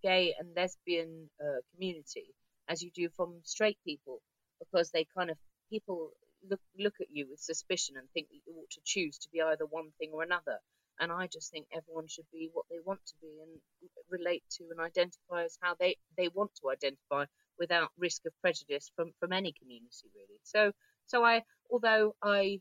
gay 0.02 0.34
and 0.38 0.48
lesbian 0.56 1.30
uh, 1.40 1.60
community 1.72 2.34
as 2.68 2.82
you 2.82 2.90
do 2.94 3.08
from 3.16 3.40
straight 3.44 3.78
people 3.84 4.20
because 4.58 4.90
they 4.90 5.06
kind 5.16 5.30
of 5.30 5.36
people 5.70 6.10
look 6.48 6.60
look 6.78 6.94
at 7.00 7.06
you 7.10 7.26
with 7.30 7.40
suspicion 7.40 7.96
and 7.96 8.08
think 8.10 8.28
that 8.28 8.40
you 8.46 8.54
ought 8.56 8.70
to 8.70 8.80
choose 8.84 9.18
to 9.18 9.28
be 9.32 9.40
either 9.40 9.66
one 9.66 9.90
thing 9.98 10.10
or 10.12 10.22
another 10.22 10.58
and 11.00 11.12
I 11.12 11.26
just 11.26 11.50
think 11.50 11.66
everyone 11.74 12.08
should 12.08 12.26
be 12.32 12.48
what 12.52 12.64
they 12.70 12.78
want 12.84 13.04
to 13.06 13.14
be 13.20 13.28
and 13.42 13.60
relate 14.08 14.44
to 14.56 14.64
and 14.70 14.80
identify 14.80 15.44
as 15.44 15.58
how 15.60 15.74
they, 15.78 15.96
they 16.16 16.28
want 16.28 16.52
to 16.60 16.70
identify 16.70 17.26
without 17.58 17.90
risk 17.98 18.26
of 18.26 18.32
prejudice 18.40 18.90
from, 18.94 19.12
from 19.20 19.32
any 19.32 19.52
community 19.52 20.08
really. 20.14 20.40
So 20.42 20.72
so 21.06 21.24
I 21.24 21.42
although 21.70 22.14
I 22.22 22.60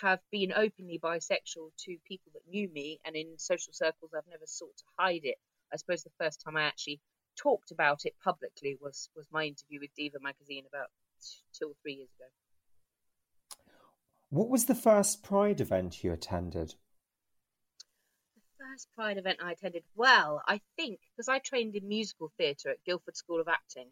have 0.00 0.20
been 0.30 0.52
openly 0.52 0.98
bisexual 1.02 1.70
to 1.76 1.96
people 2.06 2.30
that 2.32 2.48
knew 2.48 2.68
me 2.68 3.00
and 3.04 3.16
in 3.16 3.38
social 3.38 3.72
circles 3.72 4.12
I've 4.16 4.30
never 4.30 4.46
sought 4.46 4.76
to 4.76 4.84
hide 4.98 5.22
it. 5.24 5.36
I 5.72 5.76
suppose 5.76 6.02
the 6.02 6.10
first 6.18 6.40
time 6.40 6.56
I 6.56 6.62
actually 6.62 7.00
talked 7.36 7.70
about 7.70 8.04
it 8.04 8.14
publicly 8.22 8.76
was 8.80 9.10
was 9.16 9.26
my 9.30 9.44
interview 9.44 9.80
with 9.80 9.94
Diva 9.96 10.18
magazine 10.20 10.64
about 10.68 10.88
two 11.52 11.66
or 11.66 11.74
three 11.82 11.94
years 11.94 12.10
ago. 12.18 12.26
What 14.30 14.50
was 14.50 14.66
the 14.66 14.74
first 14.74 15.22
Pride 15.22 15.60
event 15.60 16.04
you 16.04 16.12
attended? 16.12 16.74
The 18.36 18.64
first 18.64 18.88
Pride 18.94 19.16
event 19.16 19.38
I 19.42 19.52
attended, 19.52 19.84
well, 19.94 20.42
I 20.46 20.60
think 20.76 21.00
because 21.16 21.28
I 21.28 21.38
trained 21.38 21.74
in 21.76 21.88
musical 21.88 22.30
theatre 22.36 22.70
at 22.70 22.84
Guildford 22.84 23.16
School 23.16 23.40
of 23.40 23.48
Acting, 23.48 23.88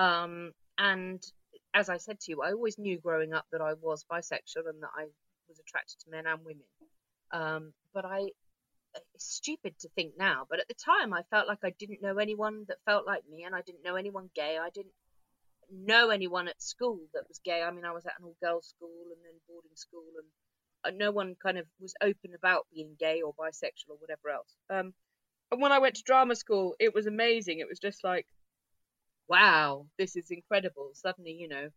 um, 0.00 0.52
and 0.78 1.22
as 1.74 1.90
I 1.90 1.98
said 1.98 2.18
to 2.20 2.32
you, 2.32 2.42
I 2.42 2.52
always 2.52 2.78
knew 2.78 2.98
growing 2.98 3.34
up 3.34 3.44
that 3.52 3.60
I 3.60 3.74
was 3.74 4.04
bisexual 4.10 4.68
and 4.68 4.82
that 4.82 4.90
I 4.96 5.04
was 5.48 5.60
attracted 5.60 6.00
to 6.00 6.10
men 6.10 6.26
and 6.26 6.40
women. 6.44 6.64
Um, 7.32 7.72
but 7.92 8.04
I 8.06 8.30
it's 9.14 9.32
stupid 9.34 9.78
to 9.78 9.88
think 9.90 10.14
now, 10.18 10.46
but 10.48 10.58
at 10.58 10.66
the 10.68 10.74
time 10.74 11.12
I 11.12 11.22
felt 11.30 11.46
like 11.46 11.58
I 11.62 11.70
didn't 11.78 12.02
know 12.02 12.16
anyone 12.16 12.64
that 12.68 12.78
felt 12.86 13.06
like 13.06 13.22
me, 13.30 13.44
and 13.44 13.54
I 13.54 13.60
didn't 13.60 13.84
know 13.84 13.96
anyone 13.96 14.30
gay. 14.34 14.58
I 14.60 14.70
didn't 14.70 14.94
know 15.70 16.10
anyone 16.10 16.48
at 16.48 16.60
school 16.60 16.98
that 17.14 17.28
was 17.28 17.38
gay. 17.44 17.62
I 17.62 17.70
mean, 17.70 17.84
I 17.84 17.92
was 17.92 18.06
at 18.06 18.14
an 18.18 18.24
all 18.24 18.36
girls 18.42 18.66
school 18.66 19.04
and 19.14 19.20
then 19.22 19.40
boarding 19.48 19.70
school, 19.74 20.08
and 20.16 20.94
uh, 20.94 20.96
no 20.96 21.12
one 21.12 21.36
kind 21.42 21.58
of 21.58 21.66
was 21.78 21.94
open 22.00 22.34
about 22.34 22.66
being 22.72 22.96
gay 22.98 23.20
or 23.22 23.34
bisexual 23.34 23.90
or 23.90 23.98
whatever 23.98 24.30
else. 24.30 24.56
Um, 24.70 24.94
and 25.52 25.60
when 25.60 25.72
I 25.72 25.78
went 25.78 25.96
to 25.96 26.02
drama 26.02 26.34
school, 26.34 26.74
it 26.80 26.94
was 26.94 27.06
amazing. 27.06 27.60
It 27.60 27.68
was 27.68 27.78
just 27.78 28.02
like, 28.02 28.26
wow, 29.30 29.86
this 29.98 30.16
is 30.16 30.30
incredible. 30.30 30.90
Suddenly, 30.94 31.32
you 31.32 31.48
know, 31.48 31.70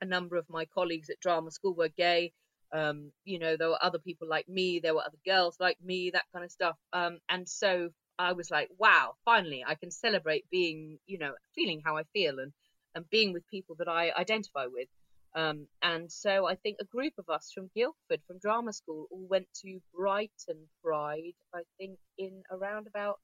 a 0.00 0.06
number 0.06 0.36
of 0.36 0.46
my 0.48 0.64
colleagues 0.64 1.10
at 1.10 1.20
drama 1.20 1.52
school 1.52 1.74
were 1.74 1.88
gay 1.88 2.32
um, 2.72 3.12
you 3.24 3.38
know, 3.38 3.56
there 3.56 3.68
were 3.68 3.82
other 3.82 3.98
people 3.98 4.28
like 4.28 4.48
me, 4.48 4.80
there 4.80 4.94
were 4.94 5.02
other 5.02 5.18
girls 5.24 5.56
like 5.60 5.78
me, 5.82 6.10
that 6.10 6.24
kind 6.32 6.44
of 6.44 6.50
stuff. 6.50 6.76
Um, 6.92 7.18
and 7.28 7.48
so 7.48 7.90
I 8.18 8.32
was 8.32 8.50
like, 8.50 8.68
wow, 8.78 9.14
finally 9.24 9.64
I 9.66 9.74
can 9.74 9.90
celebrate 9.90 10.48
being, 10.50 10.98
you 11.06 11.18
know, 11.18 11.32
feeling 11.54 11.82
how 11.84 11.96
I 11.96 12.02
feel 12.12 12.38
and, 12.38 12.52
and 12.94 13.08
being 13.10 13.32
with 13.32 13.48
people 13.48 13.76
that 13.78 13.88
I 13.88 14.12
identify 14.18 14.66
with. 14.66 14.88
Um, 15.34 15.66
and 15.82 16.10
so 16.10 16.46
I 16.46 16.54
think 16.54 16.78
a 16.80 16.86
group 16.86 17.12
of 17.18 17.28
us 17.28 17.52
from 17.54 17.70
Guildford, 17.74 18.22
from 18.26 18.38
drama 18.38 18.72
school, 18.72 19.06
all 19.10 19.26
went 19.28 19.46
to 19.62 19.80
Brighton 19.94 20.68
Pride, 20.82 21.34
I 21.54 21.60
think 21.78 21.98
in 22.16 22.42
around 22.50 22.86
about 22.86 23.18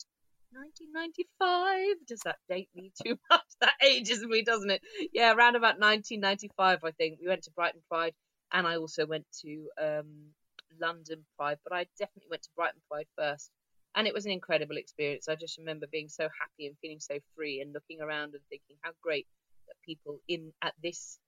1995. 0.54 2.06
Does 2.06 2.20
that 2.24 2.36
date 2.48 2.68
me 2.74 2.92
too 3.04 3.18
much? 3.30 3.42
That 3.60 3.74
ages 3.82 4.24
me, 4.24 4.42
doesn't 4.42 4.70
it? 4.70 4.82
Yeah, 5.12 5.32
around 5.32 5.56
about 5.56 5.80
1995, 5.80 6.80
I 6.84 6.90
think. 6.92 7.18
We 7.20 7.28
went 7.28 7.44
to 7.44 7.50
Brighton 7.52 7.82
Pride 7.88 8.14
and 8.52 8.66
I 8.66 8.76
also 8.76 9.06
went 9.06 9.26
to 9.42 9.68
um, 9.80 10.34
London 10.80 11.24
Pride, 11.36 11.58
but 11.64 11.74
I 11.74 11.86
definitely 11.98 12.28
went 12.30 12.42
to 12.42 12.50
Brighton 12.56 12.80
Pride 12.90 13.06
first. 13.16 13.50
And 13.94 14.06
it 14.06 14.14
was 14.14 14.24
an 14.24 14.32
incredible 14.32 14.76
experience. 14.76 15.28
I 15.28 15.34
just 15.34 15.58
remember 15.58 15.86
being 15.90 16.08
so 16.08 16.24
happy 16.24 16.66
and 16.66 16.76
feeling 16.80 17.00
so 17.00 17.18
free 17.36 17.60
and 17.60 17.74
looking 17.74 18.00
around 18.00 18.34
and 18.34 18.42
thinking 18.48 18.76
how 18.80 18.92
great 19.02 19.26
that 19.68 19.76
people 19.84 20.18
in 20.28 20.52
at 20.62 20.74
this 20.82 21.18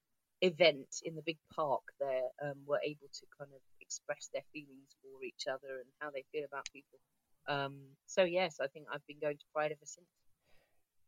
event 0.40 0.88
in 1.04 1.14
the 1.14 1.22
big 1.24 1.38
park 1.54 1.82
there 2.00 2.28
um, 2.42 2.56
were 2.66 2.80
able 2.84 3.08
to 3.12 3.24
kind 3.38 3.50
of 3.52 3.60
express 3.80 4.28
their 4.32 4.44
feelings 4.52 4.96
for 5.00 5.22
each 5.24 5.44
other 5.46 5.80
and 5.80 5.88
how 6.00 6.10
they 6.10 6.24
feel 6.32 6.44
about 6.44 6.68
people. 6.72 6.98
Um, 7.46 7.78
so 8.06 8.24
yes, 8.24 8.58
I 8.60 8.66
think 8.68 8.86
I've 8.92 9.06
been 9.06 9.18
going 9.20 9.36
to 9.36 9.44
Pride 9.52 9.72
ever 9.72 9.80
since. 9.84 10.06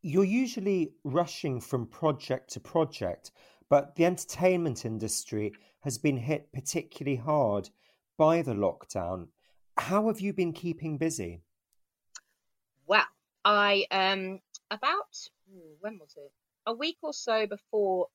You're 0.02 0.24
usually 0.24 0.92
rushing 1.04 1.60
from 1.60 1.86
project 1.86 2.52
to 2.52 2.60
project, 2.60 3.32
but 3.68 3.96
the 3.96 4.04
entertainment 4.04 4.84
industry 4.84 5.52
has 5.80 5.98
been 5.98 6.16
hit 6.16 6.52
particularly 6.52 7.16
hard 7.16 7.70
by 8.16 8.42
the 8.42 8.54
lockdown. 8.54 9.28
How 9.76 10.06
have 10.06 10.20
you 10.20 10.32
been 10.32 10.52
keeping 10.52 10.96
busy? 10.96 11.42
Well, 12.86 13.04
I 13.44 13.86
um 13.90 14.40
about 14.70 15.28
when 15.80 15.98
was 15.98 16.14
it? 16.16 16.32
A 16.66 16.72
week 16.72 16.98
or 17.02 17.12
so 17.12 17.46
before 17.46 18.08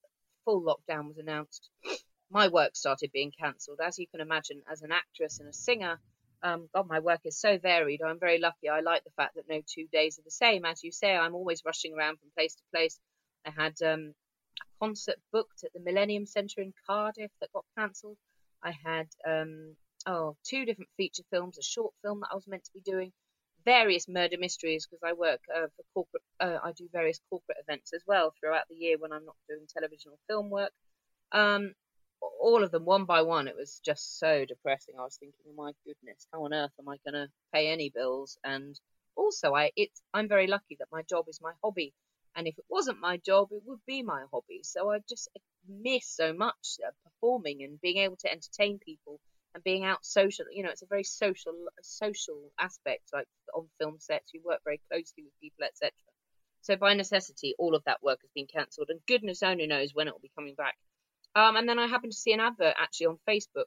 full 0.44 0.62
lockdown 0.62 1.08
was 1.08 1.18
announced, 1.18 1.70
my 2.30 2.48
work 2.48 2.76
started 2.76 3.12
being 3.12 3.32
cancelled. 3.32 3.80
As 3.84 4.00
you 4.00 4.08
can 4.08 4.22
imagine, 4.22 4.62
as 4.70 4.82
an 4.82 4.92
actress 4.92 5.40
and 5.40 5.50
a 5.50 5.54
singer, 5.54 6.00
um, 6.44 6.70
God, 6.74 6.88
my 6.88 7.00
work 7.00 7.22
is 7.26 7.40
so 7.40 7.58
varied. 7.58 8.02
I'm 8.02 8.20
very 8.20 8.40
lucky. 8.40 8.70
I 8.70 8.82
like 8.82 9.04
the 9.04 9.12
fact 9.12 9.36
that 9.36 9.50
no 9.50 9.62
two 9.66 9.88
days 9.92 10.18
are 10.18 10.24
the 10.24 10.32
same. 10.32 10.66
As 10.66 10.84
you 10.84 10.92
say, 10.92 11.16
I'm 11.16 11.36
always 11.36 11.64
rushing 11.66 11.94
around 11.94 12.18
from 12.20 12.30
place 12.36 12.56
to 12.56 12.64
place. 12.74 13.00
I 13.46 13.52
had 13.52 13.76
um, 13.82 14.14
a 14.60 14.86
concert 14.86 15.18
booked 15.32 15.64
at 15.64 15.74
the 15.74 15.80
Millennium 15.80 16.26
Centre 16.26 16.62
in 16.62 16.74
Cardiff 16.88 17.32
that 17.40 17.54
got 17.54 17.66
cancelled. 17.78 18.18
I 18.64 18.74
had 18.84 19.08
um, 19.28 19.76
oh 20.06 20.36
two 20.44 20.66
different 20.66 20.90
feature 20.98 21.24
films, 21.32 21.58
a 21.58 21.64
short 21.64 21.94
film 22.04 22.22
that 22.22 22.30
I 22.32 22.36
was 22.36 22.48
meant 22.48 22.64
to 22.66 22.74
be 22.74 22.82
doing 22.82 23.12
various 23.64 24.08
murder 24.08 24.38
mysteries 24.40 24.88
because 24.88 25.04
I 25.04 25.14
work 25.14 25.42
uh, 25.56 25.68
for 25.76 25.84
corporate. 25.94 26.24
Uh, 26.40 26.58
I 26.64 26.72
do 26.72 26.90
various 26.92 27.20
corporate 27.30 27.58
events 27.68 27.94
as 27.94 28.02
well 28.08 28.34
throughout 28.40 28.68
the 28.70 28.76
year 28.76 28.98
when 28.98 29.12
I'm 29.12 29.26
not 29.26 29.36
doing 29.48 29.68
television 29.72 30.12
or 30.12 30.18
film 30.28 30.50
work. 30.50 30.72
Um, 31.32 31.74
all 32.22 32.64
of 32.64 32.72
them 32.72 32.86
one 32.86 33.06
by 33.06 33.22
one. 33.22 33.48
It 33.48 33.56
was 33.56 33.80
just 33.84 34.20
so 34.20 34.46
depressing. 34.46 34.96
I 34.98 35.04
was 35.04 35.18
thinking, 35.18 35.46
oh 35.48 35.54
my 35.56 35.72
goodness, 35.86 36.28
how 36.32 36.46
on 36.46 36.54
earth 36.54 36.74
am 36.80 36.90
I 36.90 36.98
going 37.06 37.14
to 37.14 37.32
pay 37.54 37.70
any 37.70 37.90
bills? 37.90 38.38
And 38.44 38.80
also, 39.16 39.54
I 39.54 39.72
it's 39.76 40.02
I'm 40.14 40.28
very 40.28 40.48
lucky 40.48 40.76
that 40.80 40.92
my 40.92 41.02
job 41.04 41.26
is 41.28 41.40
my 41.42 41.52
hobby, 41.64 41.94
and 42.36 42.48
if 42.48 42.58
it 42.58 42.66
wasn't 42.70 43.00
my 43.00 43.18
job, 43.18 43.50
it 43.52 43.64
would 43.66 43.82
be 43.86 44.04
my 44.04 44.24
hobby. 44.32 44.62
So 44.64 44.92
I 44.92 45.00
just 45.08 45.30
miss 45.68 46.08
so 46.08 46.34
much 46.34 46.78
uh, 46.86 46.92
performing 47.04 47.64
and 47.64 47.82
being 47.82 47.98
able 47.98 48.18
to 48.18 48.32
entertain 48.32 48.80
people 48.80 49.20
and 49.54 49.64
being 49.64 49.84
out 49.84 50.06
social. 50.06 50.46
You 50.52 50.64
know, 50.64 50.70
it's 50.70 50.82
a 50.82 50.88
very 50.88 51.04
social 51.04 51.54
social 51.82 52.52
aspect. 52.60 53.10
Like 53.14 53.28
on 53.54 53.68
film 53.80 53.98
sets, 54.00 54.34
you 54.34 54.42
work 54.44 54.62
very 54.64 54.82
closely 54.90 55.24
with 55.24 55.40
people, 55.42 55.66
etc. 55.66 55.92
So 56.62 56.76
by 56.76 56.94
necessity, 56.94 57.56
all 57.58 57.76
of 57.76 57.84
that 57.86 58.04
work 58.04 58.20
has 58.22 58.32
been 58.34 58.48
cancelled, 58.48 58.90
and 58.90 59.00
goodness 59.08 59.44
only 59.44 59.68
knows 59.68 59.94
when 59.94 60.08
it 60.08 60.14
will 60.14 60.20
be 60.20 60.32
coming 60.36 60.56
back. 60.56 60.78
Um, 61.36 61.56
and 61.56 61.68
then 61.68 61.80
I 61.80 61.88
happened 61.88 62.12
to 62.12 62.18
see 62.18 62.34
an 62.34 62.40
advert 62.40 62.76
actually 62.78 63.08
on 63.08 63.20
Facebook 63.28 63.66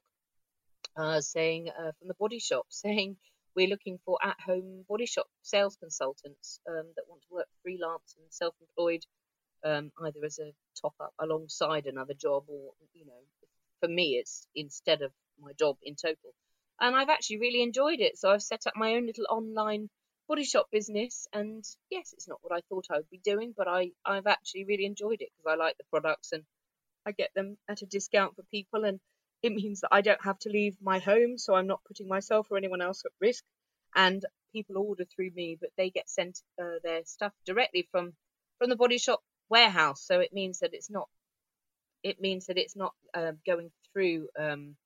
uh, 0.97 1.21
saying 1.21 1.71
uh, 1.71 1.93
from 1.99 2.09
the 2.09 2.15
Body 2.15 2.39
Shop 2.39 2.67
saying 2.71 3.17
we're 3.57 3.69
looking 3.69 3.99
for 4.05 4.19
at-home 4.23 4.85
body 4.89 5.07
shop 5.07 5.27
sales 5.43 5.77
consultants 5.77 6.59
um, 6.69 6.87
that 6.97 7.05
want 7.09 7.23
to 7.23 7.35
work 7.35 7.47
freelance 7.63 8.17
and 8.19 8.27
self-employed, 8.31 9.03
um, 9.65 9.93
either 10.03 10.25
as 10.25 10.39
a 10.41 10.53
top-up 10.81 11.13
alongside 11.21 11.87
another 11.87 12.15
job 12.15 12.45
or 12.49 12.73
you 12.95 13.07
know, 13.07 13.13
for 13.81 13.89
me 13.89 14.17
it's 14.21 14.47
instead 14.57 15.03
of 15.03 15.13
my 15.41 15.53
job 15.59 15.77
in 15.83 15.95
total. 15.95 16.35
And 16.81 16.97
I've 16.97 17.09
actually 17.09 17.39
really 17.39 17.63
enjoyed 17.63 18.01
it. 18.01 18.19
So 18.19 18.31
I've 18.31 18.43
set 18.43 18.67
up 18.67 18.73
my 18.77 18.95
own 18.95 19.07
little 19.07 19.27
online 19.31 19.89
body 20.27 20.45
shop 20.45 20.67
business 20.73 21.27
and 21.35 21.63
yes 21.91 22.15
it's 22.15 22.27
not 22.27 22.39
what 22.41 22.57
i 22.57 22.63
thought 22.71 22.87
i 22.91 22.97
would 22.97 23.11
be 23.11 23.21
doing 23.23 23.53
but 23.55 23.69
i 23.69 23.91
i've 24.07 24.27
actually 24.27 24.65
really 24.65 24.87
enjoyed 24.87 25.21
it 25.21 25.29
because 25.37 25.53
i 25.53 25.55
like 25.55 25.77
the 25.77 25.85
products 25.91 26.33
and 26.33 26.43
I 27.07 27.13
get 27.13 27.31
them 27.35 27.57
at 27.69 27.83
a 27.83 27.87
discount 27.87 28.37
for 28.37 28.43
people, 28.51 28.85
and 28.85 29.01
it 29.43 29.53
means 29.53 29.81
that 29.81 29.91
I 29.93 30.01
don't 30.01 30.25
have 30.25 30.39
to 30.41 30.49
leave 30.49 30.77
my 30.81 30.99
home, 30.99 31.37
so 31.37 31.55
I'm 31.55 31.67
not 31.67 31.85
putting 31.87 32.09
myself 32.09 32.49
or 32.51 32.57
anyone 32.57 32.81
else 32.81 33.03
at 33.05 33.13
risk. 33.21 33.45
And 33.95 34.25
people 34.53 34.79
order 34.79 35.05
through 35.05 35.31
me, 35.35 35.59
but 35.61 35.71
they 35.77 35.91
get 35.91 36.09
sent 36.09 36.41
uh, 36.61 36.79
their 36.83 37.03
stuff 37.05 37.33
directly 37.45 37.87
from 37.91 38.15
from 38.59 38.71
the 38.71 38.77
body 38.77 38.99
shop 38.99 39.21
warehouse. 39.51 40.03
So 40.03 40.21
it 40.21 40.33
means 40.33 40.61
that 40.61 40.71
it's 40.73 40.91
not 40.91 41.09
it 42.03 42.21
means 42.21 42.47
that 42.47 42.59
it's 42.59 42.77
not 42.77 42.95
uh, 43.13 43.33
going 43.47 43.71
through 43.93 44.29
um, 44.39 44.77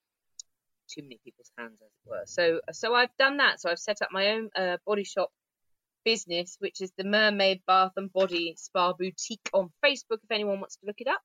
too 0.88 1.02
many 1.02 1.20
people's 1.24 1.50
hands, 1.56 1.78
as 1.80 1.88
it 1.88 2.10
were. 2.10 2.24
So 2.26 2.60
so 2.72 2.94
I've 2.94 3.16
done 3.18 3.36
that. 3.38 3.60
So 3.60 3.70
I've 3.70 3.78
set 3.78 4.02
up 4.02 4.08
my 4.10 4.28
own 4.30 4.50
uh, 4.56 4.78
body 4.86 5.04
shop 5.04 5.30
business, 6.04 6.56
which 6.58 6.80
is 6.80 6.90
the 6.96 7.04
Mermaid 7.04 7.60
Bath 7.66 7.92
and 7.96 8.12
Body 8.12 8.54
Spa 8.56 8.92
Boutique 8.92 9.50
on 9.52 9.70
Facebook. 9.84 10.20
If 10.24 10.30
anyone 10.30 10.60
wants 10.60 10.76
to 10.76 10.86
look 10.86 11.00
it 11.00 11.08
up 11.08 11.20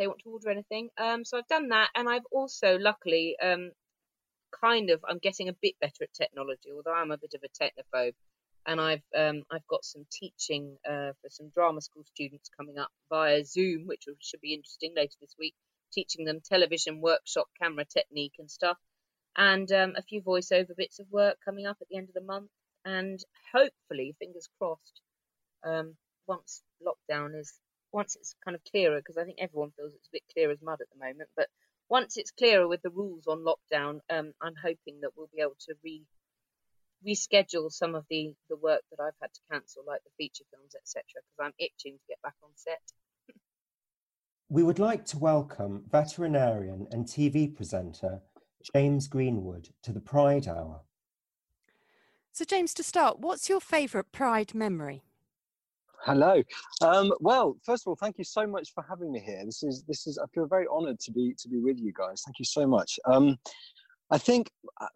they 0.00 0.06
want 0.06 0.20
to 0.24 0.30
order 0.30 0.50
anything. 0.50 0.88
Um, 0.96 1.24
so 1.26 1.36
I've 1.36 1.46
done 1.46 1.68
that, 1.68 1.90
and 1.94 2.08
I've 2.08 2.24
also 2.32 2.78
luckily 2.78 3.36
um, 3.40 3.70
kind 4.58 4.88
of 4.88 5.00
I'm 5.06 5.18
getting 5.18 5.48
a 5.50 5.56
bit 5.60 5.74
better 5.78 6.04
at 6.04 6.14
technology, 6.14 6.70
although 6.74 6.94
I'm 6.94 7.10
a 7.10 7.18
bit 7.18 7.34
of 7.34 7.42
a 7.44 7.62
technophobe. 7.62 8.14
And 8.66 8.80
I've 8.80 9.02
um, 9.16 9.42
I've 9.50 9.66
got 9.68 9.84
some 9.84 10.06
teaching 10.10 10.76
uh, 10.86 11.12
for 11.20 11.28
some 11.28 11.50
drama 11.50 11.82
school 11.82 12.04
students 12.04 12.50
coming 12.56 12.78
up 12.78 12.90
via 13.10 13.44
Zoom, 13.44 13.86
which 13.86 14.04
should 14.20 14.40
be 14.40 14.54
interesting 14.54 14.92
later 14.96 15.16
this 15.20 15.34
week. 15.38 15.54
Teaching 15.92 16.24
them 16.24 16.40
television 16.42 17.00
workshop, 17.00 17.48
camera 17.60 17.84
technique, 17.84 18.34
and 18.38 18.50
stuff, 18.50 18.78
and 19.36 19.70
um, 19.72 19.94
a 19.96 20.02
few 20.02 20.22
voiceover 20.22 20.76
bits 20.76 20.98
of 20.98 21.06
work 21.10 21.36
coming 21.44 21.66
up 21.66 21.76
at 21.80 21.88
the 21.90 21.96
end 21.96 22.08
of 22.08 22.14
the 22.14 22.20
month. 22.22 22.50
And 22.86 23.20
hopefully, 23.52 24.14
fingers 24.18 24.48
crossed, 24.58 25.02
um, 25.62 25.96
once 26.26 26.62
lockdown 26.82 27.38
is 27.38 27.52
once 27.92 28.16
it's 28.16 28.34
kind 28.44 28.54
of 28.54 28.62
clearer, 28.70 28.98
because 28.98 29.16
I 29.16 29.24
think 29.24 29.38
everyone 29.40 29.72
feels 29.76 29.94
it's 29.94 30.08
a 30.08 30.12
bit 30.12 30.22
clear 30.32 30.50
as 30.50 30.62
mud 30.62 30.80
at 30.80 30.88
the 30.92 31.04
moment, 31.04 31.28
but 31.36 31.48
once 31.88 32.16
it's 32.16 32.30
clearer 32.30 32.68
with 32.68 32.82
the 32.82 32.90
rules 32.90 33.26
on 33.26 33.44
lockdown, 33.44 34.00
um, 34.08 34.32
I'm 34.40 34.54
hoping 34.62 35.00
that 35.02 35.10
we'll 35.16 35.30
be 35.34 35.42
able 35.42 35.56
to 35.66 35.74
re 35.82 36.02
reschedule 37.06 37.72
some 37.72 37.94
of 37.94 38.04
the 38.10 38.34
the 38.48 38.56
work 38.56 38.82
that 38.90 39.02
I've 39.02 39.14
had 39.20 39.32
to 39.32 39.40
cancel, 39.50 39.82
like 39.86 40.02
the 40.04 40.10
feature 40.16 40.44
films, 40.50 40.74
etc., 40.74 41.02
because 41.14 41.46
I'm 41.46 41.54
itching 41.58 41.94
to 41.94 42.04
get 42.08 42.22
back 42.22 42.34
on 42.42 42.50
set. 42.54 42.92
we 44.48 44.62
would 44.62 44.78
like 44.78 45.04
to 45.06 45.18
welcome 45.18 45.84
veterinarian 45.90 46.86
and 46.92 47.06
TV 47.06 47.54
presenter 47.54 48.20
James 48.74 49.08
Greenwood 49.08 49.70
to 49.82 49.92
the 49.92 50.00
Pride 50.00 50.46
Hour. 50.46 50.82
So, 52.32 52.44
James, 52.44 52.72
to 52.74 52.84
start, 52.84 53.18
what's 53.18 53.48
your 53.48 53.60
favourite 53.60 54.12
Pride 54.12 54.54
memory? 54.54 55.02
Hello. 56.02 56.42
Um, 56.80 57.12
well, 57.20 57.58
first 57.62 57.82
of 57.82 57.88
all, 57.88 57.96
thank 57.96 58.16
you 58.16 58.24
so 58.24 58.46
much 58.46 58.72
for 58.74 58.82
having 58.88 59.12
me 59.12 59.20
here. 59.20 59.42
This 59.44 59.62
is 59.62 59.84
this 59.86 60.06
is 60.06 60.18
I 60.18 60.26
feel 60.34 60.46
very 60.46 60.66
honoured 60.66 60.98
to 61.00 61.12
be 61.12 61.34
to 61.38 61.48
be 61.48 61.58
with 61.58 61.78
you 61.78 61.92
guys. 61.92 62.22
Thank 62.24 62.38
you 62.38 62.46
so 62.46 62.66
much. 62.66 62.98
Um, 63.04 63.36
I 64.10 64.16
think 64.16 64.50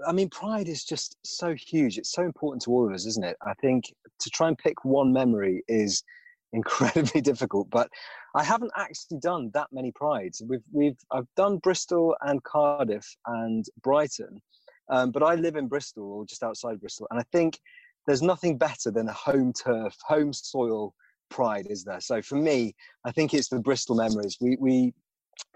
I 0.07 0.13
mean 0.13 0.31
pride 0.31 0.67
is 0.67 0.83
just 0.83 1.19
so 1.23 1.55
huge. 1.55 1.99
It's 1.99 2.13
so 2.13 2.23
important 2.23 2.63
to 2.63 2.71
all 2.71 2.87
of 2.87 2.95
us, 2.95 3.05
isn't 3.05 3.25
it? 3.25 3.37
I 3.47 3.53
think 3.61 3.93
to 4.19 4.31
try 4.31 4.49
and 4.49 4.57
pick 4.57 4.83
one 4.85 5.13
memory 5.13 5.63
is 5.69 6.03
incredibly 6.55 7.21
difficult. 7.21 7.69
But 7.69 7.89
I 8.35 8.43
haven't 8.43 8.73
actually 8.75 9.19
done 9.19 9.51
that 9.53 9.69
many 9.73 9.93
prides. 9.93 10.43
We've 10.49 10.65
we've 10.73 10.99
I've 11.11 11.29
done 11.37 11.59
Bristol 11.59 12.17
and 12.23 12.43
Cardiff 12.45 13.07
and 13.27 13.67
Brighton, 13.83 14.41
um, 14.89 15.11
but 15.11 15.23
I 15.23 15.35
live 15.35 15.57
in 15.57 15.69
Bristol 15.69 16.11
or 16.11 16.25
just 16.25 16.43
outside 16.43 16.81
Bristol, 16.81 17.09
and 17.11 17.21
I 17.21 17.25
think 17.31 17.59
there's 18.07 18.23
nothing 18.23 18.59
better 18.59 18.91
than 18.91 19.09
a 19.09 19.13
home 19.13 19.53
turf, 19.53 19.97
home 20.07 20.33
soil 20.33 20.95
pride, 21.31 21.67
is 21.71 21.85
there? 21.85 22.01
So 22.01 22.23
for 22.23 22.37
me, 22.37 22.75
I 23.05 23.13
think 23.13 23.35
it's 23.35 23.49
the 23.49 23.61
Bristol 23.61 23.97
memories. 23.97 24.37
We, 24.41 24.57
we, 24.61 24.95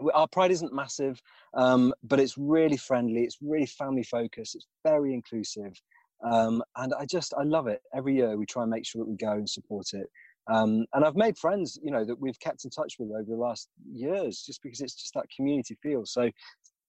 we 0.01 0.11
our 0.13 0.29
pride 0.29 0.51
isn't 0.51 0.73
massive, 0.73 1.21
um, 1.55 1.93
but 2.03 2.21
it's 2.21 2.37
really 2.37 2.77
friendly. 2.77 3.23
It's 3.23 3.39
really 3.41 3.67
family 3.67 4.03
focused. 4.03 4.55
It's 4.55 4.67
very 4.85 5.15
inclusive. 5.15 5.81
Um, 6.25 6.63
and 6.77 6.93
I 6.99 7.07
just, 7.07 7.33
I 7.39 7.45
love 7.45 7.69
it. 7.69 7.81
Every 7.95 8.17
year 8.17 8.37
we 8.37 8.47
try 8.47 8.63
and 8.63 8.71
make 8.71 8.87
sure 8.87 9.05
that 9.05 9.11
we 9.11 9.17
go 9.17 9.33
and 9.33 9.49
support 9.49 9.87
it. 9.93 10.09
Um, 10.51 10.87
and 10.95 11.05
I've 11.05 11.15
made 11.15 11.37
friends, 11.37 11.79
you 11.83 11.91
know, 11.91 12.05
that 12.05 12.19
we've 12.19 12.41
kept 12.41 12.65
in 12.65 12.71
touch 12.71 12.95
with 12.99 13.11
over 13.11 13.27
the 13.29 13.37
last 13.37 13.69
years, 13.93 14.43
just 14.45 14.63
because 14.63 14.81
it's 14.81 14.95
just 14.95 15.15
that 15.15 15.27
community 15.35 15.77
feel. 15.83 16.07
So 16.07 16.31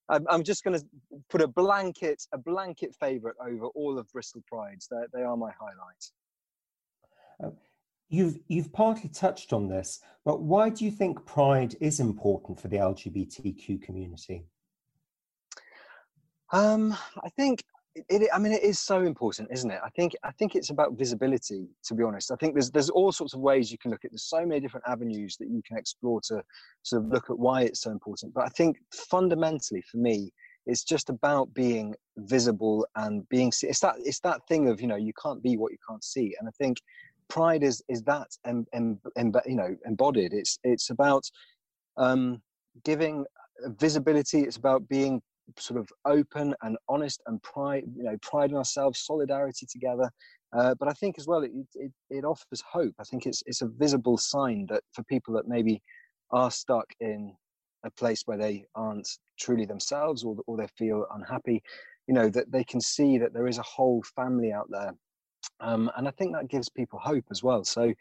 I'm, 0.09 0.25
I'm 0.29 0.43
just 0.43 0.63
going 0.63 0.77
to 0.77 0.85
put 1.29 1.41
a 1.41 1.47
blanket 1.47 2.23
a 2.33 2.37
blanket 2.37 2.95
favourite 2.99 3.35
over 3.41 3.67
all 3.67 3.97
of 3.97 4.11
Bristol 4.11 4.43
Prides. 4.47 4.87
They, 4.89 5.03
they 5.13 5.23
are 5.23 5.37
my 5.37 5.51
highlight. 5.59 6.05
Uh, 7.43 7.55
you've 8.09 8.39
you've 8.47 8.73
partly 8.73 9.09
touched 9.09 9.53
on 9.53 9.67
this, 9.67 10.01
but 10.25 10.41
why 10.41 10.69
do 10.69 10.83
you 10.83 10.91
think 10.91 11.25
Pride 11.25 11.75
is 11.79 11.99
important 11.99 12.59
for 12.59 12.67
the 12.67 12.77
LGBTQ 12.77 13.81
community? 13.81 14.45
Um, 16.51 16.97
I 17.23 17.29
think 17.29 17.63
it, 17.95 18.29
I 18.33 18.39
mean, 18.39 18.53
it 18.53 18.63
is 18.63 18.79
so 18.79 19.01
important, 19.01 19.49
isn't 19.51 19.69
it? 19.69 19.79
I 19.83 19.89
think 19.89 20.13
I 20.23 20.31
think 20.31 20.55
it's 20.55 20.69
about 20.69 20.93
visibility. 20.93 21.67
To 21.85 21.95
be 21.95 22.03
honest, 22.03 22.31
I 22.31 22.35
think 22.35 22.53
there's 22.53 22.71
there's 22.71 22.89
all 22.89 23.11
sorts 23.11 23.33
of 23.33 23.39
ways 23.39 23.71
you 23.71 23.77
can 23.77 23.91
look 23.91 24.05
at. 24.05 24.11
There's 24.11 24.29
so 24.29 24.45
many 24.45 24.59
different 24.59 24.87
avenues 24.87 25.37
that 25.37 25.49
you 25.49 25.61
can 25.67 25.77
explore 25.77 26.21
to 26.25 26.41
sort 26.83 27.03
of 27.03 27.09
look 27.09 27.29
at 27.29 27.37
why 27.37 27.63
it's 27.63 27.81
so 27.81 27.91
important. 27.91 28.33
But 28.33 28.45
I 28.45 28.49
think 28.49 28.77
fundamentally, 28.93 29.81
for 29.81 29.97
me, 29.97 30.31
it's 30.65 30.83
just 30.83 31.09
about 31.09 31.53
being 31.53 31.95
visible 32.17 32.85
and 32.95 33.27
being. 33.29 33.51
It's 33.61 33.79
that 33.79 33.95
it's 33.99 34.19
that 34.21 34.41
thing 34.47 34.69
of 34.69 34.81
you 34.81 34.87
know 34.87 34.95
you 34.95 35.13
can't 35.21 35.41
be 35.41 35.57
what 35.57 35.71
you 35.71 35.79
can't 35.87 36.03
see, 36.03 36.35
and 36.39 36.47
I 36.47 36.51
think 36.57 36.77
pride 37.27 37.63
is 37.63 37.81
is 37.89 38.03
that 38.03 38.27
em, 38.45 38.65
em, 38.73 38.99
em, 39.17 39.33
you 39.45 39.55
know 39.55 39.75
embodied. 39.85 40.33
It's 40.33 40.59
it's 40.63 40.89
about 40.89 41.23
um, 41.97 42.41
giving 42.83 43.25
visibility. 43.79 44.41
It's 44.41 44.57
about 44.57 44.87
being 44.87 45.21
sort 45.57 45.79
of 45.79 45.89
open 46.05 46.53
and 46.61 46.77
honest 46.87 47.21
and 47.27 47.41
pride, 47.43 47.83
you 47.95 48.03
know, 48.03 48.17
pride 48.21 48.51
in 48.51 48.57
ourselves, 48.57 48.99
solidarity 48.99 49.65
together. 49.65 50.09
Uh, 50.53 50.73
but 50.79 50.87
I 50.87 50.93
think 50.93 51.17
as 51.17 51.27
well, 51.27 51.43
it, 51.43 51.51
it, 51.75 51.91
it 52.09 52.25
offers 52.25 52.63
hope. 52.69 52.93
I 52.99 53.03
think 53.03 53.25
it's 53.25 53.43
it's 53.45 53.61
a 53.61 53.67
visible 53.67 54.17
sign 54.17 54.65
that 54.69 54.83
for 54.93 55.03
people 55.03 55.33
that 55.35 55.47
maybe 55.47 55.81
are 56.31 56.51
stuck 56.51 56.87
in 56.99 57.33
a 57.83 57.91
place 57.91 58.23
where 58.25 58.37
they 58.37 58.65
aren't 58.75 59.07
truly 59.39 59.65
themselves 59.65 60.23
or 60.23 60.37
or 60.47 60.57
they 60.57 60.67
feel 60.77 61.05
unhappy, 61.13 61.61
you 62.07 62.13
know, 62.13 62.29
that 62.29 62.51
they 62.51 62.63
can 62.63 62.81
see 62.81 63.17
that 63.17 63.33
there 63.33 63.47
is 63.47 63.57
a 63.57 63.63
whole 63.63 64.03
family 64.15 64.51
out 64.51 64.67
there, 64.69 64.93
um, 65.59 65.91
and 65.97 66.07
I 66.07 66.11
think 66.11 66.33
that 66.33 66.49
gives 66.49 66.69
people 66.69 66.99
hope 66.99 67.25
as 67.31 67.43
well. 67.43 67.63
So. 67.63 67.93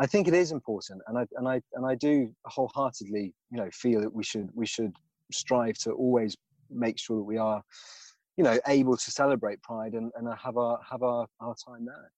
I 0.00 0.06
think 0.06 0.26
it 0.26 0.32
is 0.32 0.52
important, 0.52 1.02
and 1.06 1.18
I 1.18 1.26
and 1.36 1.46
I 1.46 1.60
and 1.74 1.84
I 1.84 1.94
do 1.94 2.34
wholeheartedly, 2.46 3.34
you 3.50 3.58
know, 3.58 3.68
feel 3.74 4.00
that 4.00 4.12
we 4.12 4.24
should 4.24 4.48
we 4.54 4.64
should 4.64 4.96
strive 5.30 5.76
to 5.78 5.92
always 5.92 6.34
make 6.74 6.98
sure 6.98 7.18
that 7.18 7.24
we 7.24 7.38
are, 7.38 7.62
you 8.36 8.44
know, 8.44 8.58
able 8.66 8.96
to 8.96 9.10
celebrate 9.10 9.62
Pride 9.62 9.92
and, 9.94 10.10
and 10.16 10.28
have 10.36 10.56
our 10.56 10.80
have 10.88 11.02
our, 11.02 11.26
our 11.40 11.54
time 11.54 11.86
there. 11.86 12.12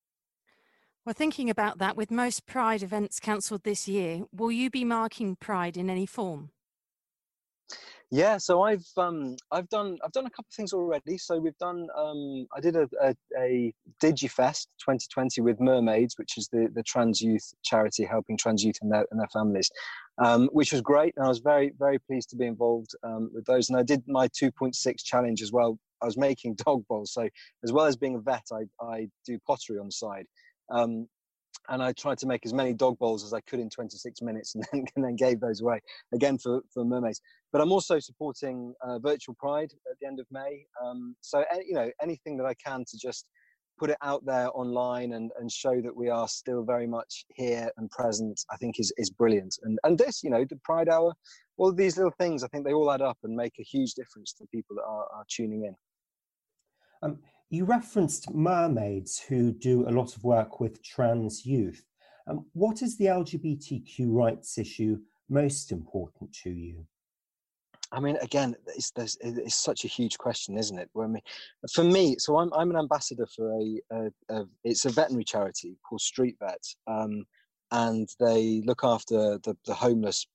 Well, 1.04 1.14
thinking 1.14 1.50
about 1.50 1.78
that, 1.78 1.96
with 1.96 2.10
most 2.10 2.46
Pride 2.46 2.82
events 2.82 3.20
cancelled 3.20 3.64
this 3.64 3.86
year, 3.86 4.22
will 4.32 4.50
you 4.50 4.70
be 4.70 4.84
marking 4.84 5.36
Pride 5.36 5.76
in 5.76 5.90
any 5.90 6.06
form? 6.06 6.50
Yeah, 8.14 8.36
so 8.36 8.62
I've 8.62 8.86
um 8.96 9.34
I've 9.50 9.68
done 9.70 9.98
I've 10.04 10.12
done 10.12 10.26
a 10.26 10.30
couple 10.30 10.46
of 10.48 10.54
things 10.54 10.72
already. 10.72 11.18
So 11.18 11.36
we've 11.40 11.58
done 11.58 11.88
um 11.96 12.46
I 12.56 12.60
did 12.60 12.76
a 12.76 12.88
a, 13.02 13.12
a 13.36 13.74
DigiFest 14.00 14.68
2020 14.78 15.40
with 15.40 15.58
Mermaids, 15.58 16.16
which 16.16 16.38
is 16.38 16.48
the 16.52 16.68
the 16.72 16.84
trans 16.84 17.20
youth 17.20 17.52
charity 17.64 18.04
helping 18.04 18.38
trans 18.38 18.62
youth 18.62 18.76
and 18.82 18.92
their 18.92 19.04
and 19.10 19.18
their 19.18 19.26
families, 19.32 19.68
um, 20.24 20.48
which 20.52 20.70
was 20.70 20.80
great. 20.80 21.12
And 21.16 21.26
I 21.26 21.28
was 21.28 21.40
very 21.40 21.72
very 21.76 21.98
pleased 21.98 22.30
to 22.30 22.36
be 22.36 22.46
involved 22.46 22.92
um, 23.02 23.32
with 23.34 23.46
those. 23.46 23.68
And 23.68 23.76
I 23.76 23.82
did 23.82 24.04
my 24.06 24.28
2.6 24.28 24.76
challenge 25.02 25.42
as 25.42 25.50
well. 25.50 25.76
I 26.00 26.04
was 26.04 26.16
making 26.16 26.54
dog 26.64 26.84
bowls, 26.88 27.12
so 27.12 27.28
as 27.64 27.72
well 27.72 27.86
as 27.86 27.96
being 27.96 28.14
a 28.14 28.20
vet, 28.20 28.44
I 28.52 28.62
I 28.80 29.08
do 29.26 29.40
pottery 29.44 29.80
on 29.80 29.86
the 29.86 29.92
side. 29.92 30.26
Um, 30.70 31.08
and 31.68 31.82
I 31.82 31.92
tried 31.92 32.18
to 32.18 32.26
make 32.26 32.44
as 32.44 32.52
many 32.52 32.72
dog 32.72 32.98
bowls 32.98 33.24
as 33.24 33.32
I 33.32 33.40
could 33.40 33.60
in 33.60 33.70
26 33.70 34.22
minutes, 34.22 34.54
and 34.54 34.64
then, 34.72 34.84
and 34.96 35.04
then 35.04 35.16
gave 35.16 35.40
those 35.40 35.60
away 35.60 35.80
again 36.12 36.38
for, 36.38 36.60
for 36.72 36.84
mermaids. 36.84 37.20
But 37.52 37.60
I'm 37.60 37.72
also 37.72 37.98
supporting 37.98 38.74
uh, 38.82 38.98
Virtual 38.98 39.34
Pride 39.38 39.72
at 39.90 39.98
the 40.00 40.06
end 40.06 40.20
of 40.20 40.26
May. 40.30 40.66
Um, 40.84 41.16
so 41.20 41.44
you 41.66 41.74
know 41.74 41.90
anything 42.02 42.36
that 42.38 42.46
I 42.46 42.54
can 42.54 42.84
to 42.84 42.98
just 42.98 43.26
put 43.78 43.90
it 43.90 43.96
out 44.02 44.24
there 44.24 44.48
online 44.54 45.14
and, 45.14 45.32
and 45.38 45.50
show 45.50 45.80
that 45.80 45.94
we 45.94 46.08
are 46.08 46.28
still 46.28 46.62
very 46.62 46.86
much 46.86 47.24
here 47.34 47.68
and 47.76 47.90
present, 47.90 48.40
I 48.50 48.56
think 48.56 48.78
is 48.78 48.92
is 48.96 49.10
brilliant. 49.10 49.56
And 49.62 49.78
and 49.84 49.98
this, 49.98 50.22
you 50.22 50.30
know, 50.30 50.44
the 50.44 50.58
Pride 50.64 50.88
Hour, 50.88 51.14
all 51.56 51.72
these 51.72 51.96
little 51.96 52.14
things, 52.18 52.44
I 52.44 52.48
think 52.48 52.64
they 52.64 52.72
all 52.72 52.90
add 52.90 53.02
up 53.02 53.18
and 53.24 53.34
make 53.34 53.54
a 53.58 53.62
huge 53.62 53.94
difference 53.94 54.32
to 54.34 54.46
people 54.52 54.76
that 54.76 54.84
are, 54.84 55.04
are 55.04 55.24
tuning 55.28 55.64
in. 55.64 55.74
Um, 57.02 57.18
you 57.54 57.64
referenced 57.64 58.34
mermaids 58.34 59.18
who 59.18 59.52
do 59.52 59.88
a 59.88 59.92
lot 59.92 60.16
of 60.16 60.24
work 60.24 60.60
with 60.60 60.82
trans 60.82 61.46
youth. 61.46 61.84
Um, 62.26 62.46
what 62.52 62.82
is 62.82 62.96
the 62.96 63.06
LGBTQ 63.06 64.12
rights 64.12 64.58
issue 64.58 64.98
most 65.28 65.70
important 65.70 66.32
to 66.42 66.50
you? 66.50 66.84
I 67.92 68.00
mean, 68.00 68.16
again, 68.16 68.56
it's, 68.74 68.90
it's 68.96 69.54
such 69.54 69.84
a 69.84 69.88
huge 69.88 70.18
question, 70.18 70.58
isn't 70.58 70.78
it? 70.78 70.90
When 70.94 71.16
for 71.72 71.84
me, 71.84 72.16
so 72.18 72.38
I'm, 72.38 72.52
I'm 72.54 72.70
an 72.70 72.76
ambassador 72.76 73.26
for 73.36 73.52
a, 73.52 73.80
a, 73.92 74.36
a 74.36 74.44
it's 74.64 74.84
a 74.84 74.90
veterinary 74.90 75.24
charity 75.24 75.76
called 75.88 76.00
Street 76.00 76.36
Vet, 76.40 76.64
um, 76.88 77.24
and 77.70 78.08
they 78.18 78.62
look 78.64 78.82
after 78.82 79.38
the, 79.44 79.56
the 79.64 79.74
homeless 79.74 80.26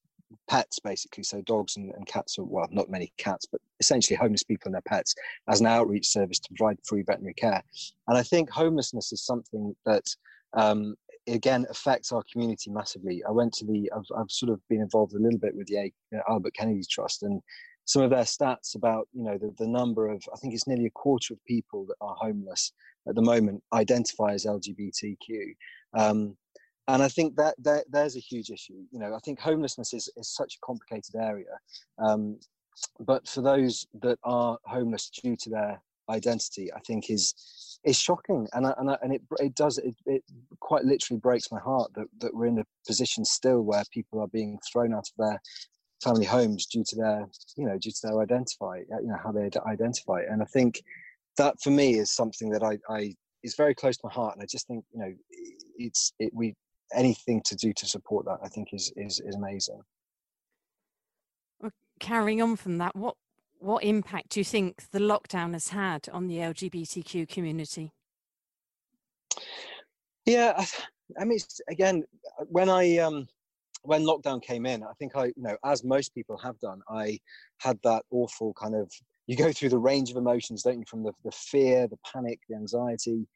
pets 0.47 0.79
basically. 0.79 1.23
So 1.23 1.41
dogs 1.41 1.77
and, 1.77 1.93
and 1.95 2.05
cats 2.05 2.37
are 2.37 2.43
well 2.43 2.67
not 2.71 2.89
many 2.89 3.11
cats 3.17 3.45
but 3.51 3.61
essentially 3.79 4.15
homeless 4.17 4.43
people 4.43 4.67
and 4.67 4.75
their 4.75 4.81
pets 4.81 5.15
as 5.47 5.61
an 5.61 5.67
outreach 5.67 6.07
service 6.07 6.39
to 6.39 6.53
provide 6.55 6.77
free 6.85 7.03
veterinary 7.03 7.33
care. 7.33 7.63
And 8.07 8.17
i 8.17 8.23
think 8.23 8.49
homelessness 8.49 9.11
is 9.11 9.25
something 9.25 9.75
that 9.85 10.05
um, 10.53 10.95
again 11.27 11.65
affects 11.69 12.11
our 12.11 12.23
community 12.31 12.71
massively. 12.71 13.23
I 13.27 13.31
went 13.31 13.53
to 13.55 13.65
the 13.65 13.91
I've, 13.95 14.05
I've 14.17 14.31
sort 14.31 14.51
of 14.51 14.59
been 14.67 14.81
involved 14.81 15.13
a 15.13 15.19
little 15.19 15.39
bit 15.39 15.55
with 15.55 15.67
the 15.67 15.91
albert 16.27 16.53
kennedy 16.55 16.83
trust 16.89 17.23
and 17.23 17.41
some 17.85 18.03
of 18.03 18.11
their 18.11 18.23
stats 18.23 18.75
about 18.75 19.07
you 19.13 19.23
know 19.23 19.37
the, 19.37 19.53
the 19.57 19.67
number 19.67 20.09
of 20.09 20.23
i 20.33 20.37
think 20.37 20.53
it's 20.53 20.67
nearly 20.67 20.85
a 20.85 20.91
quarter 20.91 21.33
of 21.33 21.43
people 21.45 21.85
that 21.85 21.95
are 22.01 22.15
homeless 22.19 22.71
at 23.07 23.15
the 23.15 23.21
moment 23.21 23.63
identify 23.73 24.31
as 24.31 24.45
lgbtq 24.45 25.55
um, 25.97 26.37
and 26.89 27.03
I 27.03 27.07
think 27.07 27.35
that, 27.35 27.55
that 27.59 27.85
there's 27.89 28.15
a 28.15 28.19
huge 28.19 28.49
issue. 28.49 28.81
You 28.91 28.99
know, 28.99 29.13
I 29.13 29.19
think 29.19 29.39
homelessness 29.39 29.93
is, 29.93 30.09
is 30.17 30.27
such 30.27 30.55
a 30.55 30.65
complicated 30.65 31.15
area. 31.15 31.59
Um, 31.99 32.39
but 32.99 33.27
for 33.27 33.41
those 33.41 33.85
that 34.01 34.17
are 34.23 34.57
homeless 34.65 35.09
due 35.09 35.35
to 35.35 35.49
their 35.51 35.81
identity, 36.09 36.73
I 36.73 36.79
think 36.79 37.09
is 37.11 37.79
is 37.83 37.97
shocking, 37.97 38.47
and 38.53 38.65
I, 38.65 38.73
and 38.77 38.89
I, 38.89 38.97
and 39.03 39.13
it 39.13 39.21
it 39.39 39.55
does 39.55 39.77
it, 39.77 39.95
it 40.05 40.23
quite 40.59 40.83
literally 40.83 41.19
breaks 41.19 41.51
my 41.51 41.59
heart 41.59 41.91
that 41.93 42.07
that 42.19 42.33
we're 42.33 42.47
in 42.47 42.59
a 42.59 42.65
position 42.87 43.23
still 43.23 43.61
where 43.61 43.83
people 43.93 44.19
are 44.19 44.27
being 44.27 44.57
thrown 44.71 44.93
out 44.93 45.07
of 45.07 45.17
their 45.17 45.39
family 46.03 46.25
homes 46.25 46.65
due 46.65 46.83
to 46.87 46.95
their 46.95 47.27
you 47.55 47.65
know 47.65 47.77
due 47.77 47.91
to 47.91 48.07
their 48.07 48.21
identify 48.21 48.77
you 48.77 49.07
know 49.07 49.19
how 49.23 49.31
they 49.31 49.49
identify, 49.67 50.21
and 50.29 50.41
I 50.41 50.45
think 50.45 50.81
that 51.37 51.55
for 51.61 51.69
me 51.69 51.95
is 51.95 52.11
something 52.11 52.49
that 52.49 52.63
I, 52.63 52.79
I 52.89 53.13
is 53.43 53.55
very 53.55 53.75
close 53.75 53.97
to 53.97 54.07
my 54.07 54.13
heart, 54.13 54.35
and 54.35 54.41
I 54.41 54.47
just 54.49 54.65
think 54.67 54.83
you 54.91 54.99
know 54.99 55.13
it's 55.77 56.13
it, 56.19 56.31
we 56.33 56.55
anything 56.93 57.41
to 57.45 57.55
do 57.55 57.73
to 57.73 57.85
support 57.85 58.25
that, 58.25 58.39
I 58.43 58.47
think 58.47 58.73
is 58.73 58.91
is 58.95 59.19
is 59.19 59.35
amazing. 59.35 59.81
Well, 61.59 61.71
carrying 61.99 62.41
on 62.41 62.55
from 62.55 62.77
that, 62.79 62.95
what 62.95 63.15
what 63.59 63.83
impact 63.83 64.29
do 64.29 64.39
you 64.39 64.43
think 64.43 64.89
the 64.91 64.99
lockdown 64.99 65.53
has 65.53 65.69
had 65.69 66.07
on 66.11 66.27
the 66.27 66.37
LGBTQ 66.37 67.27
community? 67.27 67.91
Yeah, 70.25 70.53
I, 70.57 70.67
I 71.19 71.25
mean, 71.25 71.39
again, 71.69 72.03
when 72.47 72.69
I 72.69 72.97
um, 72.97 73.27
when 73.83 74.03
lockdown 74.03 74.41
came 74.41 74.65
in, 74.65 74.83
I 74.83 74.93
think 74.99 75.15
I, 75.15 75.25
you 75.25 75.33
know, 75.37 75.57
as 75.65 75.83
most 75.83 76.13
people 76.13 76.37
have 76.37 76.59
done, 76.59 76.81
I 76.89 77.19
had 77.57 77.79
that 77.83 78.03
awful 78.11 78.53
kind 78.53 78.75
of. 78.75 78.91
You 79.27 79.35
go 79.35 79.51
through 79.51 79.69
the 79.69 79.77
range 79.77 80.09
of 80.09 80.17
emotions, 80.17 80.63
don't 80.63 80.79
you? 80.79 80.85
From 80.87 81.03
the, 81.03 81.11
the 81.23 81.31
fear, 81.31 81.87
the 81.87 81.99
panic, 82.03 82.39
the 82.49 82.55
anxiety, 82.55 83.27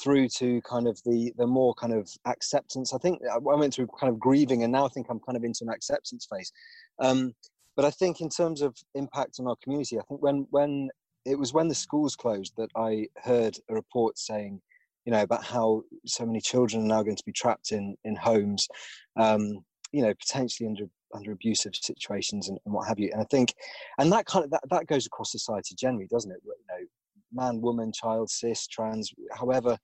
through 0.00 0.28
to 0.28 0.60
kind 0.62 0.86
of 0.86 1.00
the 1.04 1.32
the 1.36 1.46
more 1.46 1.74
kind 1.74 1.92
of 1.92 2.08
acceptance. 2.26 2.92
I 2.92 2.98
think 2.98 3.20
I 3.32 3.38
went 3.38 3.74
through 3.74 3.88
kind 3.98 4.12
of 4.12 4.18
grieving, 4.18 4.62
and 4.62 4.72
now 4.72 4.86
I 4.86 4.88
think 4.88 5.06
I'm 5.08 5.20
kind 5.20 5.36
of 5.36 5.44
into 5.44 5.64
an 5.64 5.70
acceptance 5.70 6.26
phase. 6.30 6.52
Um, 6.98 7.34
but 7.76 7.84
I 7.84 7.90
think 7.90 8.20
in 8.20 8.28
terms 8.28 8.62
of 8.62 8.76
impact 8.94 9.36
on 9.38 9.46
our 9.46 9.56
community, 9.62 9.98
I 9.98 10.02
think 10.08 10.22
when 10.22 10.46
when 10.50 10.88
it 11.24 11.38
was 11.38 11.52
when 11.52 11.68
the 11.68 11.74
schools 11.74 12.16
closed 12.16 12.54
that 12.56 12.70
I 12.76 13.08
heard 13.22 13.58
a 13.68 13.74
report 13.74 14.18
saying, 14.18 14.60
you 15.04 15.12
know, 15.12 15.22
about 15.22 15.44
how 15.44 15.82
so 16.06 16.24
many 16.24 16.40
children 16.40 16.84
are 16.84 16.96
now 16.96 17.02
going 17.02 17.16
to 17.16 17.26
be 17.26 17.32
trapped 17.32 17.72
in 17.72 17.96
in 18.04 18.16
homes, 18.16 18.68
um, 19.16 19.64
you 19.92 20.02
know, 20.02 20.14
potentially 20.14 20.68
under 20.68 20.84
under 21.14 21.32
abusive 21.32 21.74
situations 21.74 22.48
and, 22.48 22.58
and, 22.64 22.74
what 22.74 22.86
have 22.88 22.98
you. 22.98 23.10
And 23.12 23.20
I 23.20 23.26
think, 23.30 23.54
and 23.98 24.10
that 24.12 24.26
kind 24.26 24.44
of 24.44 24.50
that, 24.50 24.62
that 24.70 24.86
goes 24.86 25.06
across 25.06 25.32
society 25.32 25.74
generally, 25.78 26.06
doesn't 26.06 26.30
it? 26.30 26.38
You 26.44 26.54
know, 26.68 26.86
man, 27.32 27.60
woman, 27.60 27.92
child, 27.92 28.30
cis, 28.30 28.66
trans, 28.66 29.12
however 29.32 29.76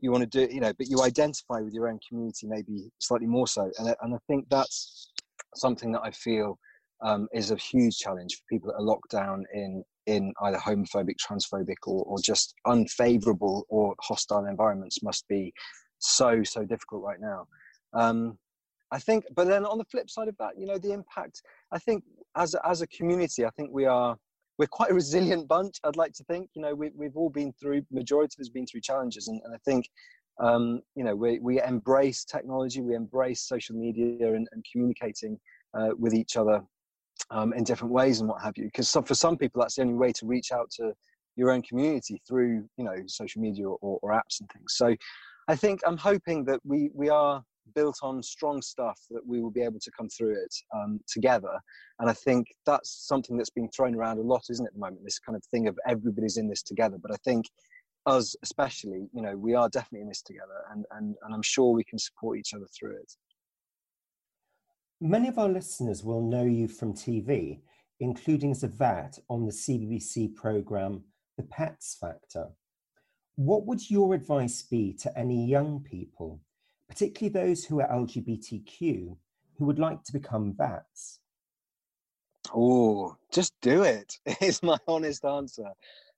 you 0.00 0.10
want 0.10 0.22
to 0.22 0.26
do 0.26 0.44
it, 0.44 0.52
you 0.52 0.60
know, 0.60 0.72
but 0.78 0.88
you 0.88 1.02
identify 1.02 1.60
with 1.60 1.72
your 1.72 1.88
own 1.88 1.98
community 2.06 2.46
maybe 2.46 2.90
slightly 2.98 3.26
more 3.26 3.46
so. 3.46 3.70
And, 3.78 3.94
and 4.02 4.14
I 4.14 4.18
think 4.26 4.46
that's 4.50 5.10
something 5.54 5.92
that 5.92 6.02
I 6.02 6.10
feel 6.10 6.58
um, 7.02 7.28
is 7.32 7.50
a 7.50 7.56
huge 7.56 7.98
challenge 7.98 8.36
for 8.36 8.42
people 8.50 8.68
that 8.70 8.78
are 8.78 8.82
locked 8.82 9.10
down 9.10 9.44
in 9.52 9.84
in 10.06 10.32
either 10.42 10.56
homophobic, 10.58 11.16
transphobic, 11.16 11.74
or, 11.84 12.04
or 12.04 12.18
just 12.22 12.54
unfavorable 12.64 13.66
or 13.68 13.94
hostile 14.00 14.46
environments 14.46 15.02
must 15.02 15.26
be 15.28 15.52
so 15.98 16.42
so 16.42 16.64
difficult 16.64 17.02
right 17.02 17.20
now. 17.20 17.46
Um, 17.92 18.38
I 18.92 19.00
think, 19.00 19.24
but 19.34 19.48
then 19.48 19.66
on 19.66 19.78
the 19.78 19.84
flip 19.84 20.08
side 20.08 20.28
of 20.28 20.36
that, 20.38 20.52
you 20.56 20.66
know, 20.66 20.78
the 20.78 20.92
impact. 20.92 21.42
I 21.72 21.78
think 21.78 22.04
as 22.36 22.54
as 22.64 22.82
a 22.82 22.86
community, 22.86 23.44
I 23.44 23.50
think 23.50 23.70
we 23.72 23.84
are 23.84 24.16
we're 24.58 24.66
quite 24.66 24.90
a 24.90 24.94
resilient 24.94 25.48
bunch. 25.48 25.78
I'd 25.84 25.96
like 25.96 26.12
to 26.14 26.24
think. 26.24 26.50
You 26.54 26.62
know, 26.62 26.74
we, 26.74 26.90
we've 26.94 27.16
all 27.16 27.30
been 27.30 27.52
through. 27.60 27.82
Majority 27.90 28.36
of 28.38 28.42
us 28.42 28.48
been 28.48 28.66
through 28.66 28.80
challenges, 28.80 29.28
and, 29.28 29.40
and 29.44 29.54
I 29.54 29.58
think 29.64 29.88
um, 30.40 30.80
you 30.94 31.04
know 31.04 31.14
we 31.14 31.38
we 31.38 31.62
embrace 31.62 32.24
technology, 32.24 32.80
we 32.80 32.94
embrace 32.94 33.42
social 33.42 33.76
media 33.76 34.34
and, 34.34 34.48
and 34.52 34.64
communicating 34.70 35.38
uh, 35.78 35.90
with 35.98 36.14
each 36.14 36.36
other 36.36 36.62
um, 37.30 37.52
in 37.52 37.64
different 37.64 37.92
ways 37.92 38.20
and 38.20 38.28
what 38.28 38.42
have 38.42 38.56
you. 38.56 38.64
Because 38.64 38.90
for 38.90 39.14
some 39.14 39.36
people, 39.36 39.60
that's 39.60 39.76
the 39.76 39.82
only 39.82 39.94
way 39.94 40.12
to 40.12 40.26
reach 40.26 40.52
out 40.52 40.70
to 40.72 40.92
your 41.36 41.50
own 41.50 41.62
community 41.62 42.20
through 42.26 42.66
you 42.76 42.84
know 42.84 42.96
social 43.06 43.42
media 43.42 43.68
or, 43.68 43.98
or 44.02 44.12
apps 44.12 44.40
and 44.40 44.48
things. 44.50 44.74
So 44.76 44.96
I 45.48 45.56
think 45.56 45.80
I'm 45.86 45.98
hoping 45.98 46.44
that 46.46 46.60
we 46.64 46.90
we 46.94 47.08
are 47.08 47.42
built 47.74 47.98
on 48.02 48.22
strong 48.22 48.62
stuff 48.62 48.98
that 49.10 49.26
we 49.26 49.40
will 49.40 49.50
be 49.50 49.62
able 49.62 49.80
to 49.80 49.90
come 49.90 50.08
through 50.08 50.32
it 50.32 50.54
um, 50.74 51.00
together. 51.08 51.60
And 51.98 52.08
I 52.08 52.12
think 52.12 52.46
that's 52.64 53.06
something 53.06 53.36
that's 53.36 53.50
being 53.50 53.70
thrown 53.74 53.94
around 53.94 54.18
a 54.18 54.22
lot, 54.22 54.44
isn't 54.50 54.64
it, 54.64 54.68
at 54.68 54.74
the 54.74 54.80
moment? 54.80 55.04
This 55.04 55.18
kind 55.18 55.36
of 55.36 55.44
thing 55.46 55.68
of 55.68 55.78
everybody's 55.86 56.36
in 56.36 56.48
this 56.48 56.62
together. 56.62 56.96
But 57.00 57.12
I 57.12 57.16
think 57.24 57.46
us, 58.06 58.36
especially, 58.42 59.08
you 59.12 59.22
know, 59.22 59.36
we 59.36 59.54
are 59.54 59.68
definitely 59.68 60.02
in 60.02 60.08
this 60.08 60.22
together, 60.22 60.64
and 60.72 60.84
and 60.92 61.14
and 61.22 61.34
I'm 61.34 61.42
sure 61.42 61.72
we 61.72 61.84
can 61.84 61.98
support 61.98 62.38
each 62.38 62.54
other 62.54 62.66
through 62.78 62.96
it. 62.96 63.12
Many 65.00 65.28
of 65.28 65.38
our 65.38 65.48
listeners 65.48 66.02
will 66.02 66.22
know 66.22 66.44
you 66.44 66.68
from 66.68 66.94
TV, 66.94 67.60
including 68.00 68.54
vet 68.54 69.18
on 69.28 69.44
the 69.44 69.52
CBBC 69.52 70.34
program 70.34 71.04
The 71.36 71.42
Pets 71.42 71.98
Factor. 72.00 72.48
What 73.34 73.66
would 73.66 73.90
your 73.90 74.14
advice 74.14 74.62
be 74.62 74.94
to 75.02 75.18
any 75.18 75.44
young 75.46 75.80
people 75.80 76.40
particularly 76.88 77.32
those 77.32 77.64
who 77.64 77.80
are 77.80 77.88
LGBTQ 77.88 79.16
who 79.58 79.64
would 79.64 79.78
like 79.78 80.02
to 80.04 80.12
become 80.12 80.54
vets? 80.56 81.20
Oh, 82.54 83.16
just 83.32 83.54
do 83.60 83.82
it. 83.82 84.18
Is 84.40 84.62
my 84.62 84.78
honest 84.86 85.24
answer. 85.24 85.70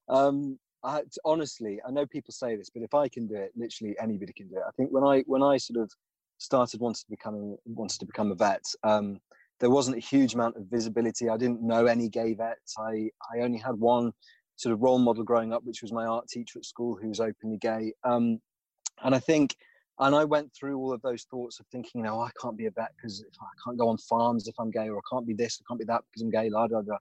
Um, 0.08 0.58
I, 0.84 1.02
honestly, 1.24 1.80
I 1.86 1.90
know 1.90 2.06
people 2.06 2.32
say 2.32 2.56
this, 2.56 2.70
but 2.70 2.82
if 2.82 2.94
I 2.94 3.08
can 3.08 3.26
do 3.26 3.34
it, 3.34 3.52
literally 3.56 3.96
anybody 4.00 4.32
can 4.32 4.48
do 4.48 4.56
it. 4.56 4.62
I 4.66 4.70
think 4.76 4.90
when 4.90 5.04
I 5.04 5.22
when 5.26 5.42
I 5.42 5.56
sort 5.56 5.82
of 5.82 5.90
started 6.38 6.80
wanted 6.80 7.00
to 7.04 7.10
become 7.10 7.56
wanted 7.66 7.98
to 8.00 8.06
become 8.06 8.30
a 8.30 8.34
vet, 8.34 8.64
um, 8.84 9.20
there 9.60 9.70
wasn't 9.70 9.96
a 9.96 10.00
huge 10.00 10.34
amount 10.34 10.56
of 10.56 10.66
visibility. 10.66 11.28
I 11.28 11.36
didn't 11.36 11.62
know 11.62 11.86
any 11.86 12.08
gay 12.08 12.34
vets. 12.34 12.76
I 12.78 13.10
I 13.34 13.40
only 13.40 13.58
had 13.58 13.74
one 13.74 14.12
sort 14.56 14.72
of 14.72 14.82
role 14.82 14.98
model 14.98 15.24
growing 15.24 15.52
up, 15.52 15.64
which 15.64 15.82
was 15.82 15.92
my 15.92 16.04
art 16.04 16.28
teacher 16.28 16.58
at 16.58 16.64
school, 16.64 16.96
who 17.00 17.08
was 17.08 17.20
openly 17.20 17.58
gay. 17.58 17.92
Um, 18.04 18.40
and 19.02 19.14
I 19.14 19.18
think 19.18 19.56
and 20.00 20.14
I 20.14 20.24
went 20.24 20.52
through 20.54 20.78
all 20.78 20.92
of 20.92 21.02
those 21.02 21.24
thoughts 21.24 21.60
of 21.60 21.66
thinking, 21.66 22.00
you 22.00 22.02
know, 22.04 22.20
I 22.20 22.30
can't 22.40 22.56
be 22.56 22.66
a 22.66 22.70
vet 22.70 22.92
because 22.96 23.24
I 23.40 23.46
can't 23.64 23.78
go 23.78 23.88
on 23.88 23.98
farms 23.98 24.46
if 24.46 24.54
I'm 24.58 24.70
gay, 24.70 24.88
or 24.88 24.98
I 24.98 25.06
can't 25.12 25.26
be 25.26 25.34
this, 25.34 25.60
I 25.60 25.64
can't 25.68 25.80
be 25.80 25.86
that 25.86 26.02
because 26.10 26.22
I'm 26.22 26.30
gay, 26.30 26.50
la 26.50 26.66
da 26.66 26.82
da. 26.82 26.96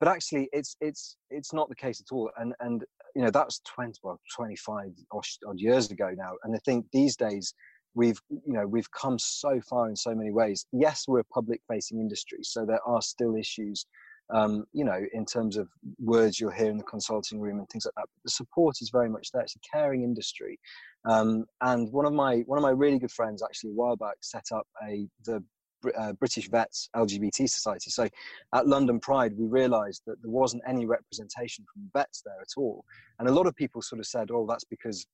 but 0.00 0.08
actually, 0.08 0.48
it's 0.52 0.76
it's 0.80 1.16
it's 1.30 1.52
not 1.52 1.68
the 1.68 1.76
case 1.76 2.00
at 2.00 2.12
all. 2.12 2.30
And 2.36 2.54
and 2.60 2.84
you 3.14 3.22
know 3.22 3.30
that's 3.30 3.60
20 3.60 4.00
well 4.02 4.20
25 4.34 4.92
odd 5.12 5.58
years 5.60 5.90
ago 5.90 6.10
now. 6.16 6.32
And 6.42 6.54
I 6.54 6.58
think 6.64 6.86
these 6.92 7.16
days 7.16 7.54
we've 7.94 8.20
you 8.28 8.52
know 8.52 8.66
we've 8.66 8.90
come 8.90 9.18
so 9.18 9.60
far 9.60 9.88
in 9.88 9.96
so 9.96 10.14
many 10.14 10.30
ways. 10.30 10.66
Yes, 10.72 11.04
we're 11.06 11.20
a 11.20 11.24
public 11.24 11.60
facing 11.68 12.00
industry, 12.00 12.40
so 12.42 12.66
there 12.66 12.82
are 12.86 13.02
still 13.02 13.36
issues. 13.36 13.86
Um, 14.30 14.64
you 14.72 14.84
know, 14.84 15.00
in 15.12 15.26
terms 15.26 15.56
of 15.56 15.68
words 15.98 16.40
you'll 16.40 16.50
hear 16.50 16.70
in 16.70 16.78
the 16.78 16.84
consulting 16.84 17.40
room 17.40 17.58
and 17.58 17.68
things 17.68 17.84
like 17.84 17.94
that. 17.96 18.08
But 18.14 18.22
the 18.24 18.30
support 18.30 18.76
is 18.80 18.88
very 18.90 19.08
much 19.08 19.30
there. 19.32 19.42
It's 19.42 19.56
a 19.56 19.76
caring 19.76 20.02
industry, 20.02 20.58
um, 21.04 21.44
and 21.60 21.92
one 21.92 22.06
of 22.06 22.14
my 22.14 22.38
one 22.46 22.58
of 22.58 22.62
my 22.62 22.70
really 22.70 22.98
good 22.98 23.12
friends 23.12 23.42
actually 23.42 23.70
a 23.70 23.74
while 23.74 23.96
back 23.96 24.16
set 24.22 24.46
up 24.52 24.66
a 24.82 25.06
the 25.24 25.44
uh, 25.98 26.14
British 26.14 26.48
Vets 26.48 26.88
LGBT 26.96 27.48
Society. 27.48 27.90
So 27.90 28.08
at 28.54 28.66
London 28.66 28.98
Pride, 28.98 29.34
we 29.36 29.46
realised 29.46 30.02
that 30.06 30.16
there 30.22 30.30
wasn't 30.30 30.62
any 30.66 30.86
representation 30.86 31.66
from 31.72 31.90
vets 31.92 32.22
there 32.24 32.40
at 32.40 32.54
all, 32.56 32.84
and 33.18 33.28
a 33.28 33.32
lot 33.32 33.46
of 33.46 33.54
people 33.54 33.82
sort 33.82 34.00
of 34.00 34.06
said, 34.06 34.30
"Oh, 34.30 34.46
that's 34.48 34.64
because." 34.64 35.06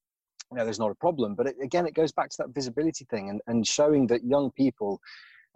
You 0.52 0.58
know, 0.58 0.64
there's 0.64 0.80
not 0.80 0.90
a 0.90 0.96
problem, 0.96 1.36
but 1.36 1.46
it, 1.46 1.54
again, 1.62 1.86
it 1.86 1.94
goes 1.94 2.10
back 2.10 2.28
to 2.30 2.36
that 2.38 2.52
visibility 2.52 3.06
thing 3.08 3.30
and, 3.30 3.40
and 3.46 3.64
showing 3.64 4.08
that 4.08 4.24
young 4.24 4.50
people 4.50 5.00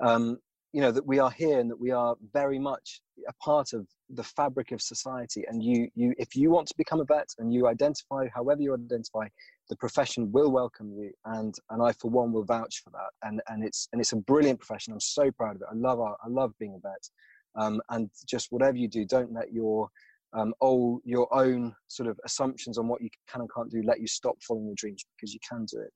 um, 0.01 0.39
you 0.75 0.81
know 0.81 0.91
that 0.91 1.07
we 1.07 1.21
are 1.21 1.31
here 1.31 1.61
and 1.61 1.71
that 1.71 1.79
we 1.79 1.93
are 1.93 2.17
very 2.33 2.59
much 2.59 3.01
a 3.29 3.33
part 3.35 3.73
of 3.73 3.87
the 4.11 4.25
fabric 4.25 4.73
of 4.73 4.83
society. 4.83 5.45
And 5.47 5.63
you 5.63 5.89
you 5.95 6.13
if 6.19 6.35
you 6.35 6.51
want 6.51 6.67
to 6.67 6.75
become 6.77 7.01
a 7.01 7.05
vet 7.05 7.29
and 7.39 7.55
you 7.55 7.69
identify 7.69 8.27
however 8.35 8.61
you 8.61 8.75
identify 8.75 9.29
the 9.69 9.77
profession 9.77 10.33
will 10.33 10.51
welcome 10.51 10.93
you. 10.93 11.13
And 11.27 11.55
and 11.71 11.81
i 11.81 11.93
for 11.93 12.11
one 12.11 12.33
will 12.33 12.45
vouch 12.45 12.83
for 12.83 12.91
that. 12.91 13.11
And 13.23 13.41
and 13.47 13.63
it's 13.65 13.89
and 13.93 14.01
it's 14.01 14.15
a 14.15 14.17
brilliant 14.17 14.59
profession. 14.59 14.93
I'm 14.93 14.99
so 14.99 15.31
proud 15.31 15.55
of 15.55 15.63
it. 15.63 15.69
I 15.71 15.77
love 15.77 16.01
our, 16.01 16.17
i 16.25 16.29
love 16.29 16.53
being 16.59 16.75
a 16.75 16.81
vet. 16.81 17.09
Um, 17.55 17.81
and 17.91 18.11
just 18.27 18.49
whatever 18.51 18.77
you 18.77 18.89
do 18.89 19.05
don't 19.05 19.33
let 19.33 19.53
your 19.53 19.89
um, 20.33 20.53
oh, 20.61 21.01
your 21.05 21.33
own 21.33 21.73
sort 21.87 22.09
of 22.09 22.19
assumptions 22.25 22.79
on 22.79 22.89
what 22.89 23.01
you 23.01 23.11
can 23.31 23.43
and 23.43 23.51
can't 23.55 23.71
do 23.71 23.81
let 23.85 24.01
you 24.01 24.09
stop 24.09 24.35
following 24.43 24.67
your 24.67 24.75
dreams 24.75 25.05
because 25.17 25.33
you 25.33 25.39
can 25.49 25.67
do 25.67 25.79
it 25.79 25.93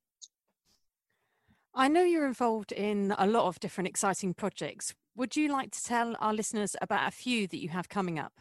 I 1.73 1.87
know 1.87 2.03
you're 2.03 2.27
involved 2.27 2.71
in 2.71 3.13
a 3.17 3.27
lot 3.27 3.45
of 3.47 3.59
different 3.59 3.87
exciting 3.87 4.33
projects. 4.33 4.93
Would 5.15 5.35
you 5.35 5.49
like 5.49 5.71
to 5.71 5.83
tell 5.83 6.15
our 6.19 6.33
listeners 6.33 6.75
about 6.81 7.07
a 7.07 7.11
few 7.11 7.47
that 7.47 7.61
you 7.61 7.69
have 7.69 7.89
coming 7.89 8.17
up? 8.17 8.33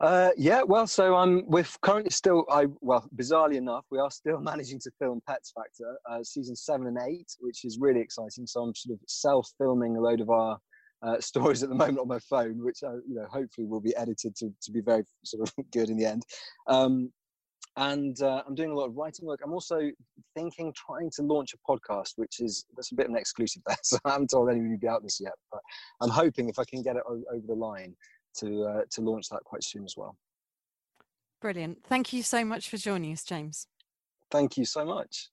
Uh, 0.00 0.30
yeah, 0.36 0.62
well, 0.62 0.86
so 0.86 1.16
I'm. 1.16 1.42
We're 1.48 1.66
currently 1.82 2.10
still. 2.10 2.44
I 2.48 2.66
well, 2.80 3.08
bizarrely 3.16 3.56
enough, 3.56 3.84
we 3.90 3.98
are 3.98 4.10
still 4.10 4.38
managing 4.52 4.78
to 4.80 4.90
film 5.00 5.20
Pets 5.26 5.52
Factor, 5.56 5.98
uh, 6.08 6.22
season 6.22 6.54
seven 6.54 6.86
and 6.86 6.98
eight, 7.08 7.26
which 7.40 7.64
is 7.64 7.78
really 7.80 8.00
exciting. 8.00 8.46
So 8.46 8.62
I'm 8.62 8.74
sort 8.76 8.94
of 8.94 9.00
self-filming 9.08 9.96
a 9.96 10.00
load 10.00 10.20
of 10.20 10.30
our 10.30 10.58
uh, 11.02 11.20
stories 11.20 11.64
at 11.64 11.68
the 11.68 11.74
moment 11.74 11.98
on 11.98 12.06
my 12.06 12.20
phone, 12.20 12.62
which 12.62 12.84
uh, 12.84 12.94
you 13.08 13.16
know 13.16 13.26
hopefully 13.28 13.66
will 13.66 13.80
be 13.80 13.96
edited 13.96 14.36
to 14.36 14.52
to 14.62 14.70
be 14.70 14.80
very 14.80 15.02
sort 15.24 15.48
of 15.48 15.52
good 15.72 15.90
in 15.90 15.96
the 15.96 16.06
end. 16.06 16.22
Um, 16.68 17.12
and 17.78 18.20
uh, 18.22 18.42
I'm 18.46 18.56
doing 18.56 18.72
a 18.72 18.74
lot 18.74 18.86
of 18.86 18.96
writing 18.96 19.24
work. 19.24 19.40
I'm 19.42 19.52
also 19.52 19.90
thinking, 20.34 20.74
trying 20.74 21.10
to 21.14 21.22
launch 21.22 21.54
a 21.54 21.58
podcast, 21.70 22.14
which 22.16 22.40
is 22.40 22.66
that's 22.74 22.90
a 22.90 22.94
bit 22.94 23.06
of 23.06 23.12
an 23.12 23.16
exclusive 23.16 23.62
there. 23.66 23.76
So 23.84 23.98
I 24.04 24.10
haven't 24.10 24.30
told 24.30 24.50
anybody 24.50 24.74
about 24.74 25.02
this 25.04 25.20
yet, 25.20 25.32
but 25.52 25.60
I'm 26.00 26.10
hoping 26.10 26.48
if 26.48 26.58
I 26.58 26.64
can 26.64 26.82
get 26.82 26.96
it 26.96 27.02
o- 27.08 27.22
over 27.32 27.46
the 27.46 27.54
line 27.54 27.94
to 28.38 28.64
uh, 28.64 28.80
to 28.90 29.00
launch 29.00 29.28
that 29.30 29.44
quite 29.44 29.62
soon 29.62 29.84
as 29.84 29.94
well. 29.96 30.16
Brilliant. 31.40 31.78
Thank 31.84 32.12
you 32.12 32.24
so 32.24 32.44
much 32.44 32.68
for 32.68 32.76
joining 32.78 33.12
us, 33.12 33.22
James. 33.22 33.68
Thank 34.30 34.56
you 34.56 34.64
so 34.64 34.84
much. 34.84 35.30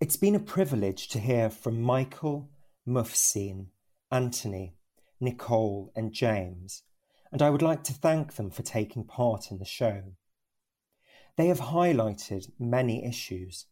It's 0.00 0.16
been 0.16 0.34
a 0.34 0.40
privilege 0.40 1.06
to 1.10 1.20
hear 1.20 1.48
from 1.48 1.80
Michael, 1.80 2.50
Mufseen, 2.86 3.66
Anthony, 4.10 4.74
Nicole, 5.20 5.92
and 5.94 6.12
James, 6.12 6.82
and 7.30 7.40
I 7.40 7.50
would 7.50 7.62
like 7.62 7.84
to 7.84 7.92
thank 7.92 8.34
them 8.34 8.50
for 8.50 8.62
taking 8.62 9.04
part 9.04 9.52
in 9.52 9.58
the 9.58 9.64
show. 9.64 10.02
They 11.42 11.48
have 11.48 11.72
highlighted 11.74 12.52
many 12.60 13.04
issues. 13.04 13.66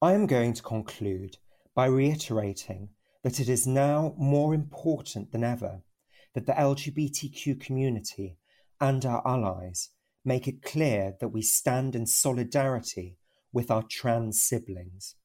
I 0.00 0.14
am 0.14 0.26
going 0.26 0.54
to 0.54 0.62
conclude 0.62 1.36
by 1.74 1.84
reiterating 1.84 2.88
that 3.22 3.38
it 3.38 3.50
is 3.50 3.66
now 3.66 4.14
more 4.16 4.54
important 4.54 5.30
than 5.30 5.44
ever 5.44 5.82
that 6.32 6.46
the 6.46 6.54
LGBTQ 6.54 7.60
community 7.60 8.38
and 8.80 9.04
our 9.04 9.20
allies 9.26 9.90
make 10.24 10.48
it 10.48 10.62
clear 10.62 11.18
that 11.20 11.28
we 11.28 11.42
stand 11.42 11.94
in 11.94 12.06
solidarity 12.06 13.18
with 13.52 13.70
our 13.70 13.82
trans 13.82 14.40
siblings. 14.40 15.16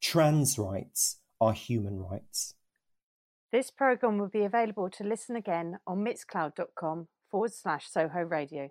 Trans 0.00 0.58
rights 0.58 1.20
are 1.38 1.52
human 1.52 1.98
rights. 1.98 2.54
This 3.52 3.70
programme 3.70 4.16
will 4.16 4.30
be 4.30 4.44
available 4.44 4.88
to 4.88 5.04
listen 5.04 5.36
again 5.36 5.80
on 5.86 6.02
mixcloud.com 6.02 7.08
forward 7.30 7.52
slash 7.52 7.90
Soho 7.90 8.22
Radio. 8.22 8.70